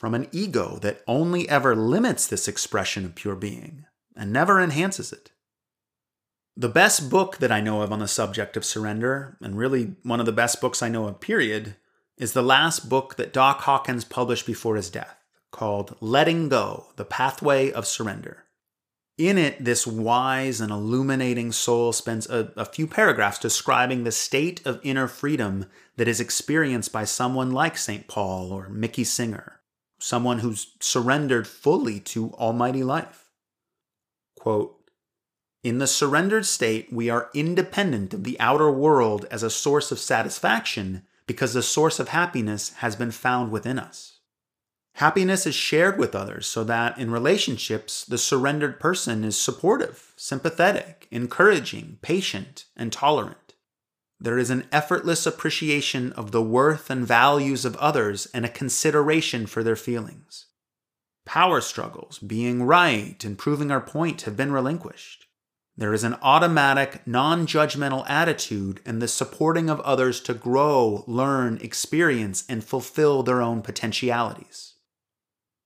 from 0.01 0.15
an 0.15 0.27
ego 0.33 0.79
that 0.81 1.03
only 1.07 1.47
ever 1.51 1.77
limits 1.77 2.27
this 2.27 2.49
expression 2.49 3.05
of 3.05 3.15
pure 3.15 3.37
being 3.37 3.85
and 4.17 4.33
never 4.33 4.59
enhances 4.59 5.13
it. 5.13 5.31
The 6.57 6.71
best 6.71 7.11
book 7.11 7.37
that 7.37 7.53
I 7.53 7.61
know 7.61 7.83
of 7.83 7.93
on 7.93 7.99
the 7.99 8.09
subject 8.09 8.57
of 8.57 8.65
surrender, 8.65 9.37
and 9.43 9.59
really 9.59 9.97
one 10.03 10.19
of 10.19 10.25
the 10.25 10.33
best 10.33 10.59
books 10.59 10.83
I 10.83 10.89
know 10.89 11.07
of, 11.07 11.21
period, 11.21 11.77
is 12.17 12.33
the 12.33 12.41
last 12.41 12.89
book 12.89 13.17
that 13.17 13.35
Doc 13.35 13.61
Hawkins 13.61 14.07
published 14.07 14.47
before 14.47 14.77
his 14.77 14.89
death, 14.89 15.19
called 15.51 15.95
Letting 16.01 16.49
Go 16.49 16.87
The 16.97 17.05
Pathway 17.05 17.71
of 17.71 17.87
Surrender. 17.87 18.45
In 19.19 19.37
it, 19.37 19.63
this 19.63 19.87
wise 19.87 20.63
and 20.63 20.73
illuminating 20.73 21.53
soul 21.53 21.93
spends 21.93 22.27
a, 22.31 22.55
a, 22.57 22.65
few 22.65 22.87
paragraphs 22.87 23.39
describing 23.39 24.05
the 24.05 24.13
state 24.13 24.65
of 24.65 24.81
inner 24.83 25.09
freedom 25.09 25.67
that 25.99 26.09
is 26.09 26.21
experienced 26.21 26.91
by 26.91 27.05
someone 27.05 27.51
like 27.51 27.77
St. 27.77 28.09
Paul 28.09 28.51
or 28.51 28.71
Mickey 28.71 29.05
Singer 29.05 29.60
someone 30.01 30.41
who's 30.41 30.75
surrendered 30.81 31.47
fully 31.47 32.01
to 32.01 32.33
Almighty 32.33 32.83
life. 32.83 33.31
Quote, 34.39 34.77
in 35.63 35.79
the 35.79 35.87
surrendered 35.87 36.47
state, 36.47 36.91
we 36.91 37.11
are 37.11 37.29
independent 37.35 38.15
of 38.15 38.25
the 38.25 38.41
outer 38.41 38.71
world 38.71 39.27
as 39.31 39.43
a 39.43 39.51
source 39.51 39.93
of 39.93 39.99
satisfaction 39.99 41.03
because 41.27 41.53
the 41.53 41.63
source 41.63 42.01
of 42.01 42.09
happiness 42.09 42.71
has 42.79 42.97
been 42.97 43.11
found 43.11 43.53
within 43.53 43.79
us. 43.79 44.21
Happiness 44.95 45.47
is 45.47 45.55
shared 45.55 45.99
with 45.99 46.15
others 46.15 46.47
so 46.47 46.65
that 46.65 46.99
in 46.99 47.11
relationships, 47.11 48.05
the 48.07 48.19
surrendered 48.19 48.81
person 48.81 49.23
is 49.23 49.39
supportive, 49.39 50.15
sympathetic, 50.17 51.07
encouraging, 51.11 51.99
patient, 52.01 52.65
and 52.75 52.91
tolerant. 52.91 53.37
There 54.23 54.39
is 54.39 54.51
an 54.51 54.67
effortless 54.71 55.25
appreciation 55.25 56.13
of 56.13 56.31
the 56.31 56.43
worth 56.43 56.91
and 56.91 57.07
values 57.07 57.65
of 57.65 57.75
others 57.77 58.27
and 58.35 58.45
a 58.45 58.51
consideration 58.51 59.47
for 59.47 59.63
their 59.63 59.77
feelings. 59.77 60.47
Power 61.25 61.63
struggles, 61.63 62.19
being 62.19 62.65
right 62.65 63.23
and 63.25 63.39
proving 63.39 63.71
our 63.71 63.81
point, 63.81 64.23
have 64.23 64.37
been 64.37 64.53
relinquished. 64.53 65.25
There 65.75 65.95
is 65.95 66.05
an 66.05 66.17
automatic, 66.21 67.07
non 67.07 67.47
judgmental 67.47 68.05
attitude 68.11 68.81
and 68.85 69.01
the 69.01 69.09
supporting 69.09 69.71
of 69.71 69.81
others 69.81 70.21
to 70.23 70.35
grow, 70.35 71.03
learn, 71.07 71.59
experience, 71.63 72.45
and 72.47 72.63
fulfill 72.63 73.23
their 73.23 73.41
own 73.41 73.63
potentialities. 73.63 74.75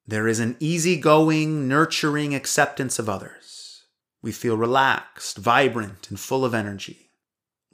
There 0.07 0.29
is 0.29 0.39
an 0.39 0.57
easygoing, 0.61 1.67
nurturing 1.67 2.35
acceptance 2.35 3.01
of 3.01 3.09
others. 3.09 3.83
We 4.23 4.31
feel 4.31 4.57
relaxed, 4.57 5.39
vibrant, 5.39 6.09
and 6.09 6.21
full 6.21 6.45
of 6.45 6.55
energy. 6.55 7.04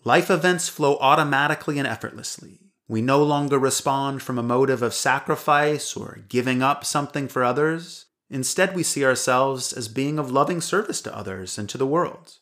Life 0.04 0.30
events 0.30 0.68
flow 0.68 0.96
automatically 0.96 1.78
and 1.78 1.86
effortlessly. 1.86 2.72
We 2.88 3.02
no 3.02 3.22
longer 3.22 3.58
respond 3.58 4.22
from 4.22 4.38
a 4.38 4.42
motive 4.42 4.82
of 4.82 4.94
sacrifice 4.94 5.94
or 5.94 6.20
giving 6.28 6.62
up 6.62 6.86
something 6.86 7.28
for 7.28 7.44
others. 7.44 8.06
Instead, 8.30 8.74
we 8.74 8.82
see 8.82 9.04
ourselves 9.04 9.74
as 9.74 9.88
being 9.88 10.18
of 10.18 10.30
loving 10.30 10.62
service 10.62 11.02
to 11.02 11.14
others 11.14 11.58
and 11.58 11.68
to 11.68 11.76
the 11.76 11.86
world. 11.86 12.38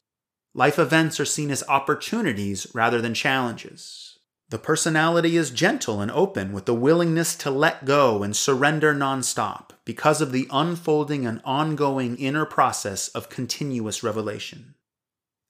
Life 0.54 0.78
events 0.78 1.18
are 1.18 1.24
seen 1.24 1.50
as 1.50 1.64
opportunities 1.68 2.68
rather 2.74 3.00
than 3.00 3.12
challenges. 3.12 4.18
The 4.50 4.58
personality 4.58 5.36
is 5.36 5.50
gentle 5.50 6.00
and 6.00 6.12
open 6.12 6.52
with 6.52 6.64
the 6.64 6.74
willingness 6.74 7.34
to 7.36 7.50
let 7.50 7.84
go 7.84 8.22
and 8.22 8.36
surrender 8.36 8.94
nonstop 8.94 9.70
because 9.84 10.20
of 10.20 10.30
the 10.30 10.46
unfolding 10.50 11.26
and 11.26 11.42
ongoing 11.44 12.16
inner 12.16 12.46
process 12.46 13.08
of 13.08 13.28
continuous 13.28 14.02
revelation. 14.04 14.74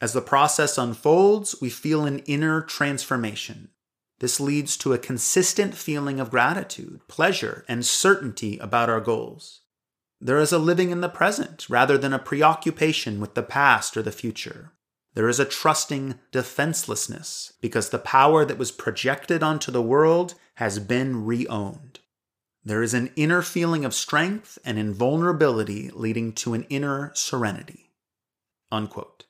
As 0.00 0.12
the 0.12 0.22
process 0.22 0.78
unfolds, 0.78 1.56
we 1.60 1.70
feel 1.70 2.04
an 2.04 2.20
inner 2.20 2.62
transformation. 2.62 3.70
This 4.20 4.40
leads 4.40 4.76
to 4.78 4.92
a 4.92 4.98
consistent 4.98 5.74
feeling 5.74 6.20
of 6.20 6.30
gratitude, 6.30 7.00
pleasure, 7.08 7.64
and 7.68 7.84
certainty 7.84 8.58
about 8.58 8.88
our 8.88 9.00
goals. 9.00 9.62
There 10.20 10.38
is 10.38 10.52
a 10.52 10.58
living 10.58 10.90
in 10.90 11.00
the 11.00 11.08
present 11.08 11.66
rather 11.68 11.96
than 11.96 12.12
a 12.12 12.18
preoccupation 12.18 13.20
with 13.20 13.34
the 13.34 13.42
past 13.42 13.96
or 13.96 14.02
the 14.02 14.10
future. 14.10 14.72
There 15.14 15.28
is 15.28 15.40
a 15.40 15.44
trusting 15.44 16.18
defenselessness 16.32 17.52
because 17.60 17.90
the 17.90 17.98
power 17.98 18.44
that 18.44 18.58
was 18.58 18.70
projected 18.70 19.42
onto 19.42 19.70
the 19.72 19.82
world 19.82 20.34
has 20.54 20.78
been 20.78 21.24
reowned. 21.24 21.96
There 22.64 22.82
is 22.82 22.94
an 22.94 23.12
inner 23.16 23.42
feeling 23.42 23.84
of 23.84 23.94
strength 23.94 24.58
and 24.64 24.78
invulnerability 24.78 25.90
leading 25.90 26.32
to 26.34 26.54
an 26.54 26.64
inner 26.64 27.12
serenity. 27.14 27.90
Unquote. 28.70 29.24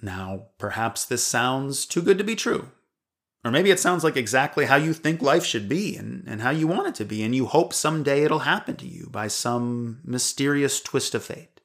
Now, 0.00 0.48
perhaps 0.58 1.04
this 1.04 1.24
sounds 1.24 1.86
too 1.86 2.02
good 2.02 2.18
to 2.18 2.24
be 2.24 2.36
true. 2.36 2.70
Or 3.44 3.50
maybe 3.50 3.70
it 3.70 3.78
sounds 3.78 4.02
like 4.02 4.16
exactly 4.16 4.66
how 4.66 4.76
you 4.76 4.92
think 4.92 5.22
life 5.22 5.44
should 5.44 5.68
be 5.68 5.96
and, 5.96 6.24
and 6.26 6.40
how 6.40 6.50
you 6.50 6.66
want 6.66 6.88
it 6.88 6.94
to 6.96 7.04
be, 7.04 7.22
and 7.22 7.34
you 7.34 7.46
hope 7.46 7.72
someday 7.72 8.24
it'll 8.24 8.40
happen 8.40 8.74
to 8.76 8.88
you 8.88 9.08
by 9.10 9.28
some 9.28 10.00
mysterious 10.04 10.80
twist 10.80 11.14
of 11.14 11.24
fate. 11.24 11.56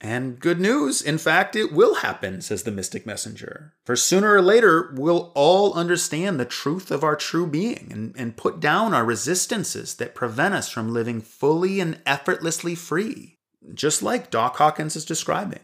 And 0.00 0.38
good 0.38 0.60
news, 0.60 1.00
in 1.00 1.16
fact, 1.16 1.56
it 1.56 1.72
will 1.72 1.94
happen, 1.94 2.42
says 2.42 2.64
the 2.64 2.70
mystic 2.70 3.06
messenger. 3.06 3.72
For 3.86 3.96
sooner 3.96 4.34
or 4.34 4.42
later, 4.42 4.92
we'll 4.96 5.32
all 5.34 5.72
understand 5.74 6.38
the 6.38 6.44
truth 6.44 6.90
of 6.90 7.04
our 7.04 7.16
true 7.16 7.46
being 7.46 7.88
and, 7.90 8.14
and 8.18 8.36
put 8.36 8.60
down 8.60 8.92
our 8.92 9.04
resistances 9.04 9.94
that 9.94 10.14
prevent 10.14 10.54
us 10.54 10.68
from 10.68 10.92
living 10.92 11.20
fully 11.20 11.80
and 11.80 12.00
effortlessly 12.04 12.74
free, 12.74 13.38
just 13.72 14.02
like 14.02 14.30
Doc 14.30 14.56
Hawkins 14.56 14.96
is 14.96 15.04
describing. 15.04 15.60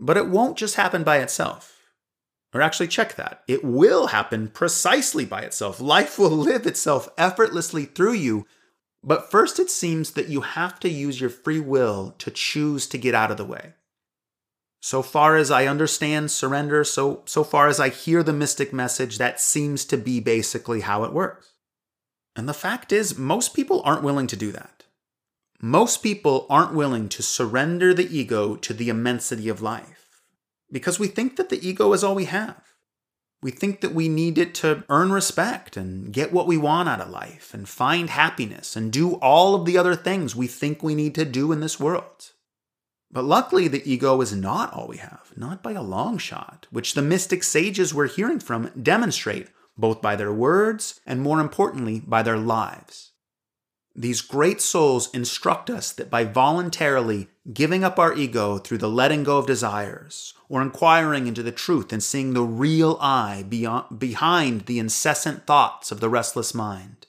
But 0.00 0.16
it 0.16 0.28
won't 0.28 0.56
just 0.56 0.76
happen 0.76 1.04
by 1.04 1.18
itself. 1.18 1.76
Or 2.52 2.62
actually, 2.62 2.88
check 2.88 3.14
that. 3.14 3.44
It 3.46 3.62
will 3.62 4.08
happen 4.08 4.48
precisely 4.48 5.24
by 5.24 5.42
itself. 5.42 5.80
Life 5.80 6.18
will 6.18 6.30
live 6.30 6.66
itself 6.66 7.08
effortlessly 7.16 7.84
through 7.84 8.14
you. 8.14 8.46
But 9.04 9.30
first, 9.30 9.60
it 9.60 9.70
seems 9.70 10.12
that 10.12 10.28
you 10.28 10.40
have 10.40 10.80
to 10.80 10.88
use 10.88 11.20
your 11.20 11.30
free 11.30 11.60
will 11.60 12.14
to 12.18 12.30
choose 12.30 12.88
to 12.88 12.98
get 12.98 13.14
out 13.14 13.30
of 13.30 13.36
the 13.36 13.44
way. 13.44 13.74
So 14.82 15.02
far 15.02 15.36
as 15.36 15.50
I 15.50 15.66
understand 15.66 16.30
surrender, 16.30 16.84
so, 16.84 17.22
so 17.26 17.44
far 17.44 17.68
as 17.68 17.78
I 17.78 17.90
hear 17.90 18.22
the 18.22 18.32
mystic 18.32 18.72
message, 18.72 19.18
that 19.18 19.38
seems 19.38 19.84
to 19.84 19.98
be 19.98 20.20
basically 20.20 20.80
how 20.80 21.04
it 21.04 21.12
works. 21.12 21.52
And 22.34 22.48
the 22.48 22.54
fact 22.54 22.90
is, 22.90 23.18
most 23.18 23.54
people 23.54 23.82
aren't 23.84 24.02
willing 24.02 24.26
to 24.28 24.36
do 24.36 24.50
that. 24.52 24.79
Most 25.62 26.02
people 26.02 26.46
aren't 26.48 26.74
willing 26.74 27.10
to 27.10 27.22
surrender 27.22 27.92
the 27.92 28.08
ego 28.16 28.56
to 28.56 28.72
the 28.72 28.88
immensity 28.88 29.50
of 29.50 29.60
life 29.60 30.22
because 30.72 30.98
we 30.98 31.06
think 31.06 31.36
that 31.36 31.50
the 31.50 31.66
ego 31.66 31.92
is 31.92 32.02
all 32.02 32.14
we 32.14 32.24
have. 32.24 32.62
We 33.42 33.50
think 33.50 33.82
that 33.82 33.94
we 33.94 34.08
need 34.08 34.38
it 34.38 34.54
to 34.56 34.84
earn 34.88 35.12
respect 35.12 35.76
and 35.76 36.12
get 36.12 36.32
what 36.32 36.46
we 36.46 36.56
want 36.56 36.88
out 36.88 37.00
of 37.00 37.10
life 37.10 37.52
and 37.52 37.68
find 37.68 38.08
happiness 38.08 38.74
and 38.74 38.90
do 38.90 39.14
all 39.16 39.54
of 39.54 39.66
the 39.66 39.76
other 39.76 39.94
things 39.94 40.34
we 40.34 40.46
think 40.46 40.82
we 40.82 40.94
need 40.94 41.14
to 41.16 41.26
do 41.26 41.52
in 41.52 41.60
this 41.60 41.78
world. 41.78 42.32
But 43.10 43.24
luckily, 43.24 43.68
the 43.68 43.82
ego 43.90 44.20
is 44.20 44.34
not 44.34 44.72
all 44.72 44.88
we 44.88 44.98
have, 44.98 45.32
not 45.36 45.62
by 45.62 45.72
a 45.72 45.82
long 45.82 46.16
shot, 46.16 46.68
which 46.70 46.94
the 46.94 47.02
mystic 47.02 47.42
sages 47.42 47.92
we're 47.92 48.08
hearing 48.08 48.40
from 48.40 48.70
demonstrate 48.80 49.48
both 49.76 50.00
by 50.00 50.16
their 50.16 50.32
words 50.32 51.00
and, 51.06 51.20
more 51.20 51.40
importantly, 51.40 52.00
by 52.00 52.22
their 52.22 52.38
lives. 52.38 53.09
These 53.94 54.22
great 54.22 54.60
souls 54.60 55.10
instruct 55.12 55.68
us 55.68 55.92
that 55.92 56.10
by 56.10 56.24
voluntarily 56.24 57.28
giving 57.52 57.82
up 57.82 57.98
our 57.98 58.14
ego 58.14 58.58
through 58.58 58.78
the 58.78 58.88
letting 58.88 59.24
go 59.24 59.38
of 59.38 59.46
desires, 59.46 60.32
or 60.48 60.62
inquiring 60.62 61.26
into 61.26 61.42
the 61.42 61.52
truth 61.52 61.92
and 61.92 62.02
seeing 62.02 62.32
the 62.32 62.42
real 62.42 62.96
I 63.00 63.44
beyond, 63.48 63.98
behind 63.98 64.62
the 64.62 64.78
incessant 64.78 65.46
thoughts 65.46 65.90
of 65.90 66.00
the 66.00 66.08
restless 66.08 66.54
mind, 66.54 67.08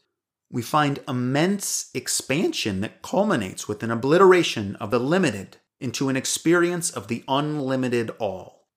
we 0.50 0.62
find 0.62 1.00
immense 1.08 1.92
expansion 1.94 2.82
that 2.82 3.02
culminates 3.02 3.68
with 3.68 3.84
an 3.84 3.92
obliteration 3.92 4.76
of 4.78 4.92
the 4.92 5.00
limited 5.00 5.58
into 5.80 6.10
an 6.10 6.18
experience 6.18 6.90
of 6.90 7.08
the 7.08 7.24
unlimited 7.28 8.12
all. 8.20 8.68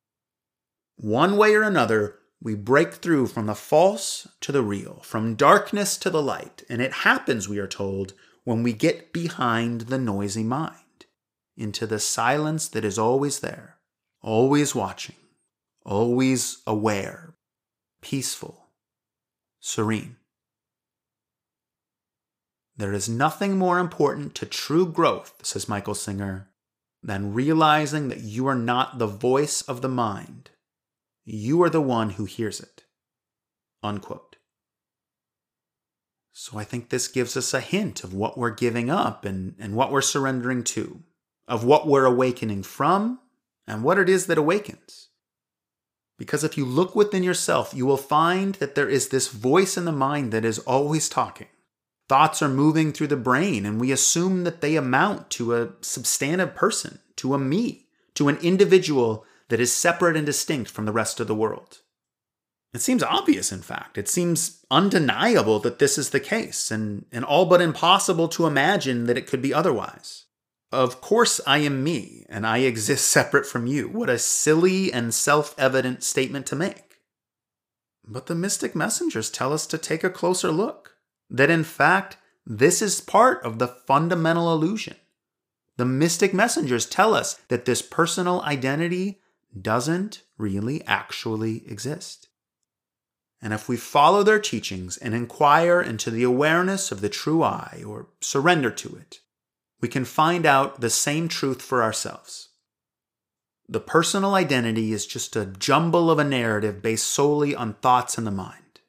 One 0.96 1.36
way 1.36 1.54
or 1.54 1.62
another, 1.62 2.18
we 2.44 2.54
break 2.54 2.92
through 2.92 3.26
from 3.26 3.46
the 3.46 3.54
false 3.54 4.28
to 4.42 4.52
the 4.52 4.62
real, 4.62 5.00
from 5.02 5.34
darkness 5.34 5.96
to 5.96 6.10
the 6.10 6.22
light, 6.22 6.62
and 6.68 6.82
it 6.82 6.92
happens, 6.92 7.48
we 7.48 7.58
are 7.58 7.66
told, 7.66 8.12
when 8.44 8.62
we 8.62 8.74
get 8.74 9.14
behind 9.14 9.82
the 9.82 9.96
noisy 9.96 10.44
mind, 10.44 11.06
into 11.56 11.86
the 11.86 11.98
silence 11.98 12.68
that 12.68 12.84
is 12.84 12.98
always 12.98 13.40
there, 13.40 13.78
always 14.20 14.74
watching, 14.74 15.16
always 15.86 16.58
aware, 16.66 17.32
peaceful, 18.02 18.66
serene. 19.58 20.16
There 22.76 22.92
is 22.92 23.08
nothing 23.08 23.56
more 23.56 23.78
important 23.78 24.34
to 24.34 24.44
true 24.44 24.86
growth, 24.86 25.32
says 25.42 25.66
Michael 25.66 25.94
Singer, 25.94 26.50
than 27.02 27.32
realizing 27.32 28.08
that 28.08 28.20
you 28.20 28.46
are 28.46 28.54
not 28.54 28.98
the 28.98 29.06
voice 29.06 29.62
of 29.62 29.80
the 29.80 29.88
mind 29.88 30.50
you 31.24 31.62
are 31.62 31.70
the 31.70 31.80
one 31.80 32.10
who 32.10 32.24
hears 32.24 32.60
it. 32.60 32.84
Unquote. 33.82 34.36
So 36.32 36.58
I 36.58 36.64
think 36.64 36.88
this 36.88 37.08
gives 37.08 37.36
us 37.36 37.54
a 37.54 37.60
hint 37.60 38.02
of 38.02 38.12
what 38.12 38.36
we're 38.36 38.50
giving 38.50 38.90
up 38.90 39.24
and, 39.24 39.54
and 39.58 39.74
what 39.74 39.92
we're 39.92 40.02
surrendering 40.02 40.64
to, 40.64 41.02
of 41.46 41.64
what 41.64 41.86
we're 41.86 42.06
awakening 42.06 42.64
from, 42.64 43.20
and 43.66 43.82
what 43.84 43.98
it 43.98 44.08
is 44.08 44.26
that 44.26 44.38
awakens. 44.38 45.08
Because 46.18 46.44
if 46.44 46.56
you 46.56 46.64
look 46.64 46.94
within 46.94 47.22
yourself, 47.22 47.72
you 47.74 47.86
will 47.86 47.96
find 47.96 48.56
that 48.56 48.74
there 48.74 48.88
is 48.88 49.08
this 49.08 49.28
voice 49.28 49.76
in 49.76 49.84
the 49.84 49.92
mind 49.92 50.32
that 50.32 50.44
is 50.44 50.58
always 50.60 51.08
talking. 51.08 51.48
Thoughts 52.08 52.42
are 52.42 52.48
moving 52.48 52.92
through 52.92 53.06
the 53.06 53.16
brain, 53.16 53.64
and 53.64 53.80
we 53.80 53.90
assume 53.90 54.44
that 54.44 54.60
they 54.60 54.76
amount 54.76 55.30
to 55.30 55.54
a 55.54 55.70
substantive 55.80 56.54
person, 56.54 56.98
to 57.16 57.34
a 57.34 57.38
me, 57.38 57.86
to 58.14 58.28
an 58.28 58.36
individual 58.42 59.24
that 59.48 59.60
is 59.60 59.74
separate 59.74 60.16
and 60.16 60.26
distinct 60.26 60.70
from 60.70 60.86
the 60.86 60.92
rest 60.92 61.20
of 61.20 61.26
the 61.26 61.34
world. 61.34 61.80
It 62.72 62.80
seems 62.80 63.04
obvious, 63.04 63.52
in 63.52 63.62
fact. 63.62 63.96
It 63.96 64.08
seems 64.08 64.64
undeniable 64.70 65.60
that 65.60 65.78
this 65.78 65.96
is 65.96 66.10
the 66.10 66.18
case, 66.20 66.72
and, 66.72 67.06
and 67.12 67.24
all 67.24 67.46
but 67.46 67.60
impossible 67.60 68.26
to 68.28 68.46
imagine 68.46 69.04
that 69.04 69.16
it 69.16 69.28
could 69.28 69.40
be 69.40 69.54
otherwise. 69.54 70.24
Of 70.72 71.00
course, 71.00 71.40
I 71.46 71.58
am 71.58 71.84
me, 71.84 72.26
and 72.28 72.44
I 72.44 72.58
exist 72.58 73.06
separate 73.06 73.46
from 73.46 73.68
you. 73.68 73.88
What 73.88 74.10
a 74.10 74.18
silly 74.18 74.92
and 74.92 75.14
self 75.14 75.54
evident 75.56 76.02
statement 76.02 76.46
to 76.46 76.56
make. 76.56 76.96
But 78.04 78.26
the 78.26 78.34
mystic 78.34 78.74
messengers 78.74 79.30
tell 79.30 79.52
us 79.52 79.68
to 79.68 79.78
take 79.78 80.02
a 80.02 80.10
closer 80.10 80.50
look. 80.50 80.96
That 81.30 81.50
in 81.50 81.62
fact, 81.62 82.16
this 82.44 82.82
is 82.82 83.00
part 83.00 83.42
of 83.44 83.60
the 83.60 83.68
fundamental 83.68 84.52
illusion. 84.52 84.96
The 85.76 85.84
mystic 85.84 86.34
messengers 86.34 86.86
tell 86.86 87.14
us 87.14 87.34
that 87.48 87.64
this 87.64 87.82
personal 87.82 88.42
identity 88.42 89.20
doesn't 89.60 90.22
really 90.38 90.84
actually 90.86 91.68
exist. 91.68 92.28
And 93.40 93.52
if 93.52 93.68
we 93.68 93.76
follow 93.76 94.22
their 94.22 94.40
teachings 94.40 94.96
and 94.96 95.14
inquire 95.14 95.80
into 95.80 96.10
the 96.10 96.22
awareness 96.22 96.90
of 96.90 97.00
the 97.00 97.08
true 97.10 97.42
I 97.42 97.82
or 97.86 98.08
surrender 98.20 98.70
to 98.70 98.96
it, 98.96 99.18
we 99.80 99.88
can 99.88 100.06
find 100.06 100.46
out 100.46 100.80
the 100.80 100.88
same 100.88 101.28
truth 101.28 101.60
for 101.60 101.82
ourselves. 101.82 102.48
The 103.68 103.80
personal 103.80 104.34
identity 104.34 104.92
is 104.92 105.06
just 105.06 105.36
a 105.36 105.46
jumble 105.46 106.10
of 106.10 106.18
a 106.18 106.24
narrative 106.24 106.80
based 106.80 107.06
solely 107.06 107.54
on 107.54 107.74
thoughts 107.74 108.16
in 108.16 108.24
the 108.24 108.30
mind. 108.30 108.80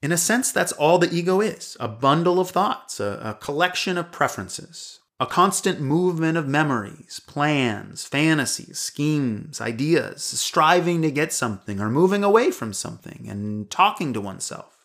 In 0.00 0.10
a 0.10 0.18
sense, 0.18 0.50
that's 0.50 0.72
all 0.72 0.98
the 0.98 1.12
ego 1.12 1.40
is 1.40 1.76
a 1.78 1.86
bundle 1.86 2.40
of 2.40 2.50
thoughts, 2.50 2.98
a, 2.98 3.20
a 3.22 3.34
collection 3.34 3.96
of 3.96 4.10
preferences, 4.10 4.98
a 5.20 5.26
constant 5.26 5.80
movement 5.80 6.36
of 6.36 6.48
memories, 6.48 7.20
plans, 7.26 8.04
fantasies, 8.04 8.78
schemes, 8.78 9.60
ideas, 9.60 10.24
striving 10.24 11.00
to 11.02 11.10
get 11.10 11.32
something 11.32 11.80
or 11.80 11.88
moving 11.88 12.24
away 12.24 12.50
from 12.50 12.72
something 12.72 13.26
and 13.28 13.70
talking 13.70 14.12
to 14.12 14.20
oneself. 14.20 14.76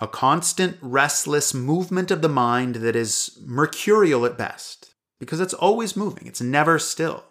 A 0.00 0.06
constant 0.08 0.76
restless 0.82 1.54
movement 1.54 2.10
of 2.10 2.20
the 2.20 2.28
mind 2.28 2.76
that 2.76 2.96
is 2.96 3.38
mercurial 3.46 4.26
at 4.26 4.36
best, 4.36 4.94
because 5.18 5.40
it's 5.40 5.54
always 5.54 5.96
moving, 5.96 6.26
it's 6.26 6.42
never 6.42 6.78
still. 6.78 7.24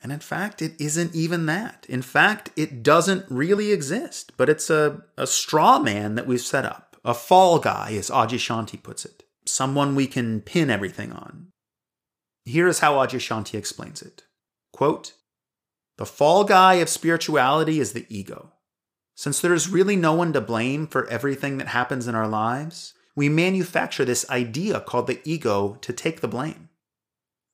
And 0.00 0.12
in 0.12 0.20
fact, 0.20 0.62
it 0.62 0.80
isn't 0.80 1.14
even 1.14 1.46
that. 1.46 1.84
In 1.88 2.00
fact, 2.00 2.50
it 2.56 2.82
doesn't 2.82 3.24
really 3.28 3.72
exist, 3.72 4.32
but 4.36 4.48
it's 4.48 4.70
a, 4.70 5.02
a 5.18 5.26
straw 5.26 5.78
man 5.78 6.14
that 6.14 6.26
we've 6.26 6.40
set 6.40 6.64
up, 6.64 6.96
a 7.04 7.12
fall 7.12 7.58
guy, 7.58 7.92
as 7.98 8.08
Adyashanti 8.08 8.82
puts 8.82 9.04
it. 9.04 9.24
someone 9.46 9.94
we 9.94 10.06
can 10.06 10.40
pin 10.40 10.70
everything 10.70 11.12
on. 11.12 11.48
Here 12.46 12.68
is 12.68 12.78
how 12.78 12.94
Adyashanti 12.94 13.58
explains 13.58 14.00
it. 14.00 14.22
Quote, 14.72 15.14
the 15.98 16.06
fall 16.06 16.44
guy 16.44 16.74
of 16.74 16.88
spirituality 16.88 17.80
is 17.80 17.92
the 17.92 18.06
ego. 18.08 18.52
Since 19.16 19.40
there 19.40 19.54
is 19.54 19.68
really 19.68 19.96
no 19.96 20.12
one 20.12 20.32
to 20.34 20.40
blame 20.40 20.86
for 20.86 21.08
everything 21.08 21.58
that 21.58 21.68
happens 21.68 22.06
in 22.06 22.14
our 22.14 22.28
lives, 22.28 22.94
we 23.16 23.28
manufacture 23.28 24.04
this 24.04 24.28
idea 24.30 24.78
called 24.78 25.06
the 25.08 25.20
ego 25.24 25.78
to 25.80 25.92
take 25.92 26.20
the 26.20 26.28
blame. 26.28 26.68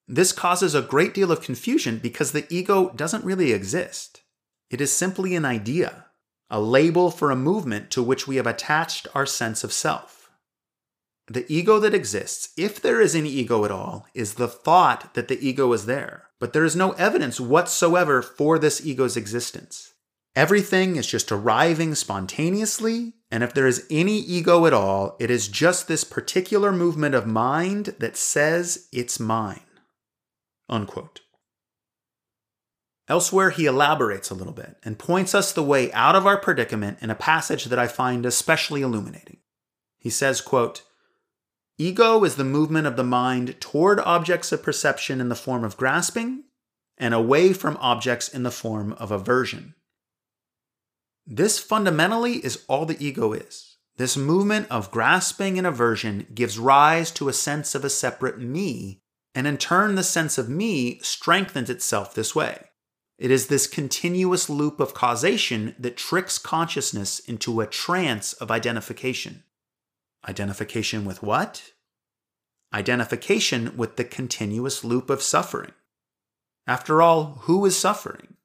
This 0.06 0.32
causes 0.32 0.74
a 0.74 0.82
great 0.82 1.14
deal 1.14 1.32
of 1.32 1.40
confusion 1.40 1.98
because 1.98 2.32
the 2.32 2.46
ego 2.52 2.90
doesn't 2.90 3.24
really 3.24 3.52
exist. 3.52 4.20
It 4.70 4.80
is 4.80 4.92
simply 4.92 5.34
an 5.36 5.44
idea, 5.44 6.06
a 6.50 6.60
label 6.60 7.10
for 7.10 7.30
a 7.30 7.36
movement 7.36 7.90
to 7.92 8.02
which 8.02 8.26
we 8.26 8.36
have 8.36 8.46
attached 8.46 9.06
our 9.14 9.24
sense 9.24 9.64
of 9.64 9.72
self. 9.72 10.21
The 11.28 11.50
ego 11.52 11.78
that 11.78 11.94
exists, 11.94 12.52
if 12.56 12.80
there 12.80 13.00
is 13.00 13.14
any 13.14 13.28
ego 13.28 13.64
at 13.64 13.70
all, 13.70 14.06
is 14.12 14.34
the 14.34 14.48
thought 14.48 15.14
that 15.14 15.28
the 15.28 15.38
ego 15.46 15.72
is 15.72 15.86
there, 15.86 16.28
but 16.40 16.52
there 16.52 16.64
is 16.64 16.74
no 16.74 16.92
evidence 16.92 17.40
whatsoever 17.40 18.22
for 18.22 18.58
this 18.58 18.84
ego's 18.84 19.16
existence. 19.16 19.94
Everything 20.34 20.96
is 20.96 21.06
just 21.06 21.30
arriving 21.30 21.94
spontaneously, 21.94 23.12
and 23.30 23.44
if 23.44 23.54
there 23.54 23.66
is 23.66 23.86
any 23.90 24.18
ego 24.18 24.66
at 24.66 24.72
all, 24.72 25.16
it 25.20 25.30
is 25.30 25.46
just 25.46 25.88
this 25.88 26.04
particular 26.04 26.72
movement 26.72 27.14
of 27.14 27.26
mind 27.26 27.94
that 27.98 28.16
says 28.16 28.88
it's 28.92 29.20
mine. 29.20 29.60
Unquote. 30.68 31.20
Elsewhere, 33.08 33.50
he 33.50 33.66
elaborates 33.66 34.30
a 34.30 34.34
little 34.34 34.52
bit 34.52 34.76
and 34.84 34.98
points 34.98 35.34
us 35.34 35.52
the 35.52 35.62
way 35.62 35.92
out 35.92 36.16
of 36.16 36.26
our 36.26 36.38
predicament 36.38 36.98
in 37.02 37.10
a 37.10 37.14
passage 37.14 37.66
that 37.66 37.78
I 37.78 37.86
find 37.86 38.24
especially 38.24 38.80
illuminating. 38.80 39.38
He 39.98 40.08
says, 40.08 40.40
quote, 40.40 40.82
Ego 41.78 42.22
is 42.24 42.36
the 42.36 42.44
movement 42.44 42.86
of 42.86 42.96
the 42.96 43.04
mind 43.04 43.60
toward 43.60 43.98
objects 44.00 44.52
of 44.52 44.62
perception 44.62 45.20
in 45.20 45.28
the 45.28 45.34
form 45.34 45.64
of 45.64 45.76
grasping 45.76 46.44
and 46.98 47.14
away 47.14 47.52
from 47.52 47.76
objects 47.80 48.28
in 48.28 48.42
the 48.42 48.50
form 48.50 48.92
of 48.94 49.10
aversion. 49.10 49.74
This 51.26 51.58
fundamentally 51.58 52.44
is 52.44 52.64
all 52.68 52.84
the 52.84 53.02
ego 53.04 53.32
is. 53.32 53.76
This 53.96 54.16
movement 54.16 54.66
of 54.70 54.90
grasping 54.90 55.58
and 55.58 55.66
aversion 55.66 56.26
gives 56.34 56.58
rise 56.58 57.10
to 57.12 57.28
a 57.28 57.32
sense 57.32 57.74
of 57.74 57.84
a 57.84 57.90
separate 57.90 58.38
me, 58.38 59.02
and 59.34 59.46
in 59.46 59.58
turn, 59.58 59.94
the 59.94 60.02
sense 60.02 60.38
of 60.38 60.48
me 60.48 60.98
strengthens 61.00 61.70
itself 61.70 62.14
this 62.14 62.34
way. 62.34 62.66
It 63.18 63.30
is 63.30 63.46
this 63.46 63.66
continuous 63.66 64.50
loop 64.50 64.80
of 64.80 64.94
causation 64.94 65.74
that 65.78 65.96
tricks 65.96 66.38
consciousness 66.38 67.18
into 67.20 67.60
a 67.60 67.66
trance 67.66 68.32
of 68.34 68.50
identification. 68.50 69.44
Identification 70.28 71.04
with 71.04 71.22
what? 71.22 71.72
Identification 72.72 73.76
with 73.76 73.96
the 73.96 74.04
continuous 74.04 74.84
loop 74.84 75.10
of 75.10 75.22
suffering. 75.22 75.72
After 76.66 77.02
all, 77.02 77.38
who 77.42 77.64
is 77.66 77.76
suffering? 77.76 78.36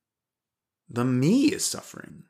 The 0.89 1.05
me 1.05 1.45
is 1.45 1.63
suffering. 1.65 2.23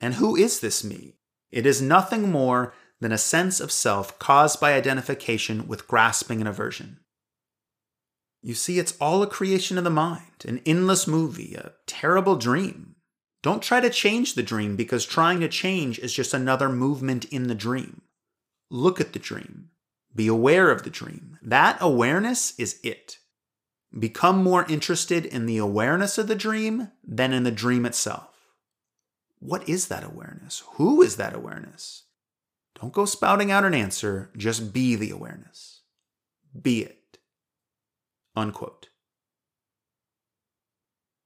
And 0.00 0.14
who 0.14 0.36
is 0.36 0.60
this 0.60 0.84
me? 0.84 1.16
It 1.50 1.66
is 1.66 1.82
nothing 1.82 2.30
more 2.30 2.74
than 3.00 3.12
a 3.12 3.18
sense 3.18 3.60
of 3.60 3.72
self 3.72 4.18
caused 4.18 4.60
by 4.60 4.74
identification 4.74 5.66
with 5.66 5.88
grasping 5.88 6.40
and 6.40 6.48
aversion. 6.48 7.00
You 8.42 8.54
see, 8.54 8.78
it's 8.78 8.96
all 9.00 9.22
a 9.22 9.26
creation 9.26 9.78
of 9.78 9.84
the 9.84 9.90
mind, 9.90 10.44
an 10.46 10.60
endless 10.66 11.06
movie, 11.06 11.54
a 11.54 11.72
terrible 11.86 12.36
dream. 12.36 12.96
Don't 13.42 13.62
try 13.62 13.80
to 13.80 13.90
change 13.90 14.34
the 14.34 14.42
dream 14.42 14.76
because 14.76 15.04
trying 15.04 15.40
to 15.40 15.48
change 15.48 15.98
is 15.98 16.14
just 16.14 16.34
another 16.34 16.68
movement 16.68 17.24
in 17.26 17.48
the 17.48 17.54
dream. 17.54 18.02
Look 18.70 19.00
at 19.00 19.12
the 19.12 19.18
dream. 19.18 19.70
Be 20.14 20.26
aware 20.26 20.70
of 20.70 20.82
the 20.82 20.90
dream. 20.90 21.38
That 21.42 21.78
awareness 21.80 22.58
is 22.58 22.78
it. 22.82 23.18
Become 23.96 24.42
more 24.42 24.64
interested 24.68 25.24
in 25.24 25.46
the 25.46 25.58
awareness 25.58 26.18
of 26.18 26.26
the 26.26 26.34
dream 26.34 26.90
than 27.06 27.32
in 27.32 27.44
the 27.44 27.50
dream 27.50 27.86
itself. 27.86 28.30
What 29.38 29.68
is 29.68 29.88
that 29.88 30.04
awareness? 30.04 30.62
Who 30.74 31.02
is 31.02 31.16
that 31.16 31.34
awareness? 31.34 32.04
Don't 32.80 32.92
go 32.92 33.04
spouting 33.04 33.50
out 33.50 33.64
an 33.64 33.74
answer, 33.74 34.30
just 34.36 34.72
be 34.72 34.96
the 34.96 35.10
awareness. 35.10 35.82
Be 36.60 36.82
it. 36.82 37.18
Unquote. 38.34 38.88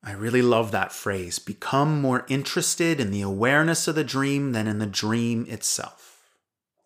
I 0.02 0.12
really 0.12 0.42
love 0.42 0.70
that 0.70 0.92
phrase 0.92 1.38
become 1.38 2.00
more 2.00 2.24
interested 2.28 3.00
in 3.00 3.10
the 3.10 3.22
awareness 3.22 3.88
of 3.88 3.94
the 3.94 4.04
dream 4.04 4.52
than 4.52 4.66
in 4.66 4.78
the 4.78 4.86
dream 4.86 5.46
itself. 5.48 6.07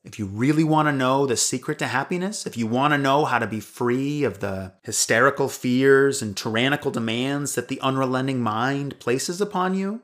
If 0.05 0.19
you 0.19 0.27
really 0.27 0.65
want 0.65 0.89
to 0.89 0.93
know 0.93 1.27
the 1.27 1.37
secret 1.37 1.79
to 1.79 1.87
happiness, 1.87 2.45
if 2.45 2.57
you 2.57 2.67
want 2.67 2.93
to 2.93 2.99
know 2.99 3.25
how 3.25 3.39
to 3.39 3.47
be 3.47 3.61
free 3.61 4.25
of 4.25 4.41
the 4.41 4.75
hysterical 4.83 5.49
fears 5.49 6.21
and 6.21 6.37
tyrannical 6.37 6.91
demands 6.91 7.55
that 7.55 7.69
the 7.69 7.81
unrelenting 7.81 8.41
mind 8.41 8.99
places 8.99 9.41
upon 9.41 9.75
you, 9.75 10.03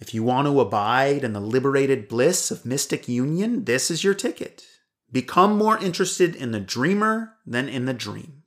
if 0.00 0.14
you 0.14 0.22
want 0.22 0.46
to 0.46 0.60
abide 0.60 1.24
in 1.24 1.34
the 1.34 1.40
liberated 1.40 2.08
bliss 2.08 2.50
of 2.50 2.64
mystic 2.64 3.06
union, 3.06 3.64
this 3.64 3.90
is 3.90 4.02
your 4.02 4.14
ticket. 4.14 4.64
Become 5.12 5.58
more 5.58 5.78
interested 5.78 6.34
in 6.34 6.52
the 6.52 6.60
dreamer 6.60 7.34
than 7.46 7.68
in 7.68 7.84
the 7.84 7.94
dream. 7.94 8.42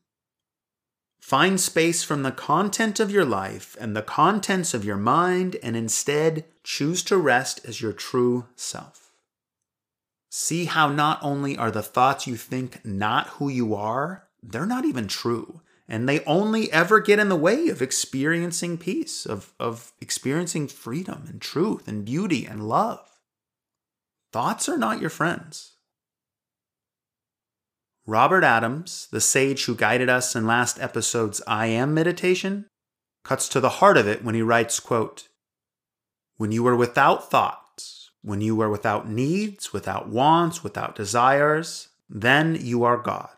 Find 1.22 1.60
space 1.60 2.04
from 2.04 2.24
the 2.24 2.32
content 2.32 3.00
of 3.00 3.12
your 3.12 3.26
life 3.26 3.78
and 3.80 3.96
the 3.96 4.02
contents 4.02 4.74
of 4.74 4.84
your 4.84 4.98
mind, 4.98 5.58
and 5.62 5.76
instead 5.76 6.46
choose 6.64 7.04
to 7.04 7.18
rest 7.18 7.62
as 7.66 7.82
your 7.82 7.94
true 7.94 8.48
self. 8.56 9.07
See 10.30 10.66
how 10.66 10.90
not 10.90 11.20
only 11.22 11.58
are 11.58 11.72
the 11.72 11.82
thoughts 11.82 12.28
you 12.28 12.36
think 12.36 12.84
not 12.86 13.28
who 13.30 13.50
you 13.50 13.74
are, 13.76 14.28
they're 14.44 14.66
not 14.66 14.86
even 14.86 15.08
true 15.08 15.62
and 15.88 16.08
they 16.08 16.24
only 16.26 16.72
ever 16.72 17.00
get 17.00 17.20
in 17.20 17.30
the 17.30 17.36
way 17.36 17.70
of 17.70 17.82
experiencing 17.82 18.78
peace, 18.78 19.26
of, 19.26 19.54
of 19.60 19.94
experiencing 20.02 20.68
freedom 20.68 21.26
and 21.30 21.42
truth 21.42 21.88
and 21.88 22.06
beauty 22.06 22.46
and 22.46 22.68
love. 22.68 23.10
Thoughts 24.34 24.68
are 24.68 24.78
not 24.78 25.00
your 25.00 25.10
friends. 25.10 25.76
Robert 28.06 28.44
Adams, 28.44 29.08
the 29.12 29.22
sage 29.22 29.66
who 29.66 29.76
guided 29.76 30.10
us 30.10 30.36
in 30.36 30.46
last 30.46 30.80
episode's 30.80 31.42
I 31.48 31.68
Am 31.68 31.94
meditation, 31.94 32.68
cuts 33.24 33.50
to 33.50 33.60
the 33.60 33.70
heart 33.70 33.98
of 33.98 34.08
it 34.08 34.24
when 34.24 34.36
he 34.36 34.42
writes, 34.42 34.80
quote, 34.80 35.28
When 36.38 36.52
you 36.52 36.66
are 36.68 36.76
without 36.76 37.30
thoughts, 37.30 37.67
when 38.28 38.42
you 38.42 38.60
are 38.60 38.70
without 38.70 39.08
needs, 39.08 39.72
without 39.72 40.10
wants, 40.10 40.62
without 40.62 40.98
desires, 40.98 41.88
then 42.10 42.58
you 42.60 42.84
are 42.84 42.98
God. 42.98 43.30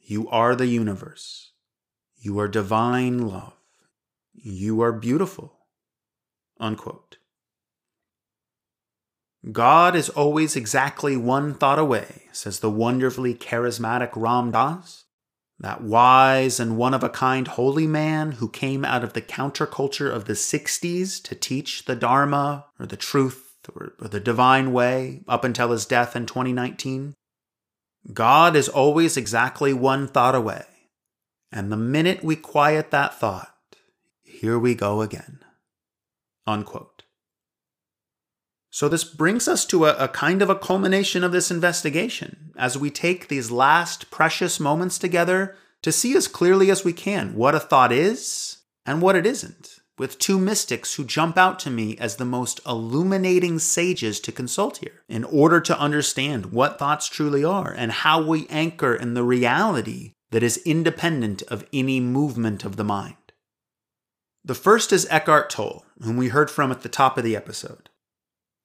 You 0.00 0.28
are 0.30 0.56
the 0.56 0.66
universe. 0.66 1.52
You 2.18 2.40
are 2.40 2.48
divine 2.48 3.28
love. 3.28 3.52
You 4.34 4.82
are 4.82 4.90
beautiful. 4.90 5.58
Unquote. 6.58 7.18
God 9.52 9.94
is 9.94 10.08
always 10.08 10.56
exactly 10.56 11.16
one 11.16 11.54
thought 11.54 11.78
away, 11.78 12.24
says 12.32 12.58
the 12.58 12.68
wonderfully 12.68 13.32
charismatic 13.32 14.10
Ram 14.16 14.50
Dass, 14.50 15.04
that 15.60 15.82
wise 15.84 16.58
and 16.58 16.76
one 16.76 16.94
of 16.94 17.04
a 17.04 17.08
kind 17.08 17.46
holy 17.46 17.86
man 17.86 18.32
who 18.32 18.48
came 18.48 18.84
out 18.84 19.04
of 19.04 19.12
the 19.12 19.22
counterculture 19.22 20.12
of 20.12 20.24
the 20.24 20.32
60s 20.32 21.22
to 21.22 21.36
teach 21.36 21.84
the 21.84 21.94
Dharma 21.94 22.66
or 22.76 22.86
the 22.86 22.96
truth 22.96 23.49
or, 23.74 23.94
the 23.98 24.20
divine 24.20 24.72
way 24.72 25.22
up 25.28 25.44
until 25.44 25.70
his 25.70 25.86
death 25.86 26.16
in 26.16 26.26
2019. 26.26 27.14
God 28.12 28.56
is 28.56 28.68
always 28.68 29.16
exactly 29.16 29.72
one 29.72 30.08
thought 30.08 30.34
away, 30.34 30.64
and 31.52 31.70
the 31.70 31.76
minute 31.76 32.24
we 32.24 32.34
quiet 32.36 32.90
that 32.90 33.14
thought, 33.14 33.54
here 34.22 34.58
we 34.58 34.74
go 34.74 35.02
again. 35.02 35.40
Unquote. 36.46 37.04
So, 38.70 38.88
this 38.88 39.04
brings 39.04 39.48
us 39.48 39.66
to 39.66 39.84
a, 39.84 39.96
a, 39.96 40.08
kind 40.08 40.42
of 40.42 40.48
a 40.48 40.54
culmination 40.54 41.24
of 41.24 41.32
this 41.32 41.50
investigation 41.50 42.52
as 42.56 42.78
we 42.78 42.88
take 42.90 43.28
these 43.28 43.50
last 43.50 44.10
precious 44.10 44.60
moments 44.60 44.96
together 44.96 45.56
to 45.82 45.90
see 45.90 46.16
as 46.16 46.28
clearly 46.28 46.70
as 46.70 46.84
we 46.84 46.92
can 46.92 47.34
what 47.34 47.54
a 47.54 47.60
thought 47.60 47.90
is 47.90 48.58
and 48.86 49.02
what 49.02 49.16
it 49.16 49.26
isn't, 49.26 49.79
with 50.00 50.18
two 50.18 50.38
mystics 50.38 50.94
who 50.94 51.04
jump 51.04 51.36
out 51.36 51.58
to 51.58 51.68
me 51.68 51.94
as 51.98 52.16
the 52.16 52.24
most 52.24 52.58
illuminating 52.66 53.58
sages 53.58 54.18
to 54.18 54.32
consult 54.32 54.78
here 54.78 55.02
in 55.10 55.24
order 55.24 55.60
to 55.60 55.78
understand 55.78 56.46
what 56.46 56.78
thoughts 56.78 57.06
truly 57.06 57.44
are 57.44 57.70
and 57.76 57.92
how 57.92 58.18
we 58.18 58.46
anchor 58.48 58.94
in 58.94 59.12
the 59.12 59.22
reality 59.22 60.12
that 60.30 60.42
is 60.42 60.56
independent 60.64 61.42
of 61.48 61.66
any 61.70 62.00
movement 62.00 62.64
of 62.64 62.76
the 62.76 62.82
mind. 62.82 63.14
The 64.42 64.54
first 64.54 64.90
is 64.90 65.06
Eckhart 65.10 65.50
Tolle, 65.50 65.84
whom 66.00 66.16
we 66.16 66.28
heard 66.28 66.50
from 66.50 66.72
at 66.72 66.80
the 66.80 66.88
top 66.88 67.18
of 67.18 67.24
the 67.24 67.36
episode. 67.36 67.90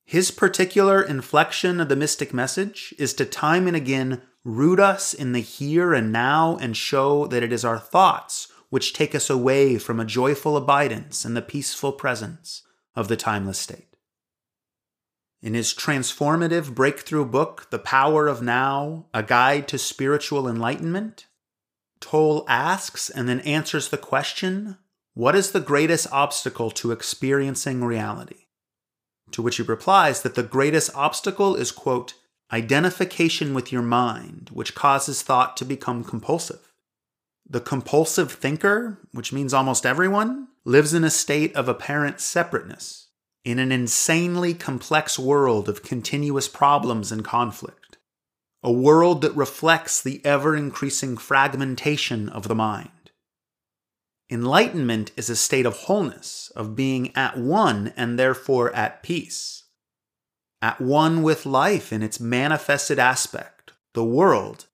His 0.06 0.32
particular 0.32 1.02
inflection 1.02 1.82
of 1.82 1.90
the 1.90 1.98
mystic 1.98 2.34
message 2.34 2.96
is 2.98 3.14
to 3.16 3.26
time 3.26 3.68
and 3.68 3.76
again 3.76 4.22
root 4.46 4.80
us 4.80 5.14
in 5.14 5.34
the 5.34 5.42
here 5.42 5.94
and 5.94 6.14
now 6.14 6.56
and 6.62 6.78
show 6.78 7.28
that 7.28 7.44
it 7.44 7.52
is 7.52 7.66
our 7.66 7.78
thoughts 7.78 8.54
which 8.76 8.92
take 8.92 9.16
us 9.16 9.30
away 9.30 9.78
from 9.78 10.02
a 10.02 10.06
joyful 10.06 10.58
abidance 10.58 11.24
in 11.24 11.34
the 11.34 11.42
peaceful 11.42 11.94
presence 11.94 12.64
of 12.94 13.08
the 13.08 13.16
timeless 13.16 13.58
state. 13.58 13.96
In 15.42 15.54
his 15.54 15.74
transformative 15.74 16.76
breakthrough 16.76 17.24
book, 17.24 17.70
The 17.72 17.80
Power 17.80 18.28
of 18.28 18.42
Now 18.42 19.06
A 19.14 19.24
Guide 19.24 19.70
to 19.70 19.78
Spiritual 19.78 20.46
Enlightenment, 20.46 21.26
Tolle 22.02 22.44
asks 22.50 23.10
and 23.10 23.30
then 23.30 23.40
answers 23.40 23.88
the 23.88 23.98
question 23.98 24.76
What 25.14 25.38
is 25.38 25.54
the 25.54 25.62
greatest 25.62 26.12
obstacle 26.12 26.70
to 26.72 26.92
experiencing 26.92 27.82
reality? 27.82 28.48
To 29.32 29.42
which 29.42 29.56
he 29.56 29.64
replies 29.64 30.22
that 30.24 30.36
the 30.36 30.44
greatest 30.44 30.94
obstacle 30.94 31.56
is, 31.56 31.72
quote, 31.72 32.16
identification 32.52 33.54
with 33.54 33.72
your 33.72 33.84
mind, 33.84 34.50
which 34.52 34.76
causes 34.76 35.22
thought 35.22 35.56
to 35.56 35.64
become 35.64 36.04
compulsive. 36.04 36.74
The 37.48 37.62
compulsive 37.62 38.32
thinker, 38.32 39.00
which 39.12 39.32
means 39.32 39.54
almost 39.54 39.86
everyone, 39.86 40.48
lives 40.64 40.94
in 40.94 41.04
a 41.04 41.12
state 41.12 41.56
of 41.56 41.70
apparent 41.70 42.20
separateness, 42.20 43.10
in 43.44 43.60
an 43.60 43.72
insanely 43.72 44.56
complex 44.56 45.20
world 45.20 45.70
of 45.70 45.84
continuous 45.84 46.48
problems 46.48 47.12
and 47.12 47.24
conflict, 47.24 47.98
a 48.64 48.72
world 48.72 49.22
that 49.22 49.36
reflects 49.36 50.02
the 50.02 50.26
ever 50.26 50.56
increasing 50.56 51.18
fragmentation 51.18 52.28
of 52.30 52.48
the 52.48 52.56
mind. 52.56 52.90
Enlightenment 54.32 55.12
is 55.16 55.30
a 55.30 55.36
state 55.36 55.68
of 55.68 55.78
wholeness, 55.82 56.52
of 56.56 56.76
being 56.76 57.16
at 57.16 57.38
one 57.38 57.94
and 57.96 58.18
therefore 58.18 58.76
at 58.76 59.04
peace. 59.04 59.66
At 60.64 60.82
one 60.82 61.22
with 61.22 61.46
life 61.46 61.94
in 61.94 62.02
its 62.02 62.20
manifested 62.20 62.98
aspect, 62.98 63.74
the 63.94 64.04
world, 64.04 64.66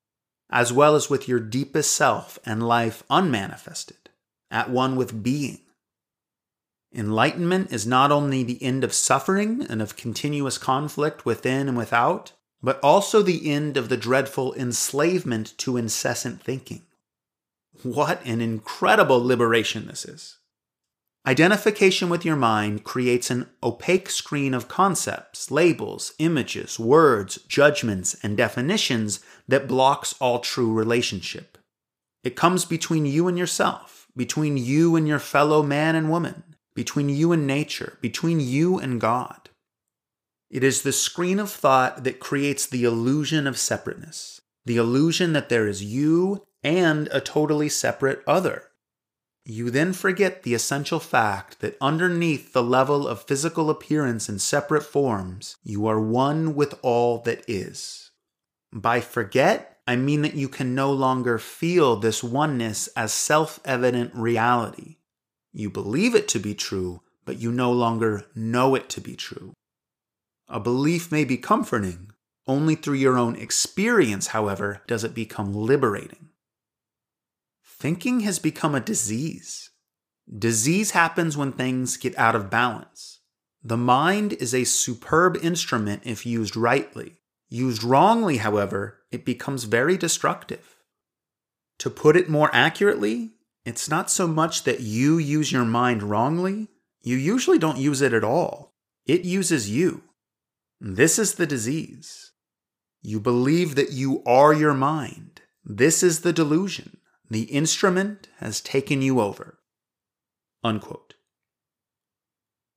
as 0.52 0.74
well 0.74 0.96
as 0.96 1.10
with 1.10 1.28
your 1.28 1.40
deepest 1.40 1.94
self 1.94 2.38
and 2.46 2.68
life 2.68 3.04
unmanifested, 3.10 4.10
at 4.50 4.70
one 4.70 4.96
with 4.96 5.24
being. 5.24 5.60
Enlightenment 6.94 7.72
is 7.72 7.88
not 7.88 8.12
only 8.12 8.44
the 8.44 8.62
end 8.62 8.84
of 8.84 8.94
suffering 8.94 9.66
and 9.70 9.82
of 9.82 9.96
continuous 9.96 10.58
conflict 10.58 11.26
within 11.26 11.70
and 11.70 11.78
without, 11.78 12.34
but 12.62 12.80
also 12.82 13.22
the 13.22 13.50
end 13.50 13.78
of 13.78 13.88
the 13.88 13.98
dreadful 13.98 14.54
enslavement 14.56 15.58
to 15.58 15.78
incessant 15.78 16.44
thinking. 16.44 16.84
What 17.84 18.24
an 18.26 18.42
incredible 18.42 19.24
liberation 19.24 19.88
this 19.88 20.06
is. 20.06 20.38
Identification 21.24 22.10
with 22.10 22.26
your 22.26 22.36
mind 22.36 22.84
creates 22.84 23.30
an 23.30 23.48
opaque 23.62 24.10
screen 24.10 24.56
of 24.56 24.68
concepts, 24.68 25.52
labels, 25.52 26.14
images, 26.18 26.80
words, 26.80 27.36
judgments, 27.48 28.16
and 28.24 28.36
definitions 28.36 29.20
that 29.48 29.68
blocks 29.68 30.16
all 30.20 30.40
true 30.40 30.74
relationship. 30.74 31.60
It 32.24 32.36
comes 32.36 32.66
between 32.66 33.06
you 33.06 33.28
and 33.28 33.38
yourself, 33.38 34.08
between 34.18 34.58
you 34.58 34.96
and 34.96 35.08
your 35.08 35.20
fellow 35.20 35.62
man 35.62 35.96
and 35.96 36.10
woman, 36.10 36.44
between 36.74 37.08
you 37.08 37.32
and 37.32 37.46
nature, 37.46 38.00
between 38.02 38.40
you 38.40 38.80
and 38.80 39.00
God. 39.00 39.50
It 40.50 40.64
is 40.64 40.82
the 40.82 40.92
screen 40.92 41.40
of 41.40 41.52
thought 41.52 42.04
that 42.04 42.20
creates 42.20 42.66
the 42.66 42.84
illusion 42.84 43.46
of 43.46 43.60
separateness, 43.60 44.42
the 44.66 44.78
illusion 44.78 45.34
that 45.34 45.50
there 45.50 45.68
is 45.68 45.84
you 45.84 46.48
and 46.64 47.10
a 47.12 47.22
totally 47.22 47.70
separate 47.70 48.24
other. 48.26 48.71
You 49.44 49.72
then 49.72 49.94
forget 49.94 50.44
the 50.44 50.54
essential 50.54 51.00
fact 51.00 51.62
that 51.62 51.78
underneath 51.82 52.54
the 52.54 52.62
level 52.62 53.08
of 53.08 53.24
physical 53.24 53.70
appearance 53.70 54.30
in 54.30 54.38
separate 54.38 54.84
forms, 54.84 55.58
you 55.64 55.88
are 55.88 56.00
one 56.00 56.54
with 56.54 56.76
all 56.84 57.20
that 57.20 57.44
is. 57.48 58.12
By 58.72 59.02
forget, 59.02 59.80
I 59.88 59.96
mean 59.96 60.22
that 60.22 60.36
you 60.36 60.48
can 60.48 60.76
no 60.76 60.92
longer 60.92 61.40
feel 61.40 61.96
this 61.96 62.24
oneness 62.24 62.88
as 62.96 63.12
self 63.12 63.60
evident 63.66 64.14
reality. 64.14 64.98
You 65.52 65.70
believe 65.70 66.16
it 66.16 66.28
to 66.30 66.40
be 66.40 66.54
true, 66.54 67.02
but 67.26 67.40
you 67.40 67.52
no 67.52 67.72
longer 67.72 68.26
know 68.36 68.76
it 68.76 68.90
to 68.90 69.02
be 69.02 69.16
true. 69.16 69.54
A 70.48 70.60
belief 70.60 71.12
may 71.12 71.26
be 71.26 71.38
comforting. 71.38 72.12
Only 72.48 72.76
through 72.76 72.96
your 72.96 73.18
own 73.18 73.36
experience, 73.36 74.28
however, 74.28 74.82
does 74.88 75.04
it 75.04 75.14
become 75.14 75.54
liberating. 75.54 76.31
Thinking 77.82 78.20
has 78.20 78.38
become 78.38 78.76
a 78.76 78.80
disease. 78.80 79.72
Disease 80.30 80.92
happens 80.92 81.36
when 81.36 81.52
things 81.52 81.98
get 81.98 82.16
out 82.16 82.36
of 82.36 82.52
balance. 82.52 83.22
The 83.64 83.76
mind 83.76 84.34
is 84.34 84.54
a 84.54 84.66
superb 84.66 85.36
instrument 85.42 86.04
if 86.06 86.24
used 86.24 86.56
rightly. 86.56 87.18
Used 87.50 87.84
wrongly, 87.84 88.38
however, 88.38 89.00
it 89.12 89.26
becomes 89.26 89.64
very 89.64 89.98
destructive. 89.98 90.76
To 91.80 91.90
put 91.90 92.16
it 92.16 92.30
more 92.30 92.52
accurately, 92.54 93.32
it's 93.66 93.90
not 93.90 94.12
so 94.12 94.28
much 94.28 94.64
that 94.66 94.82
you 94.82 95.18
use 95.18 95.52
your 95.52 95.66
mind 95.66 96.04
wrongly, 96.04 96.68
you 97.02 97.18
usually 97.18 97.58
don't 97.58 97.80
use 97.80 98.04
it 98.04 98.14
at 98.14 98.24
all. 98.24 98.76
It 99.08 99.26
uses 99.26 99.72
you. 99.72 100.04
This 100.80 101.18
is 101.18 101.34
the 101.34 101.48
disease. 101.48 102.32
You 103.02 103.20
believe 103.20 103.74
that 103.74 103.92
you 103.92 104.22
are 104.28 104.54
your 104.54 104.76
mind. 104.76 105.42
This 105.66 106.04
is 106.04 106.20
the 106.20 106.32
delusion. 106.32 106.98
The 107.32 107.44
instrument 107.44 108.28
has 108.40 108.60
taken 108.60 109.02
you 109.02 109.22
over. 109.22 109.58
Unquote. 110.66 111.14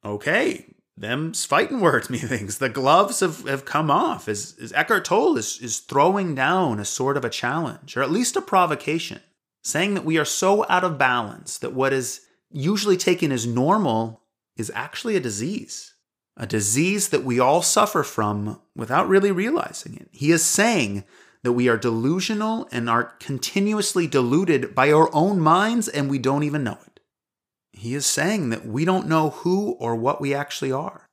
Okay, 0.05 0.77
them's 0.97 1.45
fighting 1.45 1.81
words, 1.81 2.09
methinks. 2.11 2.59
The 2.59 2.69
gloves 2.69 3.19
have, 3.19 3.49
have 3.49 3.65
come 3.65 3.91
off 3.91 4.29
as, 4.29 4.55
as 4.63 4.73
Eckhart 4.73 5.07
Tolle 5.07 5.39
is, 5.39 5.59
is 5.61 5.81
throwing 5.81 6.37
down 6.37 6.79
a 6.79 6.85
sort 6.85 7.17
of 7.17 7.25
a 7.25 7.31
challenge, 7.31 7.97
or 7.97 8.05
at 8.05 8.13
least 8.13 8.37
a 8.37 8.41
provocation, 8.41 9.21
saying 9.65 9.95
that 9.95 10.05
we 10.05 10.19
are 10.19 10.25
so 10.25 10.65
out 10.69 10.85
of 10.85 10.99
balance 10.99 11.59
that 11.59 11.73
what 11.73 11.93
is 11.93 12.21
usually 12.53 12.97
taken 12.97 13.33
as 13.33 13.49
normal 13.49 14.23
is 14.57 14.71
actually 14.73 15.17
a 15.17 15.21
disease. 15.21 15.95
A 16.37 16.47
disease 16.47 17.09
that 17.09 17.25
we 17.25 17.41
all 17.41 17.61
suffer 17.61 18.05
from 18.05 18.61
without 18.77 19.09
really 19.09 19.33
realizing 19.33 19.97
it. 19.97 20.11
He 20.13 20.31
is 20.31 20.47
saying 20.47 21.03
that 21.45 21.53
we 21.53 21.69
are 21.69 21.77
delusional 21.77 22.67
and 22.73 22.89
are 22.89 23.13
continuously 23.21 24.07
deluded 24.07 24.75
by 24.75 24.91
our 24.91 25.15
own 25.15 25.39
minds 25.39 25.89
and 25.89 26.11
we 26.11 26.19
don't 26.19 26.43
even 26.43 26.65
know 26.65 26.79
it. 26.87 27.01
He 27.71 27.95
is 27.95 28.07
saying 28.07 28.49
that 28.49 28.67
we 28.67 28.87
don't 28.87 29.07
know 29.07 29.31
who 29.31 29.73
or 29.73 29.95
what 29.95 30.23
we 30.23 30.33
actually 30.35 30.73
are. 30.73 31.07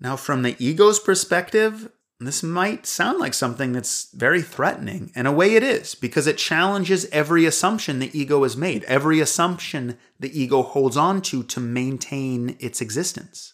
Now, 0.00 0.16
from 0.16 0.42
the 0.42 0.56
ego's 0.58 0.98
perspective, 0.98 1.92
this 2.18 2.42
might 2.42 2.86
sound 2.86 3.18
like 3.18 3.34
something 3.34 3.72
that's 3.72 4.10
very 4.12 4.40
threatening. 4.40 5.12
In 5.14 5.26
a 5.26 5.32
way, 5.32 5.54
it 5.54 5.62
is, 5.62 5.94
because 5.94 6.26
it 6.26 6.38
challenges 6.38 7.04
every 7.12 7.44
assumption 7.44 7.98
the 7.98 8.18
ego 8.18 8.42
has 8.42 8.56
made, 8.56 8.84
every 8.84 9.20
assumption 9.20 9.98
the 10.18 10.40
ego 10.40 10.62
holds 10.62 10.96
on 10.96 11.20
to 11.22 11.42
to 11.42 11.60
maintain 11.60 12.56
its 12.58 12.80
existence. 12.80 13.52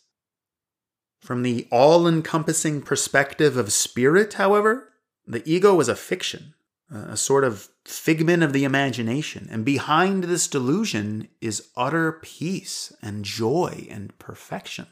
From 1.20 1.42
the 1.42 1.66
all 1.72 2.06
encompassing 2.06 2.82
perspective 2.82 3.56
of 3.56 3.72
spirit, 3.72 4.34
however, 4.34 4.89
the 5.30 5.42
ego 5.50 5.78
is 5.80 5.88
a 5.88 5.94
fiction, 5.94 6.54
a 6.90 7.16
sort 7.16 7.44
of 7.44 7.68
figment 7.84 8.42
of 8.42 8.52
the 8.52 8.64
imagination. 8.64 9.48
And 9.50 9.64
behind 9.64 10.24
this 10.24 10.48
delusion 10.48 11.28
is 11.40 11.68
utter 11.76 12.12
peace 12.12 12.92
and 13.00 13.24
joy 13.24 13.86
and 13.90 14.16
perfection. 14.18 14.86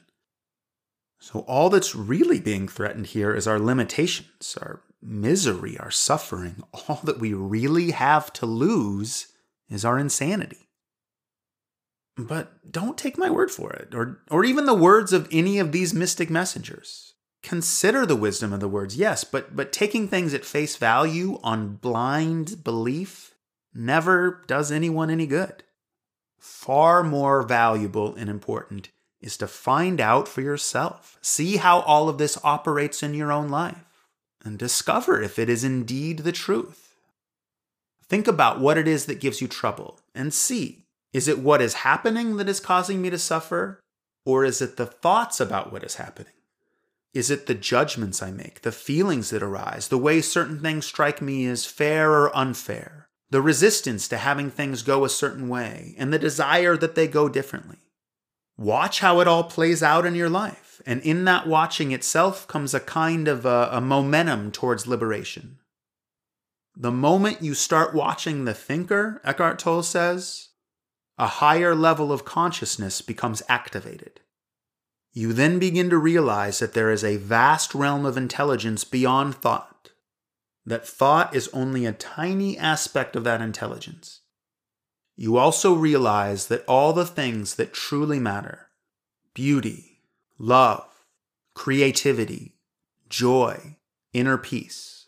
So, 1.21 1.41
all 1.41 1.69
that's 1.69 1.97
really 1.97 2.39
being 2.39 2.69
threatened 2.69 3.07
here 3.07 3.35
is 3.35 3.49
our 3.49 3.59
limitations, 3.59 4.57
our 4.61 4.83
misery, 5.03 5.77
our 5.79 5.91
suffering. 5.91 6.63
All 6.89 7.01
that 7.03 7.19
we 7.19 7.35
really 7.35 7.91
have 7.91 8.33
to 8.35 8.47
lose 8.47 9.27
is 9.69 9.85
our 9.85 9.99
insanity. 9.99 10.69
But 12.17 12.71
don't 12.71 12.97
take 12.97 13.19
my 13.19 13.31
word 13.31 13.51
for 13.51 13.73
it, 13.73 13.95
or, 13.97 14.21
or 14.31 14.45
even 14.45 14.67
the 14.67 14.75
words 14.75 15.13
of 15.13 15.29
any 15.33 15.59
of 15.59 15.73
these 15.73 15.93
mystic 15.93 16.31
messengers 16.31 17.08
consider 17.43 18.05
the 18.05 18.17
wisdom 18.17 18.53
of 18.53 18.61
the 18.61 18.69
words 18.69 18.97
yes 18.97 19.23
but 19.23 19.55
but 19.55 19.73
taking 19.73 20.09
things 20.09 20.35
at 20.35 20.45
face 20.45 20.77
value 20.77 21.39
on 21.43 21.77
blind 21.77 22.65
belief 22.65 23.29
never 23.79 24.43
does 24.47 24.71
anyone 24.71 25.11
any 25.11 25.27
good. 25.27 25.63
Far 26.39 27.03
more 27.03 27.43
valuable 27.43 28.15
and 28.15 28.29
important 28.29 28.91
is 29.21 29.37
to 29.39 29.47
find 29.47 30.01
out 30.01 30.29
for 30.29 30.41
yourself. 30.41 31.19
See 31.21 31.57
how 31.57 31.81
all 31.81 32.09
of 32.09 32.19
this 32.19 32.39
operates 32.45 33.03
in 33.03 33.15
your 33.15 33.33
own 33.33 33.49
life 33.49 34.07
and 34.45 34.59
discover 34.59 35.21
if 35.21 35.39
it 35.39 35.49
is 35.49 35.65
indeed 35.65 36.21
the 36.21 36.33
truth. 36.33 36.95
Think 38.09 38.29
about 38.29 38.61
what 38.61 38.79
it 38.79 38.89
is 38.89 39.07
that 39.07 39.21
gives 39.21 39.41
you 39.41 39.49
trouble 39.49 40.01
and 40.15 40.33
see 40.33 40.85
is 41.13 41.27
it 41.27 41.39
what 41.39 41.63
is 41.63 41.75
happening 41.75 42.37
that 42.37 42.49
is 42.49 42.61
causing 42.61 43.01
me 43.01 43.11
to 43.11 43.19
suffer 43.19 43.81
or 44.25 44.45
is 44.45 44.61
it 44.61 44.77
the 44.77 44.87
thoughts 44.87 45.41
about 45.41 45.73
what 45.73 45.83
is 45.83 45.97
happening 45.97 46.33
is 47.19 47.33
it 47.33 47.47
the 47.47 47.55
judgments 47.55 48.23
I 48.23 48.31
make, 48.31 48.63
the 48.63 48.71
feelings 48.71 49.31
that 49.31 49.43
arise, 49.43 49.89
the 49.89 49.99
way 49.99 50.21
certain 50.21 50.61
things 50.61 50.87
strike 50.87 51.21
me 51.21 51.47
as 51.47 51.67
fair 51.67 52.13
or 52.13 52.37
unfair, 52.37 53.09
the 53.31 53.43
resistance 53.43 54.07
to 54.07 54.19
having 54.19 54.53
things 54.53 54.83
go 54.83 55.05
a 55.05 55.09
certain 55.09 55.49
way, 55.49 55.97
and 55.99 56.13
the 56.13 56.19
desire 56.21 56.77
that 56.77 56.95
they 56.95 57.09
go 57.09 57.29
differently? 57.29 57.79
Watch 58.57 59.01
how 59.01 59.19
it 59.19 59.27
all 59.27 59.43
plays 59.43 59.83
out 59.83 60.07
in 60.07 60.15
your 60.15 60.31
life, 60.31 60.81
and 60.87 61.03
in 61.03 61.25
that 61.25 61.49
watching 61.49 61.91
itself 61.91 62.47
comes 62.47 62.73
a 62.73 62.79
kind 62.79 63.27
of 63.27 63.45
a, 63.45 63.69
a 63.73 63.81
momentum 63.81 64.53
towards 64.53 64.87
liberation. 64.87 65.59
The 66.77 66.93
moment 66.93 67.43
you 67.43 67.55
start 67.55 67.97
watching 67.97 68.45
the 68.45 68.55
thinker, 68.55 69.21
Eckhart 69.25 69.59
Tolle 69.59 69.83
says, 69.83 70.51
a 71.19 71.27
higher 71.27 71.75
level 71.75 72.13
of 72.13 72.25
consciousness 72.25 73.03
becomes 73.03 73.43
activated 73.49 74.21
you 75.19 75.33
then 75.33 75.59
begin 75.59 75.91
to 75.91 75.99
realize 75.99 76.61
that 76.61 76.75
there 76.75 76.93
is 76.93 77.03
a 77.03 77.17
vast 77.17 77.75
realm 77.75 78.07
of 78.07 78.17
intelligence 78.17 78.85
beyond 78.85 79.35
thought, 79.35 79.91
that 80.65 80.87
thought 80.87 81.35
is 81.35 81.51
only 81.53 81.85
a 81.85 81.93
tiny 81.93 82.57
aspect 82.57 83.17
of 83.17 83.25
that 83.25 83.41
intelligence. 83.41 84.21
You 85.17 85.37
also 85.37 85.75
realize 85.75 86.47
that 86.47 86.65
all 86.69 86.93
the 86.93 87.05
things 87.05 87.57
that 87.57 87.73
truly 87.73 88.21
matter 88.21 88.69
beauty, 89.35 90.03
love, 90.39 90.87
creativity, 91.53 92.55
joy, 93.09 93.77
inner 94.13 94.39
peace 94.39 95.07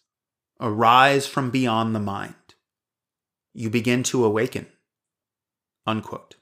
arise 0.58 1.28
from 1.28 1.52
beyond 1.52 1.94
the 1.94 2.00
mind. 2.00 2.34
You 3.54 3.70
begin 3.70 4.02
to 4.04 4.24
awaken. 4.24 4.66
Unquote 5.86 6.34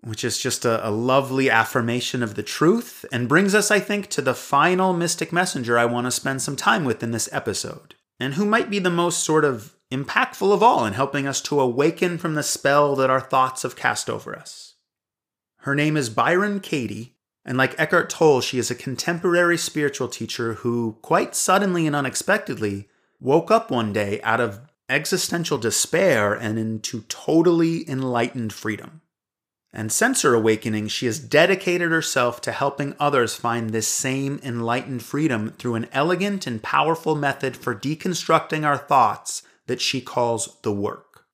which 0.00 0.24
is 0.24 0.38
just 0.38 0.64
a, 0.64 0.86
a, 0.86 0.90
lovely 0.90 1.50
affirmation 1.50 2.22
of 2.22 2.34
the 2.34 2.42
truth 2.42 3.04
and 3.12 3.28
brings 3.28 3.54
us, 3.54 3.70
I 3.70 3.80
think, 3.80 4.08
to 4.10 4.22
the 4.22 4.34
final 4.34 4.92
mystic 4.92 5.32
messenger 5.32 5.78
I 5.78 5.86
want 5.86 6.06
to 6.06 6.10
spend 6.10 6.40
some 6.40 6.56
time 6.56 6.84
with 6.84 7.02
in 7.02 7.10
this 7.10 7.28
episode, 7.32 7.94
and 8.20 8.34
who 8.34 8.44
might 8.44 8.70
be 8.70 8.78
the 8.78 8.90
most 8.90 9.24
sort 9.24 9.44
of 9.44 9.76
impactful 9.90 10.52
of 10.52 10.62
all 10.62 10.84
in 10.84 10.92
helping 10.92 11.26
us 11.26 11.40
to 11.42 11.60
awaken 11.60 12.18
from 12.18 12.34
the 12.34 12.42
spell 12.42 12.94
that 12.96 13.10
our 13.10 13.20
thoughts 13.20 13.62
have 13.62 13.76
cast 13.76 14.08
over 14.08 14.36
us. 14.36 14.74
Her 15.62 15.74
name 15.74 15.96
is 15.96 16.10
Byron 16.10 16.60
Katie, 16.60 17.16
and 17.44 17.58
like 17.58 17.78
Eckhart 17.78 18.10
Tolle, 18.10 18.40
she 18.40 18.58
is 18.58 18.70
a 18.70 18.76
contemporary 18.76 19.58
spiritual 19.58 20.08
teacher 20.08 20.54
who, 20.54 20.98
quite 21.02 21.34
suddenly 21.34 21.86
and 21.86 21.96
unexpectedly, 21.96 22.88
woke 23.20 23.50
up 23.50 23.70
one 23.70 23.92
day 23.92 24.20
out 24.22 24.40
of 24.40 24.60
existential 24.88 25.58
despair 25.58 26.34
and 26.34 26.58
into 26.58 27.02
totally 27.08 27.88
enlightened 27.88 28.52
freedom. 28.52 29.00
And 29.72 29.92
since 29.92 30.22
her 30.22 30.34
awakening, 30.34 30.88
she 30.88 31.06
has 31.06 31.18
dedicated 31.18 31.90
herself 31.90 32.40
to 32.42 32.52
helping 32.52 32.94
others 32.98 33.34
find 33.34 33.70
this 33.70 33.86
same 33.86 34.40
enlightened 34.42 35.02
freedom 35.02 35.50
through 35.58 35.74
an 35.74 35.88
elegant 35.92 36.46
and 36.46 36.62
powerful 36.62 37.14
method 37.14 37.56
for 37.56 37.74
deconstructing 37.74 38.64
our 38.64 38.78
thoughts 38.78 39.42
that 39.66 39.80
she 39.80 40.00
calls 40.00 40.56
the 40.62 40.72
work. 40.72 41.26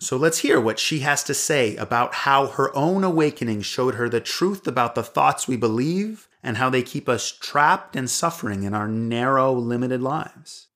So 0.00 0.16
let's 0.16 0.38
hear 0.38 0.60
what 0.60 0.78
she 0.78 1.00
has 1.00 1.24
to 1.24 1.34
say 1.34 1.76
about 1.76 2.14
how 2.14 2.46
her 2.48 2.74
own 2.76 3.02
awakening 3.02 3.62
showed 3.62 3.96
her 3.96 4.08
the 4.08 4.20
truth 4.20 4.66
about 4.66 4.94
the 4.94 5.02
thoughts 5.02 5.48
we 5.48 5.56
believe 5.56 6.28
and 6.42 6.56
how 6.56 6.70
they 6.70 6.82
keep 6.82 7.08
us 7.08 7.32
trapped 7.32 7.96
and 7.96 8.08
suffering 8.08 8.62
in 8.62 8.74
our 8.74 8.86
narrow, 8.86 9.52
limited 9.52 10.00
lives. 10.00 10.68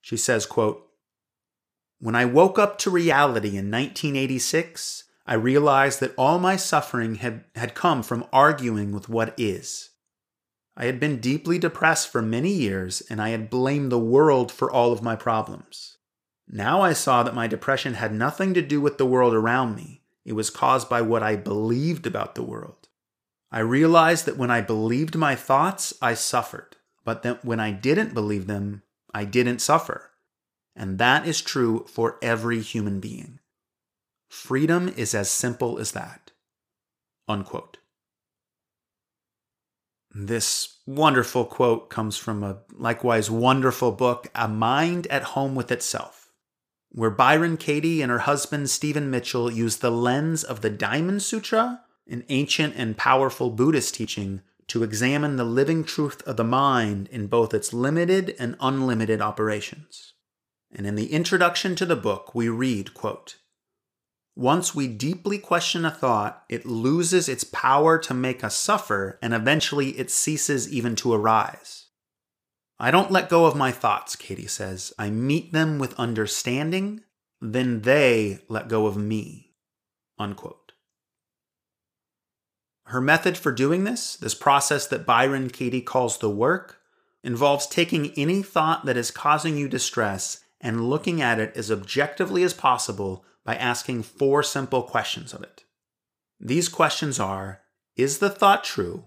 She 0.00 0.16
says, 0.16 0.46
quote, 0.46 0.86
When 1.98 2.14
I 2.14 2.24
woke 2.24 2.58
up 2.58 2.78
to 2.78 2.90
reality 2.90 3.48
in 3.48 3.70
1986, 3.70 5.04
I 5.28 5.34
realized 5.34 6.00
that 6.00 6.14
all 6.16 6.38
my 6.38 6.56
suffering 6.56 7.16
had, 7.16 7.44
had 7.54 7.74
come 7.74 8.02
from 8.02 8.24
arguing 8.32 8.92
with 8.92 9.10
what 9.10 9.34
is. 9.36 9.90
I 10.74 10.86
had 10.86 10.98
been 10.98 11.20
deeply 11.20 11.58
depressed 11.58 12.08
for 12.08 12.22
many 12.22 12.50
years, 12.50 13.02
and 13.10 13.20
I 13.20 13.28
had 13.28 13.50
blamed 13.50 13.92
the 13.92 13.98
world 13.98 14.50
for 14.50 14.72
all 14.72 14.90
of 14.90 15.02
my 15.02 15.16
problems. 15.16 15.98
Now 16.48 16.80
I 16.80 16.94
saw 16.94 17.22
that 17.22 17.34
my 17.34 17.46
depression 17.46 17.92
had 17.92 18.14
nothing 18.14 18.54
to 18.54 18.62
do 18.62 18.80
with 18.80 18.96
the 18.96 19.04
world 19.04 19.34
around 19.34 19.76
me. 19.76 20.00
It 20.24 20.32
was 20.32 20.48
caused 20.48 20.88
by 20.88 21.02
what 21.02 21.22
I 21.22 21.36
believed 21.36 22.06
about 22.06 22.34
the 22.34 22.42
world. 22.42 22.88
I 23.52 23.58
realized 23.58 24.24
that 24.24 24.38
when 24.38 24.50
I 24.50 24.62
believed 24.62 25.14
my 25.14 25.34
thoughts, 25.34 25.92
I 26.00 26.14
suffered, 26.14 26.76
but 27.04 27.22
that 27.24 27.44
when 27.44 27.60
I 27.60 27.70
didn't 27.70 28.14
believe 28.14 28.46
them, 28.46 28.82
I 29.12 29.26
didn't 29.26 29.58
suffer. 29.58 30.10
And 30.74 30.96
that 30.96 31.28
is 31.28 31.42
true 31.42 31.84
for 31.86 32.16
every 32.22 32.62
human 32.62 32.98
being. 32.98 33.37
Freedom 34.28 34.88
is 34.88 35.14
as 35.14 35.30
simple 35.30 35.78
as 35.78 35.92
that. 35.92 36.32
Unquote. 37.26 37.78
This 40.14 40.78
wonderful 40.86 41.44
quote 41.44 41.90
comes 41.90 42.16
from 42.16 42.42
a 42.42 42.58
likewise 42.72 43.30
wonderful 43.30 43.92
book, 43.92 44.28
A 44.34 44.48
Mind 44.48 45.06
at 45.08 45.22
Home 45.22 45.54
with 45.54 45.70
Itself, 45.70 46.30
where 46.90 47.10
Byron 47.10 47.56
Katie 47.56 48.00
and 48.00 48.10
her 48.10 48.20
husband 48.20 48.70
Stephen 48.70 49.10
Mitchell 49.10 49.50
use 49.52 49.76
the 49.76 49.90
lens 49.90 50.44
of 50.44 50.60
the 50.60 50.70
Diamond 50.70 51.22
Sutra, 51.22 51.82
an 52.08 52.24
ancient 52.30 52.74
and 52.76 52.96
powerful 52.96 53.50
Buddhist 53.50 53.94
teaching, 53.94 54.40
to 54.68 54.82
examine 54.82 55.36
the 55.36 55.44
living 55.44 55.84
truth 55.84 56.22
of 56.22 56.36
the 56.36 56.44
mind 56.44 57.08
in 57.08 57.26
both 57.26 57.54
its 57.54 57.72
limited 57.72 58.34
and 58.38 58.56
unlimited 58.60 59.20
operations. 59.20 60.14
And 60.70 60.86
in 60.86 60.94
the 60.94 61.12
introduction 61.12 61.74
to 61.76 61.86
the 61.86 61.96
book, 61.96 62.34
we 62.34 62.48
read, 62.48 62.92
quote, 62.92 63.36
once 64.38 64.72
we 64.72 64.86
deeply 64.86 65.36
question 65.36 65.84
a 65.84 65.90
thought, 65.90 66.44
it 66.48 66.64
loses 66.64 67.28
its 67.28 67.42
power 67.42 67.98
to 67.98 68.14
make 68.14 68.44
us 68.44 68.54
suffer, 68.54 69.18
and 69.20 69.34
eventually 69.34 69.98
it 69.98 70.12
ceases 70.12 70.72
even 70.72 70.94
to 70.94 71.12
arise. 71.12 71.86
I 72.78 72.92
don't 72.92 73.10
let 73.10 73.28
go 73.28 73.46
of 73.46 73.56
my 73.56 73.72
thoughts, 73.72 74.14
Katie 74.14 74.46
says. 74.46 74.92
I 74.96 75.10
meet 75.10 75.52
them 75.52 75.80
with 75.80 75.98
understanding, 75.98 77.00
then 77.40 77.80
they 77.80 78.38
let 78.48 78.68
go 78.68 78.86
of 78.86 78.96
me. 78.96 79.54
Unquote. 80.20 80.70
Her 82.84 83.00
method 83.00 83.36
for 83.36 83.50
doing 83.50 83.82
this, 83.82 84.14
this 84.14 84.36
process 84.36 84.86
that 84.86 85.04
Byron 85.04 85.50
Katie 85.50 85.82
calls 85.82 86.16
the 86.16 86.30
work, 86.30 86.78
involves 87.24 87.66
taking 87.66 88.12
any 88.12 88.44
thought 88.44 88.86
that 88.86 88.96
is 88.96 89.10
causing 89.10 89.56
you 89.56 89.68
distress 89.68 90.44
and 90.60 90.88
looking 90.88 91.20
at 91.20 91.40
it 91.40 91.56
as 91.56 91.72
objectively 91.72 92.44
as 92.44 92.54
possible 92.54 93.24
by 93.48 93.54
asking 93.54 94.02
four 94.02 94.42
simple 94.42 94.82
questions 94.82 95.32
of 95.32 95.42
it. 95.42 95.64
These 96.38 96.68
questions 96.68 97.18
are 97.18 97.62
Is 97.96 98.18
the 98.18 98.28
thought 98.28 98.62
true? 98.62 99.04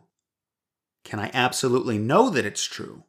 Can 1.03 1.19
I 1.19 1.29
absolutely 1.31 1.99
know 1.99 2.31
that 2.31 2.43
it's 2.43 2.63
true? 2.63 3.03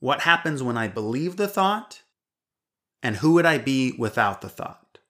What 0.00 0.22
happens 0.22 0.62
when 0.62 0.78
I 0.78 0.88
believe 0.88 1.36
the 1.36 1.48
thought? 1.48 2.00
And 3.02 3.16
who 3.16 3.34
would 3.34 3.44
I 3.44 3.58
be 3.58 3.92
without 3.98 4.40
the 4.40 4.48
thought? 4.48 5.00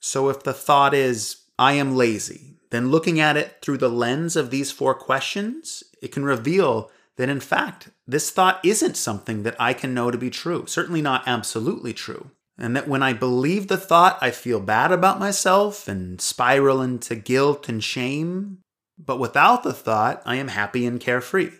So 0.00 0.28
if 0.28 0.42
the 0.42 0.52
thought 0.52 0.92
is, 0.92 1.44
I 1.56 1.74
am 1.74 1.94
lazy, 1.94 2.56
then 2.70 2.90
looking 2.90 3.20
at 3.20 3.36
it 3.36 3.58
through 3.62 3.78
the 3.78 3.88
lens 3.88 4.34
of 4.34 4.50
these 4.50 4.72
four 4.72 4.92
questions, 4.92 5.84
it 6.02 6.10
can 6.10 6.24
reveal 6.24 6.90
that 7.14 7.28
in 7.28 7.38
fact, 7.38 7.90
this 8.08 8.30
thought 8.30 8.58
isn't 8.64 8.96
something 8.96 9.44
that 9.44 9.54
I 9.60 9.72
can 9.72 9.94
know 9.94 10.10
to 10.10 10.18
be 10.18 10.30
true, 10.30 10.66
certainly 10.66 11.00
not 11.00 11.22
absolutely 11.28 11.92
true 11.92 12.32
and 12.58 12.74
that 12.74 12.88
when 12.88 13.02
I 13.02 13.12
believe 13.12 13.68
the 13.68 13.76
thought, 13.76 14.18
I 14.20 14.32
feel 14.32 14.58
bad 14.58 14.90
about 14.90 15.20
myself 15.20 15.86
and 15.86 16.20
spiral 16.20 16.82
into 16.82 17.14
guilt 17.14 17.68
and 17.68 17.82
shame. 17.82 18.58
But 18.98 19.20
without 19.20 19.62
the 19.62 19.72
thought, 19.72 20.22
I 20.26 20.36
am 20.36 20.48
happy 20.48 20.84
and 20.84 20.98
carefree. 20.98 21.52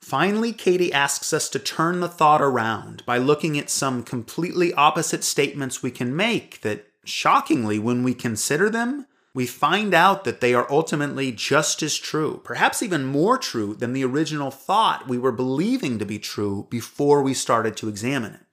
Finally, 0.00 0.52
Katie 0.52 0.92
asks 0.92 1.32
us 1.32 1.48
to 1.48 1.58
turn 1.58 1.98
the 1.98 2.08
thought 2.08 2.40
around 2.40 3.02
by 3.04 3.18
looking 3.18 3.58
at 3.58 3.68
some 3.68 4.04
completely 4.04 4.72
opposite 4.74 5.24
statements 5.24 5.82
we 5.82 5.90
can 5.90 6.14
make 6.14 6.60
that, 6.60 6.86
shockingly, 7.04 7.80
when 7.80 8.04
we 8.04 8.14
consider 8.14 8.70
them, 8.70 9.06
we 9.34 9.46
find 9.46 9.94
out 9.94 10.24
that 10.24 10.40
they 10.40 10.54
are 10.54 10.70
ultimately 10.70 11.32
just 11.32 11.82
as 11.82 11.96
true, 11.96 12.40
perhaps 12.44 12.82
even 12.82 13.04
more 13.04 13.36
true 13.36 13.74
than 13.74 13.92
the 13.92 14.04
original 14.04 14.50
thought 14.50 15.08
we 15.08 15.18
were 15.18 15.32
believing 15.32 15.98
to 15.98 16.06
be 16.06 16.18
true 16.18 16.68
before 16.70 17.22
we 17.22 17.34
started 17.34 17.76
to 17.76 17.88
examine 17.88 18.34
it. 18.34 18.47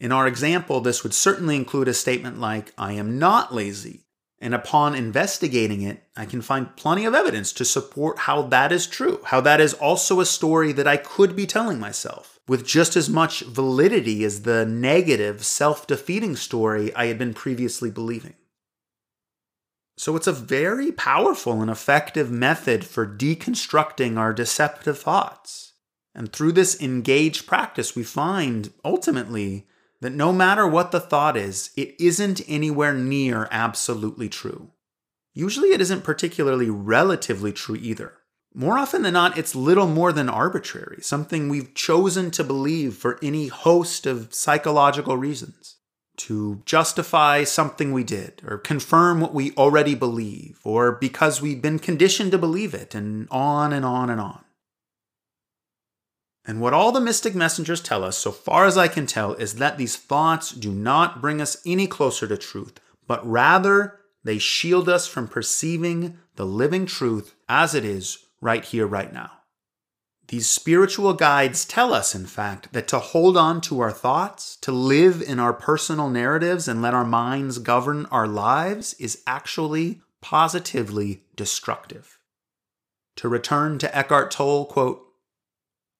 In 0.00 0.12
our 0.12 0.26
example, 0.26 0.80
this 0.80 1.02
would 1.02 1.12
certainly 1.12 1.56
include 1.56 1.86
a 1.86 1.94
statement 1.94 2.40
like, 2.40 2.72
I 2.78 2.94
am 2.94 3.18
not 3.18 3.54
lazy. 3.54 4.06
And 4.42 4.54
upon 4.54 4.94
investigating 4.94 5.82
it, 5.82 6.02
I 6.16 6.24
can 6.24 6.40
find 6.40 6.74
plenty 6.74 7.04
of 7.04 7.12
evidence 7.12 7.52
to 7.52 7.64
support 7.66 8.20
how 8.20 8.40
that 8.42 8.72
is 8.72 8.86
true, 8.86 9.20
how 9.24 9.42
that 9.42 9.60
is 9.60 9.74
also 9.74 10.18
a 10.18 10.26
story 10.26 10.72
that 10.72 10.88
I 10.88 10.96
could 10.96 11.36
be 11.36 11.46
telling 11.46 11.78
myself, 11.78 12.40
with 12.48 12.66
just 12.66 12.96
as 12.96 13.10
much 13.10 13.42
validity 13.42 14.24
as 14.24 14.42
the 14.42 14.64
negative, 14.64 15.44
self 15.44 15.86
defeating 15.86 16.36
story 16.36 16.94
I 16.94 17.06
had 17.06 17.18
been 17.18 17.34
previously 17.34 17.90
believing. 17.90 18.34
So 19.98 20.16
it's 20.16 20.26
a 20.26 20.32
very 20.32 20.90
powerful 20.90 21.60
and 21.60 21.70
effective 21.70 22.30
method 22.30 22.86
for 22.86 23.06
deconstructing 23.06 24.16
our 24.16 24.32
deceptive 24.32 24.98
thoughts. 24.98 25.74
And 26.14 26.32
through 26.32 26.52
this 26.52 26.80
engaged 26.80 27.46
practice, 27.46 27.94
we 27.94 28.02
find 28.02 28.72
ultimately 28.82 29.66
that 30.00 30.12
no 30.12 30.32
matter 30.32 30.66
what 30.66 30.92
the 30.92 31.00
thought 31.00 31.36
is, 31.36 31.70
it 31.76 31.94
isn't 32.00 32.40
anywhere 32.48 32.94
near 32.94 33.48
absolutely 33.50 34.28
true. 34.28 34.70
Usually, 35.34 35.68
it 35.68 35.80
isn't 35.80 36.04
particularly 36.04 36.70
relatively 36.70 37.52
true 37.52 37.76
either. 37.76 38.14
More 38.52 38.78
often 38.78 39.02
than 39.02 39.12
not, 39.12 39.38
it's 39.38 39.54
little 39.54 39.86
more 39.86 40.12
than 40.12 40.28
arbitrary, 40.28 40.98
something 41.02 41.48
we've 41.48 41.74
chosen 41.74 42.32
to 42.32 42.42
believe 42.42 42.94
for 42.94 43.18
any 43.22 43.46
host 43.46 44.06
of 44.06 44.34
psychological 44.34 45.16
reasons. 45.16 45.76
To 46.16 46.62
justify 46.66 47.44
something 47.44 47.92
we 47.92 48.04
did, 48.04 48.42
or 48.46 48.58
confirm 48.58 49.20
what 49.20 49.32
we 49.32 49.52
already 49.52 49.94
believe, 49.94 50.60
or 50.64 50.92
because 50.92 51.40
we've 51.40 51.62
been 51.62 51.78
conditioned 51.78 52.32
to 52.32 52.38
believe 52.38 52.74
it, 52.74 52.94
and 52.94 53.26
on 53.30 53.72
and 53.72 53.86
on 53.86 54.10
and 54.10 54.20
on. 54.20 54.44
And 56.50 56.60
what 56.60 56.74
all 56.74 56.90
the 56.90 57.00
mystic 57.00 57.36
messengers 57.36 57.80
tell 57.80 58.02
us, 58.02 58.18
so 58.18 58.32
far 58.32 58.64
as 58.64 58.76
I 58.76 58.88
can 58.88 59.06
tell, 59.06 59.34
is 59.34 59.54
that 59.54 59.78
these 59.78 59.94
thoughts 59.94 60.50
do 60.50 60.72
not 60.72 61.20
bring 61.20 61.40
us 61.40 61.62
any 61.64 61.86
closer 61.86 62.26
to 62.26 62.36
truth, 62.36 62.80
but 63.06 63.24
rather 63.24 64.00
They 64.22 64.38
shield 64.38 64.88
us 64.88 65.06
from 65.06 65.28
perceiving 65.28 66.18
the 66.36 66.44
living 66.44 66.86
truth 66.86 67.34
as 67.48 67.74
it 67.74 67.84
is 67.84 68.26
right 68.40 68.64
here, 68.64 68.86
right 68.86 69.12
now. 69.12 69.32
These 70.28 70.48
spiritual 70.48 71.14
guides 71.14 71.64
tell 71.64 71.92
us, 71.92 72.14
in 72.14 72.26
fact, 72.26 72.72
that 72.72 72.86
to 72.88 73.00
hold 73.00 73.36
on 73.36 73.60
to 73.62 73.80
our 73.80 73.90
thoughts, 73.90 74.56
to 74.60 74.70
live 74.70 75.20
in 75.22 75.40
our 75.40 75.52
personal 75.52 76.08
narratives 76.08 76.68
and 76.68 76.80
let 76.80 76.94
our 76.94 77.04
minds 77.04 77.58
govern 77.58 78.06
our 78.06 78.28
lives 78.28 78.94
is 78.94 79.22
actually 79.26 80.02
positively 80.20 81.24
destructive. 81.34 82.18
To 83.16 83.28
return 83.28 83.78
to 83.78 83.96
Eckhart 83.96 84.30
Tolle, 84.30 84.66
quote, 84.66 85.09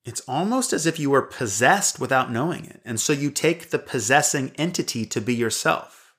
it's 0.04 0.22
almost 0.22 0.72
as 0.72 0.86
if 0.86 0.98
you 0.98 1.10
were 1.10 1.22
possessed 1.22 2.00
without 2.00 2.32
knowing 2.32 2.64
it, 2.64 2.80
and 2.84 2.98
so 2.98 3.12
you 3.12 3.30
take 3.30 3.70
the 3.70 3.78
possessing 3.78 4.52
entity 4.56 5.04
to 5.06 5.20
be 5.20 5.34
yourself. 5.34 6.14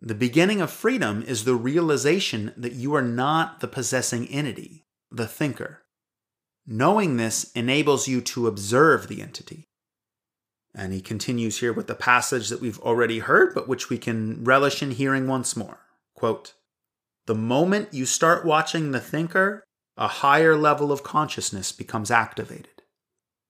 The 0.00 0.14
beginning 0.14 0.60
of 0.60 0.70
freedom 0.70 1.22
is 1.22 1.44
the 1.44 1.54
realization 1.54 2.52
that 2.56 2.74
you 2.74 2.94
are 2.94 3.02
not 3.02 3.60
the 3.60 3.68
possessing 3.68 4.28
entity, 4.28 4.84
the 5.10 5.26
thinker. 5.26 5.82
Knowing 6.66 7.16
this 7.16 7.50
enables 7.52 8.06
you 8.06 8.20
to 8.20 8.46
observe 8.46 9.08
the 9.08 9.22
entity. 9.22 9.64
And 10.74 10.92
he 10.92 11.00
continues 11.00 11.60
here 11.60 11.72
with 11.72 11.86
the 11.86 11.94
passage 11.94 12.50
that 12.50 12.60
we've 12.60 12.80
already 12.80 13.20
heard, 13.20 13.54
but 13.54 13.68
which 13.68 13.88
we 13.88 13.96
can 13.96 14.44
relish 14.44 14.82
in 14.82 14.90
hearing 14.90 15.26
once 15.26 15.56
more. 15.56 15.80
Quote, 16.14 16.52
the 17.26 17.34
moment 17.34 17.94
you 17.94 18.04
start 18.04 18.44
watching 18.44 18.92
the 18.92 19.00
thinker, 19.00 19.64
a 19.96 20.06
higher 20.06 20.56
level 20.56 20.92
of 20.92 21.02
consciousness 21.02 21.72
becomes 21.72 22.10
activated. 22.10 22.75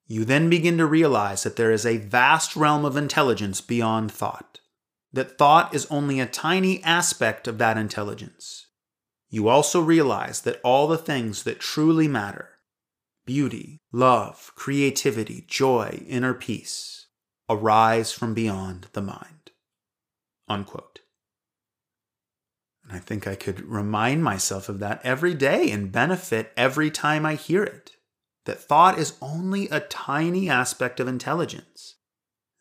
You 0.07 0.24
then 0.24 0.49
begin 0.49 0.78
to 0.78 0.87
realize 0.87 1.43
that 1.43 1.57
there 1.57 1.73
is 1.73 1.85
a 1.85 1.97
vast 1.97 2.55
realm 2.55 2.85
of 2.85 2.97
intelligence 2.97 3.61
beyond 3.61 4.12
thought, 4.12 4.61
that 5.12 5.37
thought 5.37 5.74
is 5.74 5.87
only 5.91 6.20
a 6.20 6.27
tiny 6.27 6.83
aspect 6.85 7.49
of 7.49 7.59
that 7.59 7.77
intelligence. 7.77 8.69
You 9.28 9.49
also 9.49 9.81
realize 9.81 10.43
that 10.43 10.61
all 10.62 10.87
the 10.87 10.99
things 10.99 11.43
that 11.43 11.59
truly 11.59 12.07
matter 12.07 12.51
beauty, 13.27 13.81
love, 13.91 14.53
creativity, 14.55 15.45
joy, 15.49 16.05
inner 16.07 16.33
peace 16.33 17.07
arise 17.51 18.12
from 18.12 18.35
beyond 18.35 18.87
the 18.93 19.03
mind. 19.03 19.51
Unquote. 20.49 21.01
And 22.85 22.93
I 22.97 23.01
think 23.01 23.27
I 23.27 23.35
could 23.35 23.62
remind 23.62 24.23
myself 24.23 24.69
of 24.69 24.78
that 24.78 25.01
every 25.03 25.35
day 25.35 25.73
and 25.73 25.91
benefit 25.91 26.53
every 26.57 26.89
time 26.89 27.27
I 27.27 27.35
hear 27.35 27.65
it 27.65 27.95
that 28.47 28.60
thought 28.60 28.98
is 28.98 29.18
only 29.20 29.68
a 29.68 29.81
tiny 29.81 30.48
aspect 30.48 30.98
of 30.98 31.06
intelligence, 31.06 31.97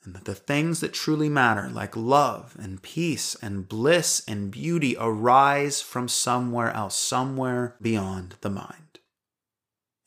and 0.04 0.14
that 0.14 0.26
the 0.26 0.36
things 0.36 0.82
that 0.82 0.94
truly 0.94 1.30
matter, 1.30 1.70
like 1.70 1.96
love 1.96 2.56
and 2.60 2.84
peace 2.84 3.36
and 3.42 3.68
bliss 3.68 4.24
and 4.28 4.52
beauty, 4.52 4.96
arise 5.00 5.82
from 5.82 6.08
somewhere 6.08 6.72
else, 6.72 6.96
somewhere 6.96 7.76
beyond 7.82 8.36
the 8.42 8.50
mind. 8.50 9.00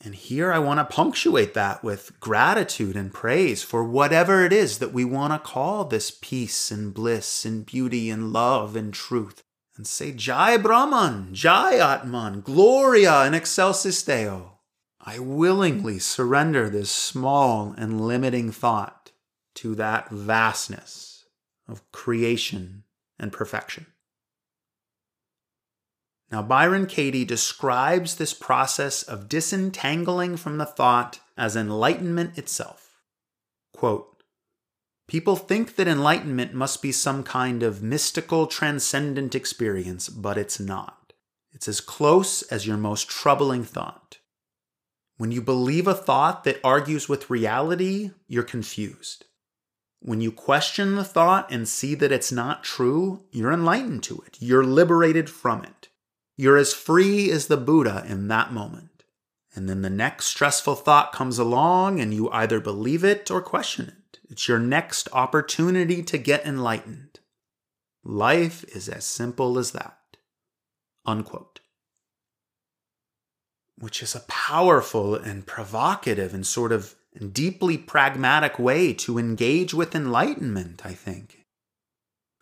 And 0.00 0.14
here 0.14 0.52
I 0.52 0.60
want 0.60 0.78
to 0.78 0.94
punctuate 0.94 1.54
that 1.54 1.82
with 1.82 2.20
gratitude 2.20 2.94
and 2.94 3.12
praise 3.12 3.64
for 3.64 3.82
whatever 3.82 4.44
it 4.44 4.52
is 4.52 4.78
that 4.78 4.92
we 4.92 5.04
want 5.04 5.32
to 5.32 5.50
call 5.50 5.84
this 5.84 6.12
peace 6.12 6.70
and 6.70 6.94
bliss 6.94 7.44
and 7.44 7.66
beauty 7.66 8.08
and 8.08 8.32
love 8.32 8.76
and 8.76 8.94
truth. 8.94 9.42
And 9.76 9.86
say, 9.86 10.12
Jai 10.12 10.56
Brahman, 10.56 11.34
Jai 11.34 11.76
Atman, 11.76 12.40
Gloria 12.40 13.24
in 13.26 13.34
excelsis 13.34 14.02
Deo. 14.02 14.57
I 15.00 15.18
willingly 15.18 15.98
surrender 15.98 16.68
this 16.68 16.90
small 16.90 17.74
and 17.76 18.00
limiting 18.00 18.50
thought 18.50 19.12
to 19.56 19.74
that 19.76 20.10
vastness 20.10 21.24
of 21.68 21.90
creation 21.92 22.84
and 23.18 23.32
perfection. 23.32 23.86
Now, 26.30 26.42
Byron 26.42 26.86
Katie 26.86 27.24
describes 27.24 28.16
this 28.16 28.34
process 28.34 29.02
of 29.02 29.28
disentangling 29.28 30.36
from 30.36 30.58
the 30.58 30.66
thought 30.66 31.20
as 31.36 31.56
enlightenment 31.56 32.36
itself. 32.36 33.00
Quote, 33.72 34.22
People 35.06 35.36
think 35.36 35.76
that 35.76 35.88
enlightenment 35.88 36.52
must 36.52 36.82
be 36.82 36.92
some 36.92 37.22
kind 37.22 37.62
of 37.62 37.82
mystical, 37.82 38.46
transcendent 38.46 39.34
experience, 39.34 40.10
but 40.10 40.36
it's 40.36 40.60
not. 40.60 41.14
It's 41.52 41.66
as 41.66 41.80
close 41.80 42.42
as 42.42 42.66
your 42.66 42.76
most 42.76 43.08
troubling 43.08 43.64
thought. 43.64 44.18
When 45.18 45.32
you 45.32 45.42
believe 45.42 45.88
a 45.88 45.94
thought 45.94 46.44
that 46.44 46.60
argues 46.62 47.08
with 47.08 47.28
reality, 47.28 48.12
you're 48.28 48.44
confused. 48.44 49.24
When 50.00 50.20
you 50.20 50.30
question 50.30 50.94
the 50.94 51.02
thought 51.02 51.50
and 51.50 51.68
see 51.68 51.96
that 51.96 52.12
it's 52.12 52.30
not 52.30 52.62
true, 52.62 53.24
you're 53.32 53.52
enlightened 53.52 54.04
to 54.04 54.22
it. 54.24 54.36
You're 54.38 54.64
liberated 54.64 55.28
from 55.28 55.64
it. 55.64 55.88
You're 56.36 56.56
as 56.56 56.72
free 56.72 57.32
as 57.32 57.48
the 57.48 57.56
Buddha 57.56 58.04
in 58.08 58.28
that 58.28 58.52
moment. 58.52 59.02
And 59.56 59.68
then 59.68 59.82
the 59.82 59.90
next 59.90 60.26
stressful 60.26 60.76
thought 60.76 61.12
comes 61.12 61.36
along 61.40 61.98
and 61.98 62.14
you 62.14 62.30
either 62.30 62.60
believe 62.60 63.02
it 63.02 63.28
or 63.28 63.42
question 63.42 63.88
it. 63.88 64.20
It's 64.30 64.46
your 64.46 64.60
next 64.60 65.08
opportunity 65.12 66.00
to 66.04 66.16
get 66.16 66.46
enlightened. 66.46 67.18
Life 68.04 68.62
is 68.72 68.88
as 68.88 69.04
simple 69.04 69.58
as 69.58 69.72
that. 69.72 69.98
Unquote 71.04 71.58
which 73.78 74.02
is 74.02 74.14
a 74.14 74.20
powerful 74.20 75.14
and 75.14 75.46
provocative 75.46 76.34
and 76.34 76.46
sort 76.46 76.72
of 76.72 76.94
deeply 77.32 77.78
pragmatic 77.78 78.58
way 78.58 78.92
to 78.92 79.18
engage 79.18 79.74
with 79.74 79.94
enlightenment, 79.94 80.84
I 80.84 80.92
think. 80.92 81.44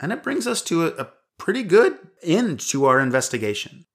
And 0.01 0.13
it 0.13 0.23
brings 0.23 0.47
us 0.47 0.63
to 0.63 0.87
a, 0.87 0.89
a 1.03 1.09
pretty 1.39 1.63
good 1.63 1.99
end 2.23 2.61
to 2.61 2.85
our 2.87 3.01
investigation. 3.01 3.87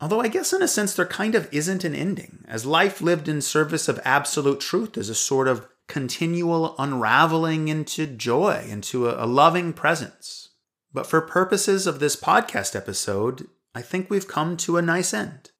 Although 0.00 0.20
I 0.20 0.28
guess 0.28 0.52
in 0.52 0.62
a 0.62 0.68
sense 0.68 0.94
there 0.94 1.06
kind 1.06 1.34
of 1.34 1.52
isn't 1.52 1.84
an 1.84 1.94
ending, 1.94 2.44
as 2.46 2.64
life 2.64 3.00
lived 3.00 3.28
in 3.28 3.40
service 3.40 3.88
of 3.88 4.00
absolute 4.04 4.60
truth 4.60 4.96
is 4.96 5.08
a 5.08 5.14
sort 5.14 5.48
of 5.48 5.66
continual 5.88 6.76
unraveling 6.78 7.68
into 7.68 8.06
joy, 8.06 8.64
into 8.68 9.08
a, 9.08 9.24
a 9.24 9.26
loving 9.26 9.72
presence. 9.72 10.50
But 10.92 11.06
for 11.06 11.20
purposes 11.20 11.86
of 11.86 11.98
this 11.98 12.14
podcast 12.14 12.76
episode, 12.76 13.48
I 13.74 13.82
think 13.82 14.08
we've 14.08 14.28
come 14.28 14.56
to 14.58 14.76
a 14.76 14.82
nice 14.82 15.12
end. 15.12 15.50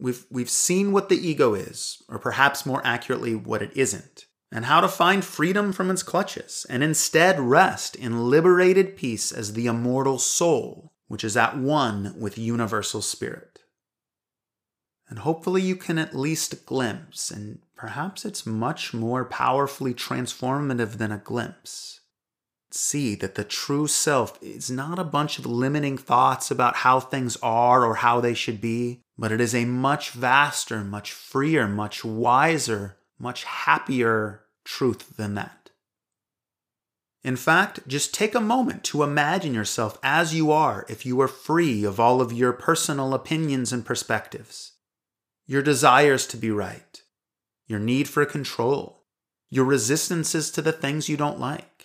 We've, 0.00 0.24
we've 0.30 0.50
seen 0.50 0.92
what 0.92 1.08
the 1.08 1.16
ego 1.28 1.54
is, 1.54 2.02
or 2.08 2.18
perhaps 2.18 2.64
more 2.64 2.80
accurately, 2.84 3.34
what 3.34 3.62
it 3.62 3.76
isn't, 3.76 4.26
and 4.52 4.64
how 4.64 4.80
to 4.80 4.88
find 4.88 5.24
freedom 5.24 5.72
from 5.72 5.90
its 5.90 6.02
clutches, 6.02 6.66
and 6.70 6.82
instead 6.82 7.40
rest 7.40 7.96
in 7.96 8.30
liberated 8.30 8.96
peace 8.96 9.32
as 9.32 9.54
the 9.54 9.66
immortal 9.66 10.18
soul, 10.18 10.92
which 11.08 11.24
is 11.24 11.36
at 11.36 11.58
one 11.58 12.14
with 12.18 12.38
universal 12.38 13.02
spirit. 13.02 13.60
And 15.08 15.20
hopefully, 15.20 15.62
you 15.62 15.74
can 15.74 15.98
at 15.98 16.14
least 16.14 16.66
glimpse, 16.66 17.30
and 17.30 17.60
perhaps 17.74 18.24
it's 18.24 18.46
much 18.46 18.94
more 18.94 19.24
powerfully 19.24 19.94
transformative 19.94 20.98
than 20.98 21.10
a 21.10 21.18
glimpse 21.18 21.98
see 22.70 23.14
that 23.14 23.34
the 23.34 23.44
true 23.44 23.86
self 23.86 24.38
is 24.42 24.70
not 24.70 24.98
a 24.98 25.04
bunch 25.04 25.38
of 25.38 25.46
limiting 25.46 25.96
thoughts 25.96 26.50
about 26.50 26.76
how 26.76 27.00
things 27.00 27.36
are 27.42 27.84
or 27.84 27.96
how 27.96 28.20
they 28.20 28.34
should 28.34 28.60
be, 28.60 29.00
but 29.18 29.32
it 29.32 29.40
is 29.40 29.54
a 29.54 29.64
much 29.64 30.10
vaster, 30.10 30.84
much 30.84 31.12
freer, 31.12 31.66
much 31.66 32.04
wiser, 32.04 32.96
much 33.18 33.44
happier 33.44 34.44
truth 34.64 35.16
than 35.16 35.34
that. 35.34 35.70
In 37.24 37.36
fact, 37.36 37.80
just 37.88 38.14
take 38.14 38.34
a 38.34 38.40
moment 38.40 38.84
to 38.84 39.02
imagine 39.02 39.52
yourself 39.52 39.98
as 40.02 40.34
you 40.34 40.52
are 40.52 40.86
if 40.88 41.04
you 41.04 41.16
were 41.16 41.28
free 41.28 41.84
of 41.84 41.98
all 41.98 42.20
of 42.20 42.32
your 42.32 42.52
personal 42.52 43.12
opinions 43.12 43.72
and 43.72 43.84
perspectives, 43.84 44.72
your 45.46 45.62
desires 45.62 46.26
to 46.28 46.36
be 46.36 46.50
right, 46.50 47.02
your 47.66 47.80
need 47.80 48.08
for 48.08 48.24
control, 48.24 49.04
your 49.50 49.64
resistances 49.64 50.50
to 50.52 50.62
the 50.62 50.72
things 50.72 51.08
you 51.08 51.16
don't 51.16 51.40
like 51.40 51.78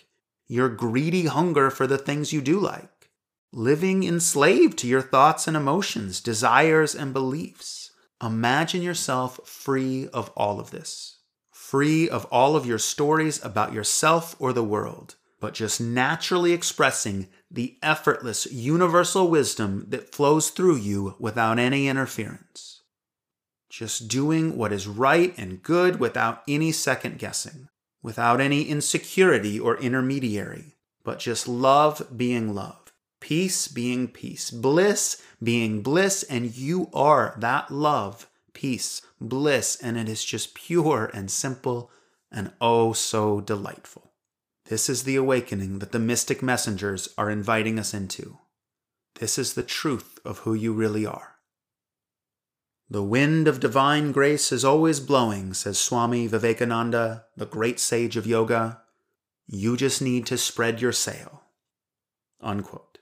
your 0.46 0.68
greedy 0.68 1.26
hunger 1.26 1.70
for 1.70 1.86
the 1.86 1.98
things 1.98 2.32
you 2.32 2.40
do 2.40 2.58
like, 2.58 2.90
living 3.54 4.02
enslaved 4.04 4.76
to 4.78 4.86
your 4.86 5.00
thoughts 5.00 5.46
and 5.46 5.56
emotions, 5.56 6.20
desires 6.20 6.94
and 6.94 7.12
beliefs. 7.12 7.90
Imagine 8.22 8.82
yourself 8.82 9.40
free 9.48 10.08
of 10.08 10.30
all 10.36 10.60
of 10.60 10.70
this, 10.70 11.18
free 11.50 12.08
of 12.08 12.24
all 12.26 12.56
of 12.56 12.66
your 12.66 12.78
stories 12.78 13.42
about 13.44 13.72
yourself 13.72 14.36
or 14.38 14.52
the 14.52 14.64
world, 14.64 15.16
but 15.40 15.54
just 15.54 15.80
naturally 15.80 16.52
expressing 16.52 17.28
the 17.50 17.76
effortless 17.82 18.50
universal 18.52 19.28
wisdom 19.28 19.86
that 19.88 20.14
flows 20.14 20.50
through 20.50 20.76
you 20.76 21.14
without 21.18 21.58
any 21.58 21.88
interference. 21.88 22.82
Just 23.70 24.08
doing 24.08 24.56
what 24.56 24.72
is 24.72 24.86
right 24.86 25.32
and 25.36 25.62
good 25.62 26.00
without 26.00 26.42
any 26.48 26.72
second 26.72 27.18
guessing 27.18 27.68
without 28.04 28.38
any 28.38 28.64
insecurity 28.64 29.58
or 29.58 29.78
intermediary, 29.78 30.76
but 31.02 31.18
just 31.18 31.48
love 31.48 32.06
being 32.14 32.54
love, 32.54 32.83
peace 33.24 33.68
being 33.68 34.06
peace, 34.06 34.50
bliss 34.50 35.22
being 35.42 35.80
bliss, 35.80 36.22
and 36.24 36.54
you 36.54 36.90
are 36.92 37.34
that 37.38 37.70
love, 37.70 38.28
peace, 38.52 39.00
bliss, 39.18 39.78
and 39.82 39.96
it 39.96 40.10
is 40.10 40.22
just 40.22 40.54
pure 40.54 41.10
and 41.14 41.30
simple 41.30 41.90
and 42.30 42.52
oh 42.60 42.92
so 42.92 43.40
delightful. 43.40 44.12
This 44.66 44.90
is 44.90 45.04
the 45.04 45.16
awakening 45.16 45.78
that 45.78 45.90
the 45.90 45.98
mystic 45.98 46.42
messengers 46.42 47.08
are 47.16 47.30
inviting 47.30 47.78
us 47.78 47.94
into. 47.94 48.40
this 49.20 49.38
is 49.38 49.54
the 49.54 49.62
truth 49.62 50.18
of 50.22 50.40
who 50.40 50.52
you 50.52 50.74
really 50.74 51.06
are. 51.06 51.36
The 52.90 53.02
wind 53.02 53.48
of 53.48 53.58
divine 53.58 54.12
grace 54.12 54.52
is 54.52 54.66
always 54.66 55.00
blowing, 55.00 55.54
says 55.54 55.78
Swami 55.78 56.26
Vivekananda, 56.26 57.24
the 57.34 57.46
great 57.46 57.80
sage 57.80 58.18
of 58.18 58.26
yoga. 58.26 58.82
You 59.46 59.78
just 59.78 60.02
need 60.02 60.26
to 60.26 60.36
spread 60.36 60.82
your 60.82 60.92
sail. 60.92 61.44
Unquote. 62.42 62.93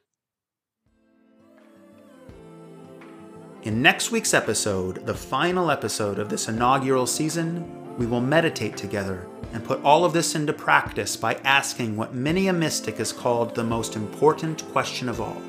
In 3.63 3.81
next 3.81 4.11
week's 4.11 4.35
episode, 4.35 5.07
the 5.07 5.15
final 5.15 5.71
episode 5.71 6.19
of 6.19 6.29
this 6.29 6.49
inaugural 6.49 7.07
season, 7.07 7.97
we 7.97 8.07
will 8.07 8.21
meditate 8.21 8.77
together 8.77 9.29
and 9.53 9.65
put 9.65 9.81
all 9.85 10.05
of 10.05 10.13
this 10.13 10.35
into 10.35 10.53
practice 10.53 11.17
by 11.17 11.35
asking 11.45 11.97
what 11.97 12.13
many 12.13 12.49
a 12.49 12.53
mystic 12.53 12.97
has 12.97 13.13
called 13.13 13.55
the 13.55 13.63
most 13.63 13.95
important 13.95 14.69
question 14.73 15.09
of 15.09 15.21
all 15.21 15.41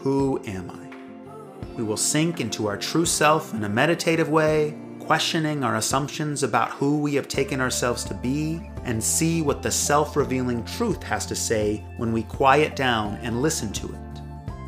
Who 0.00 0.38
am 0.44 0.70
I? 0.70 1.74
We 1.76 1.82
will 1.82 1.96
sink 1.96 2.42
into 2.42 2.66
our 2.66 2.76
true 2.76 3.06
self 3.06 3.54
in 3.54 3.64
a 3.64 3.70
meditative 3.70 4.28
way, 4.28 4.76
questioning 5.00 5.64
our 5.64 5.76
assumptions 5.76 6.42
about 6.42 6.72
who 6.72 6.98
we 6.98 7.14
have 7.14 7.26
taken 7.26 7.58
ourselves 7.58 8.04
to 8.04 8.14
be, 8.14 8.70
and 8.84 9.02
see 9.02 9.40
what 9.40 9.62
the 9.62 9.70
self 9.70 10.14
revealing 10.14 10.62
truth 10.66 11.02
has 11.02 11.24
to 11.24 11.34
say 11.34 11.82
when 11.96 12.12
we 12.12 12.24
quiet 12.24 12.76
down 12.76 13.14
and 13.22 13.40
listen 13.40 13.72
to 13.72 13.86
it. 13.86 14.22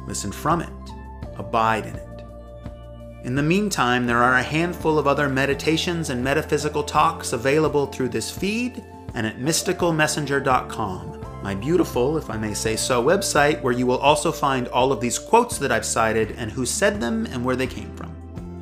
Listen 0.07 0.33
from 0.33 0.63
it, 0.63 0.73
abide 1.37 1.85
in 1.85 1.97
it. 1.97 2.06
In 3.27 3.35
the 3.35 3.43
meantime, 3.43 4.07
there 4.07 4.23
are 4.23 4.37
a 4.37 4.43
handful 4.43 5.01
of 5.01 5.09
other 5.09 5.29
meditations 5.29 6.11
and 6.11 6.23
metaphysical 6.23 6.85
talks 6.85 7.33
available 7.33 7.87
through 7.87 8.11
this 8.11 8.31
feed 8.31 8.85
and 9.15 9.27
at 9.27 9.39
mysticalmessenger.com, 9.39 11.43
my 11.43 11.57
beautiful, 11.57 12.19
if 12.19 12.31
I 12.31 12.37
may 12.37 12.55
say 12.55 12.77
so, 12.77 13.03
website 13.03 13.61
where 13.63 13.73
you 13.73 13.85
will 13.85 13.99
also 13.99 14.31
find 14.31 14.69
all 14.69 14.93
of 14.93 15.01
these 15.01 15.19
quotes 15.19 15.59
that 15.59 15.73
I've 15.73 15.85
cited 15.85 16.37
and 16.39 16.53
who 16.53 16.65
said 16.65 17.01
them 17.01 17.27
and 17.27 17.45
where 17.45 17.57
they 17.57 17.67
came 17.67 17.93
from. 17.97 18.15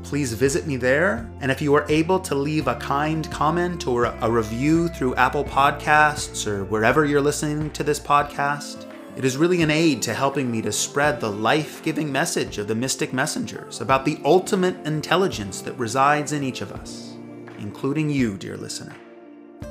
Please 0.03 0.33
visit 0.33 0.67
me 0.67 0.79
there, 0.79 1.31
and 1.43 1.53
if 1.53 1.61
you 1.61 1.75
are 1.75 1.85
able 1.91 2.19
to 2.21 2.35
leave 2.35 2.67
a 2.67 2.77
kind 2.77 3.31
comment 3.31 3.87
or 3.87 4.07
a 4.07 4.31
review 4.31 4.89
through 4.89 5.15
Apple 5.17 5.45
Podcasts 5.45 6.47
or 6.47 6.65
wherever 6.65 7.05
you're 7.05 7.21
listening 7.21 7.71
to 7.73 7.85
this 7.85 8.01
podcast, 8.01 8.87
it 9.17 9.25
is 9.25 9.37
really 9.37 9.63
an 9.63 9.71
aid 9.71 10.03
to 10.03 10.13
helping 10.13 10.51
me 10.51 10.61
to 10.63 10.73
spread 10.73 11.21
the 11.21 11.31
life 11.31 11.83
giving 11.85 12.11
message 12.11 12.59
of 12.59 12.67
the 12.67 12.75
mystic 12.75 13.13
messengers 13.13 13.81
about 13.81 14.05
the 14.05 14.19
ultimate 14.25 14.75
intelligence 14.87 15.61
that 15.61 15.79
resides 15.79 16.33
in 16.33 16.43
each 16.43 16.63
of 16.63 16.73
us, 16.73 17.15
including 17.59 18.11
you, 18.11 18.37
dear 18.37 18.57
listener. 18.57 18.95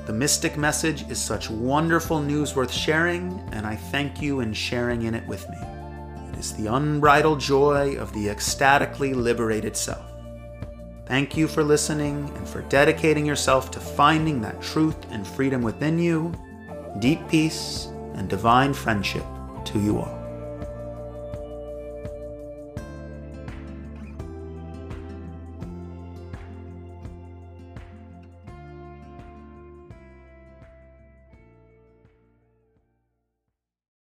The 0.06 0.14
mystic 0.14 0.58
message 0.58 1.10
is 1.10 1.22
such 1.22 1.50
wonderful 1.50 2.22
news 2.22 2.56
worth 2.56 2.72
sharing, 2.72 3.38
and 3.52 3.68
I 3.68 3.76
thank 3.76 4.22
you 4.22 4.40
in 4.40 4.54
sharing 4.54 5.04
in 5.04 5.14
it 5.14 5.28
with 5.28 5.48
me. 5.50 5.58
It 6.32 6.40
is 6.40 6.54
the 6.54 6.68
unbridled 6.68 7.42
joy 7.42 7.98
of 7.98 8.14
the 8.14 8.30
ecstatically 8.30 9.14
liberated 9.14 9.76
self. 9.76 10.10
Thank 11.06 11.36
you 11.36 11.50
for 11.50 11.64
listening 11.64 12.32
and 12.38 12.48
for 12.48 12.62
dedicating 12.64 13.26
yourself 13.26 13.72
to 13.72 13.82
finding 13.82 14.40
that 14.42 14.62
truth 14.62 14.96
and 15.12 15.28
freedom 15.28 15.62
within 15.62 16.00
you. 16.00 16.34
Deep 17.00 17.28
peace 17.28 17.90
and 18.16 18.30
divine 18.30 18.74
friendship 18.74 19.26
to 19.66 19.80
you 19.80 20.00
all. 20.00 20.23